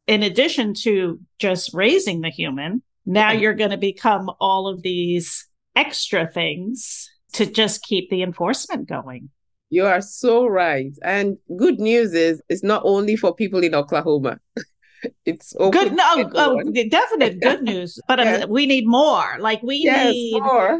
in 0.05 0.23
addition 0.23 0.73
to 0.83 1.19
just 1.39 1.73
raising 1.73 2.21
the 2.21 2.29
human, 2.29 2.81
now 3.05 3.31
you're 3.31 3.53
going 3.53 3.71
to 3.71 3.77
become 3.77 4.29
all 4.39 4.67
of 4.67 4.81
these 4.81 5.47
extra 5.75 6.27
things 6.27 7.09
to 7.33 7.45
just 7.45 7.83
keep 7.83 8.09
the 8.09 8.23
enforcement 8.23 8.87
going. 8.87 9.29
You 9.69 9.85
are 9.85 10.01
so 10.01 10.45
right. 10.45 10.93
And 11.03 11.37
good 11.57 11.79
news 11.79 12.13
is 12.13 12.41
it's 12.49 12.63
not 12.63 12.81
only 12.85 13.15
for 13.15 13.35
people 13.35 13.63
in 13.63 13.75
Oklahoma. 13.75 14.39
it's 15.25 15.53
good. 15.53 15.93
No, 15.93 16.29
oh, 16.35 16.63
definite 16.89 17.41
good 17.41 17.63
news. 17.63 17.99
But 18.07 18.19
uh, 18.19 18.47
we 18.49 18.65
need 18.65 18.87
more. 18.87 19.37
Like 19.39 19.61
we 19.63 19.77
yes, 19.77 20.13
need 20.13 20.41
more. 20.41 20.79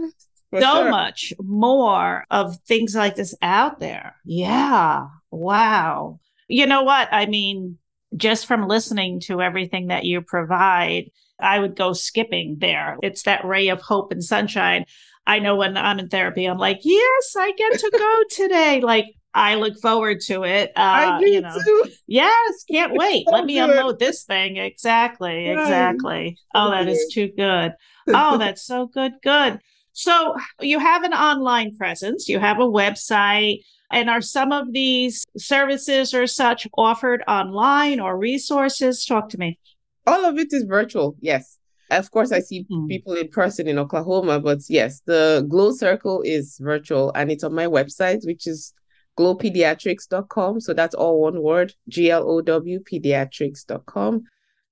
so 0.54 0.60
sure. 0.60 0.90
much 0.90 1.34
more 1.40 2.26
of 2.32 2.58
things 2.68 2.96
like 2.96 3.16
this 3.16 3.36
out 3.42 3.80
there. 3.80 4.16
Yeah. 4.26 5.08
Wow. 5.32 6.20
You 6.48 6.66
know 6.66 6.84
what? 6.84 7.10
I 7.12 7.26
mean, 7.26 7.78
just 8.16 8.46
from 8.46 8.68
listening 8.68 9.20
to 9.22 9.42
everything 9.42 9.88
that 9.88 10.06
you 10.06 10.22
provide, 10.22 11.12
I 11.40 11.60
would 11.60 11.76
go 11.76 11.94
skipping 11.94 12.58
there. 12.60 12.98
It's 13.04 13.24
that 13.24 13.46
ray 13.46 13.68
of 13.70 13.82
hope 13.82 14.12
and 14.12 14.24
sunshine. 14.24 14.86
I 15.26 15.40
know 15.40 15.58
when 15.58 15.76
I'm 15.76 16.00
in 16.00 16.08
therapy, 16.08 16.46
I'm 16.46 16.58
like, 16.58 16.80
yes, 16.84 17.36
I 17.38 17.52
get 17.52 17.80
to 17.80 17.92
go 17.92 18.24
today. 18.30 18.82
Like, 18.82 19.06
I 19.38 19.54
look 19.54 19.80
forward 19.80 20.20
to 20.22 20.44
it. 20.46 20.72
Uh, 20.76 20.80
I 20.80 21.20
do 21.20 21.30
you 21.30 21.42
know, 21.42 21.56
too. 21.64 21.84
Yes, 22.08 22.64
can't 22.70 22.94
wait. 22.94 23.28
Let 23.28 23.46
me 23.46 23.60
unload 23.60 23.94
it. 23.94 24.00
this 24.00 24.24
thing. 24.24 24.58
Exactly, 24.58 25.48
right. 25.48 25.60
exactly. 25.60 26.40
Oh, 26.56 26.72
that 26.72 26.88
is 26.88 27.12
too 27.14 27.30
good. 27.30 27.74
Oh, 28.10 28.38
that's 28.38 28.66
so 28.66 28.88
good. 28.88 29.16
Good. 29.22 29.60
So 29.92 30.38
you 30.62 30.80
have 30.80 31.04
an 31.04 31.12
online 31.12 31.76
presence. 31.76 32.30
You 32.30 32.40
have 32.40 32.58
a 32.60 32.66
website. 32.66 33.64
And 33.92 34.10
are 34.10 34.22
some 34.22 34.54
of 34.54 34.72
these 34.72 35.26
services 35.38 36.14
or 36.14 36.26
such 36.26 36.70
offered 36.78 37.22
online 37.28 38.00
or 38.00 38.18
resources? 38.18 39.04
Talk 39.06 39.28
to 39.32 39.38
me. 39.38 39.60
All 40.06 40.24
of 40.24 40.38
it 40.38 40.54
is 40.54 40.64
virtual. 40.64 41.18
Yes. 41.20 41.60
Of 41.92 42.12
course, 42.12 42.32
I 42.32 42.40
see 42.40 42.64
mm-hmm. 42.64 42.88
people 42.88 43.14
in 43.14 43.28
person 43.28 43.68
in 43.68 43.78
Oklahoma, 43.78 44.40
but 44.40 44.60
yes, 44.70 45.02
the 45.06 45.46
Glow 45.50 45.74
Circle 45.74 46.22
is 46.24 46.58
virtual 46.62 47.12
and 47.14 47.30
it's 47.30 47.44
on 47.44 47.54
my 47.54 47.66
website, 47.66 48.26
which 48.26 48.48
is 48.48 48.74
glowpediatrics.com. 49.18 50.62
So 50.62 50.74
that's 50.74 50.96
all 50.96 51.22
one 51.22 51.42
word 51.42 51.74
G 51.90 52.12
L 52.12 52.30
O 52.30 52.42
W 52.42 52.80
pediatrics.com. 52.80 54.24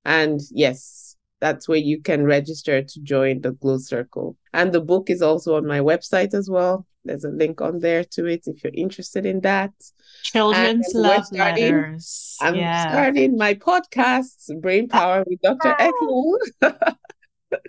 And 0.06 0.40
yes, 0.52 1.16
that's 1.40 1.68
where 1.68 1.78
you 1.78 2.02
can 2.02 2.26
register 2.26 2.82
to 2.82 3.00
join 3.02 3.42
the 3.42 3.52
Glow 3.52 3.78
Circle. 3.78 4.38
And 4.54 4.72
the 4.72 4.82
book 4.82 5.10
is 5.10 5.22
also 5.22 5.56
on 5.58 5.68
my 5.68 5.80
website 5.80 6.34
as 6.34 6.50
well. 6.50 6.86
There's 7.04 7.24
a 7.24 7.30
link 7.30 7.62
on 7.62 7.80
there 7.80 8.04
to 8.04 8.26
it 8.26 8.44
if 8.48 8.64
you're 8.64 8.74
interested 8.74 9.26
in 9.26 9.42
that. 9.42 9.72
Children's 10.24 10.92
love 10.96 11.26
starting, 11.28 11.76
letters. 11.76 12.38
I'm 12.42 12.56
yeah. 12.56 12.90
starting 12.90 13.38
my 13.38 13.54
podcast, 13.54 14.60
Brain 14.60 14.88
Power 14.88 15.24
with 15.28 15.40
Dr. 15.42 15.76
Eko. 15.80 16.38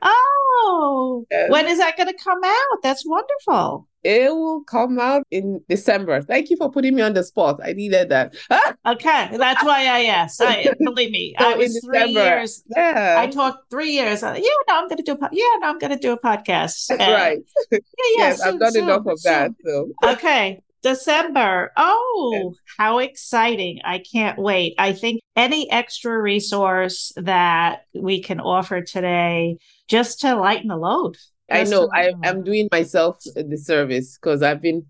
oh, 0.03 1.27
yes. 1.31 1.51
when 1.51 1.67
is 1.67 1.79
that 1.79 1.97
going 1.97 2.09
to 2.09 2.15
come 2.23 2.41
out? 2.45 2.83
That's 2.83 3.05
wonderful. 3.07 3.89
It 4.07 4.33
will 4.33 4.63
come 4.63 5.01
out 5.01 5.27
in 5.33 5.61
December. 5.69 6.23
Thank 6.23 6.49
you 6.49 6.57
for 6.57 6.71
putting 6.71 6.95
me 6.95 7.03
on 7.03 7.15
the 7.15 7.25
spot. 7.25 7.59
I 7.65 7.73
needed 7.73 8.09
that. 8.11 8.37
okay, 8.87 9.37
that's 9.37 9.65
why 9.65 9.81
I 9.87 10.05
asked. 10.05 10.41
I 10.41 10.73
believe 10.85 11.11
me. 11.11 11.35
So 11.41 11.51
I 11.51 11.57
was 11.57 11.85
three 11.85 12.11
years. 12.11 12.63
Yeah, 12.77 13.17
I 13.19 13.27
talked 13.27 13.69
three 13.69 13.91
years. 13.91 14.23
yeah, 14.23 14.33
no, 14.33 14.77
I'm 14.77 14.89
going 14.89 14.99
to 14.99 15.03
do. 15.03 15.13
A, 15.13 15.29
yeah, 15.33 15.45
no, 15.59 15.69
I'm 15.71 15.79
going 15.81 15.91
to 15.91 15.99
do 15.99 16.13
a 16.13 16.21
podcast. 16.21 16.87
That's 16.87 17.03
uh, 17.03 17.13
right. 17.13 17.39
Yeah, 17.73 17.79
yeah. 18.17 18.29
yes, 18.29 18.43
soon, 18.43 18.55
I've 18.55 18.61
done 18.61 18.73
soon, 18.73 18.85
enough 18.85 19.07
of 19.07 19.19
soon. 19.19 19.33
that. 19.33 19.51
So 19.65 19.91
okay, 20.05 20.63
December. 20.87 21.73
Oh, 21.77 22.55
how 22.79 23.01
exciting. 23.01 23.81
I 23.85 23.99
can't 23.99 24.39
wait. 24.39 24.77
I 24.79 24.93
think 24.93 25.21
any 25.35 25.69
extra 25.69 26.17
resource 26.23 27.13
that 27.17 27.87
we 27.93 28.23
can 28.23 28.39
offer 28.39 28.83
today 28.83 29.59
just 29.89 30.21
to 30.21 30.37
lighten 30.37 30.69
the 30.69 30.77
load. 30.77 31.17
I 31.51 31.65
know 31.65 31.91
I, 31.93 32.13
I'm 32.23 32.45
doing 32.45 32.69
myself 32.71 33.19
the 33.35 33.59
service 33.59 34.17
because 34.17 34.45
I've 34.45 34.63
been 34.63 34.87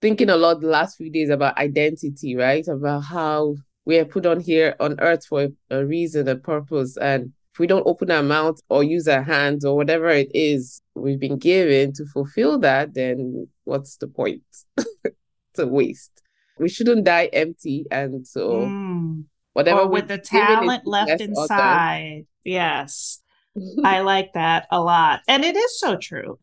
thinking 0.00 0.30
a 0.30 0.36
lot 0.36 0.62
the 0.62 0.68
last 0.68 0.96
few 0.96 1.10
days 1.10 1.28
about 1.28 1.58
identity, 1.58 2.34
right? 2.34 2.66
About 2.66 3.00
how 3.00 3.56
we 3.84 3.98
are 3.98 4.06
put 4.06 4.24
on 4.24 4.40
here 4.40 4.74
on 4.80 4.98
earth 5.00 5.26
for 5.26 5.48
a 5.68 5.84
reason, 5.84 6.28
a 6.28 6.36
purpose. 6.36 6.96
And 6.96 7.32
if 7.52 7.58
we 7.58 7.66
don't 7.66 7.86
open 7.86 8.10
our 8.10 8.22
mouth 8.22 8.58
or 8.70 8.82
use 8.82 9.06
our 9.06 9.22
hands 9.22 9.66
or 9.66 9.76
whatever 9.76 10.08
it 10.08 10.30
is 10.32 10.80
we've 10.94 11.20
been 11.20 11.36
given 11.38 11.92
to 11.94 12.06
fulfill 12.06 12.58
that, 12.60 12.94
then 12.94 13.48
what's 13.70 13.96
the 13.96 14.08
point? 14.08 14.42
it's 14.76 15.58
a 15.58 15.66
waste. 15.66 16.22
We 16.58 16.68
shouldn't 16.68 17.04
die 17.04 17.26
empty. 17.32 17.86
And 17.90 18.26
so, 18.26 18.66
mm. 18.66 19.24
whatever 19.52 19.82
or 19.82 19.88
with 19.88 20.08
the 20.08 20.18
talent 20.18 20.86
left 20.86 21.20
inside. 21.20 22.26
Yes. 22.44 23.22
I 23.84 24.00
like 24.00 24.32
that 24.34 24.66
a 24.70 24.80
lot. 24.80 25.20
And 25.28 25.44
it 25.44 25.56
is 25.56 25.78
so 25.78 25.96
true. 25.96 26.38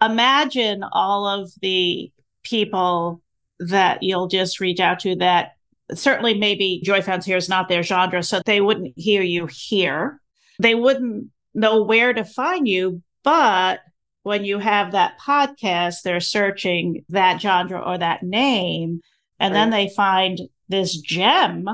Imagine 0.00 0.82
all 0.92 1.26
of 1.26 1.50
the 1.60 2.10
people 2.42 3.20
that 3.58 4.02
you'll 4.02 4.28
just 4.28 4.60
reach 4.60 4.80
out 4.80 5.00
to 5.00 5.16
that 5.16 5.52
certainly 5.92 6.34
maybe 6.34 6.80
Joy 6.82 7.02
Founds 7.02 7.26
here 7.26 7.36
is 7.36 7.48
not 7.48 7.68
their 7.68 7.82
genre, 7.82 8.22
so 8.22 8.40
they 8.46 8.60
wouldn't 8.60 8.94
hear 8.96 9.22
you 9.22 9.46
here. 9.46 10.20
They 10.60 10.74
wouldn't 10.74 11.26
know 11.52 11.82
where 11.82 12.14
to 12.14 12.24
find 12.24 12.66
you, 12.66 13.02
but 13.24 13.80
when 14.30 14.44
you 14.44 14.60
have 14.60 14.92
that 14.92 15.18
podcast, 15.18 16.02
they're 16.04 16.20
searching 16.20 17.04
that 17.08 17.40
genre 17.40 17.80
or 17.80 17.98
that 17.98 18.22
name, 18.22 19.00
and 19.40 19.52
right. 19.52 19.58
then 19.58 19.70
they 19.70 19.88
find 19.88 20.38
this 20.68 20.96
gem. 20.96 21.68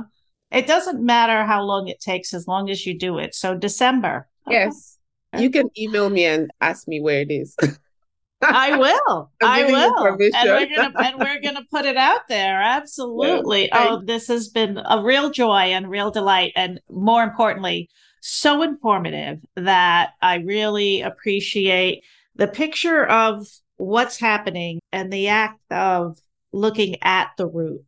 It 0.50 0.66
doesn't 0.66 1.04
matter 1.04 1.44
how 1.44 1.64
long 1.64 1.88
it 1.88 2.00
takes 2.00 2.32
as 2.32 2.48
long 2.48 2.70
as 2.70 2.86
you 2.86 2.98
do 2.98 3.18
it. 3.18 3.34
So, 3.34 3.54
December. 3.54 4.26
Yes. 4.48 4.96
You 5.36 5.50
can 5.50 5.68
email 5.78 6.08
me 6.08 6.24
and 6.24 6.50
ask 6.62 6.88
me 6.88 6.98
where 6.98 7.20
it 7.20 7.30
is. 7.30 7.54
I 8.42 8.78
will. 8.78 9.30
I 9.42 9.64
will. 9.64 10.06
And 10.06 10.48
we're 10.48 10.74
gonna 10.74 10.92
and 10.96 11.18
we're 11.18 11.40
gonna 11.42 11.66
put 11.70 11.84
it 11.84 11.98
out 11.98 12.22
there. 12.30 12.62
Absolutely. 12.62 13.66
Yeah. 13.66 13.86
Oh, 13.90 14.02
this 14.02 14.28
has 14.28 14.48
been 14.48 14.80
a 14.88 15.02
real 15.02 15.28
joy 15.28 15.74
and 15.74 15.90
real 15.90 16.10
delight, 16.10 16.52
and 16.56 16.80
more 16.88 17.22
importantly, 17.22 17.90
so 18.22 18.62
informative 18.62 19.40
that 19.56 20.12
I 20.22 20.36
really 20.36 21.02
appreciate 21.02 22.02
the 22.36 22.48
picture 22.48 23.04
of 23.04 23.46
what's 23.76 24.18
happening 24.18 24.80
and 24.92 25.12
the 25.12 25.28
act 25.28 25.60
of 25.70 26.18
looking 26.52 26.96
at 27.02 27.30
the 27.36 27.46
root. 27.46 27.84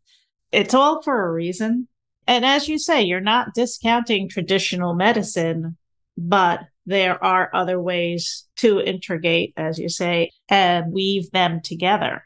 It's 0.53 0.74
all 0.74 1.03
for 1.03 1.26
a 1.26 1.32
reason. 1.32 1.88
And 2.26 2.44
as 2.44 2.68
you 2.68 2.78
say, 2.78 3.03
you're 3.03 3.20
not 3.20 3.55
discounting 3.55 4.28
traditional 4.28 4.94
medicine, 4.94 5.76
but 6.16 6.61
there 6.84 7.22
are 7.22 7.51
other 7.55 7.80
ways 7.80 8.46
to 8.57 8.80
integrate, 8.80 9.53
as 9.57 9.78
you 9.78 9.88
say, 9.88 10.30
and 10.49 10.92
weave 10.92 11.30
them 11.30 11.61
together. 11.62 12.24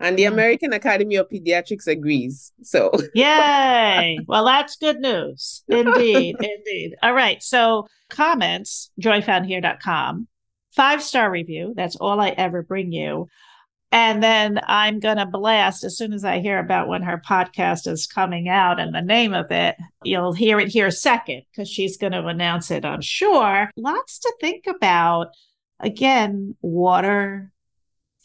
And 0.00 0.18
the 0.18 0.24
American 0.24 0.72
Academy 0.72 1.16
of 1.16 1.28
Pediatrics 1.28 1.86
agrees. 1.86 2.52
So, 2.62 2.90
yay. 3.14 4.18
Well, 4.26 4.44
that's 4.44 4.76
good 4.76 4.98
news. 4.98 5.62
Indeed. 5.68 6.36
indeed. 6.40 6.96
All 7.02 7.14
right. 7.14 7.42
So, 7.42 7.86
comments, 8.10 8.90
joyfoundhere.com 9.00 10.26
five 10.74 11.02
star 11.02 11.30
review. 11.30 11.74
That's 11.76 11.96
all 11.96 12.20
I 12.20 12.30
ever 12.30 12.62
bring 12.62 12.92
you. 12.92 13.28
And 13.92 14.22
then 14.22 14.58
I'm 14.66 15.00
going 15.00 15.18
to 15.18 15.26
blast 15.26 15.84
as 15.84 15.98
soon 15.98 16.14
as 16.14 16.24
I 16.24 16.40
hear 16.40 16.58
about 16.58 16.88
when 16.88 17.02
her 17.02 17.18
podcast 17.18 17.86
is 17.86 18.06
coming 18.06 18.48
out 18.48 18.80
and 18.80 18.94
the 18.94 19.02
name 19.02 19.34
of 19.34 19.50
it. 19.50 19.76
You'll 20.02 20.32
hear 20.32 20.58
it 20.58 20.68
here 20.68 20.90
second 20.90 21.42
because 21.50 21.68
she's 21.68 21.98
going 21.98 22.14
to 22.14 22.26
announce 22.26 22.70
it, 22.70 22.86
I'm 22.86 23.02
sure. 23.02 23.70
Lots 23.76 24.18
to 24.20 24.34
think 24.40 24.66
about. 24.66 25.28
Again, 25.78 26.56
water, 26.62 27.52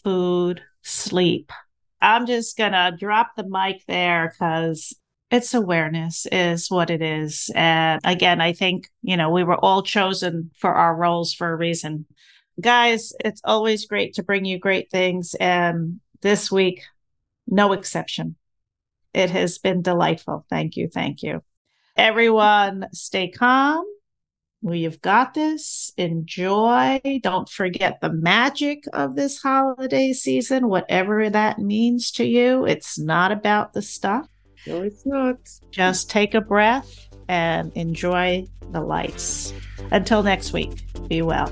food, 0.04 0.62
sleep. 0.84 1.52
I'm 2.00 2.28
just 2.28 2.56
going 2.56 2.72
to 2.72 2.95
drop 2.98 3.36
the 3.36 3.43
mic 3.43 3.84
there 3.88 4.32
because 4.32 4.95
it's 5.32 5.54
awareness 5.54 6.26
is 6.32 6.72
what 6.72 6.89
it 6.89 7.02
is. 7.02 7.52
And 7.54 8.00
again, 8.06 8.39
I 8.39 8.54
think, 8.54 8.88
you 9.02 9.18
know, 9.18 9.32
we 9.32 9.43
were 9.43 9.58
all 9.58 9.84
chosen 9.84 10.52
for 10.56 10.74
our 10.74 10.95
roles 10.95 11.34
for 11.34 11.52
a 11.52 11.56
reason 11.58 12.06
guys, 12.60 13.14
it's 13.24 13.41
always 13.43 13.86
great 13.86 14.16
to 14.16 14.24
bring 14.24 14.45
you 14.45 14.60
great 14.60 14.89
things. 14.91 15.36
And 15.36 15.99
this 16.22 16.51
week, 16.51 16.84
no 17.47 17.74
exception. 17.74 18.36
It 19.14 19.30
has 19.32 19.58
been 19.58 19.82
delightful. 19.82 20.45
Thank 20.49 20.76
you. 20.78 20.88
Thank 20.88 21.24
you. 21.24 21.41
Everyone, 21.95 22.88
stay 22.93 23.30
calm. 23.30 23.86
We've 24.62 24.99
got 25.01 25.34
this. 25.34 25.91
Enjoy. 25.97 26.99
Don't 27.22 27.47
forget 27.47 27.99
the 28.01 28.12
magic 28.12 28.84
of 28.93 29.16
this 29.16 29.41
holiday 29.41 30.14
season, 30.14 30.68
whatever 30.68 31.30
that 31.30 31.60
means 31.60 32.12
to 32.14 32.26
you. 32.26 32.66
It's 32.66 32.99
not 32.99 33.32
about 33.32 33.74
the 33.74 33.82
stuff. 33.82 34.28
No, 34.66 34.82
it's 34.82 35.05
not. 35.05 35.38
Just 35.72 36.10
take 36.10 36.34
a 36.34 36.41
breath 36.41 37.08
and 37.28 37.72
enjoy 37.76 38.45
the 38.72 38.82
lights. 38.82 39.53
Until 39.91 40.24
next 40.24 40.53
week, 40.53 40.84
be 41.08 41.22
well. 41.22 41.51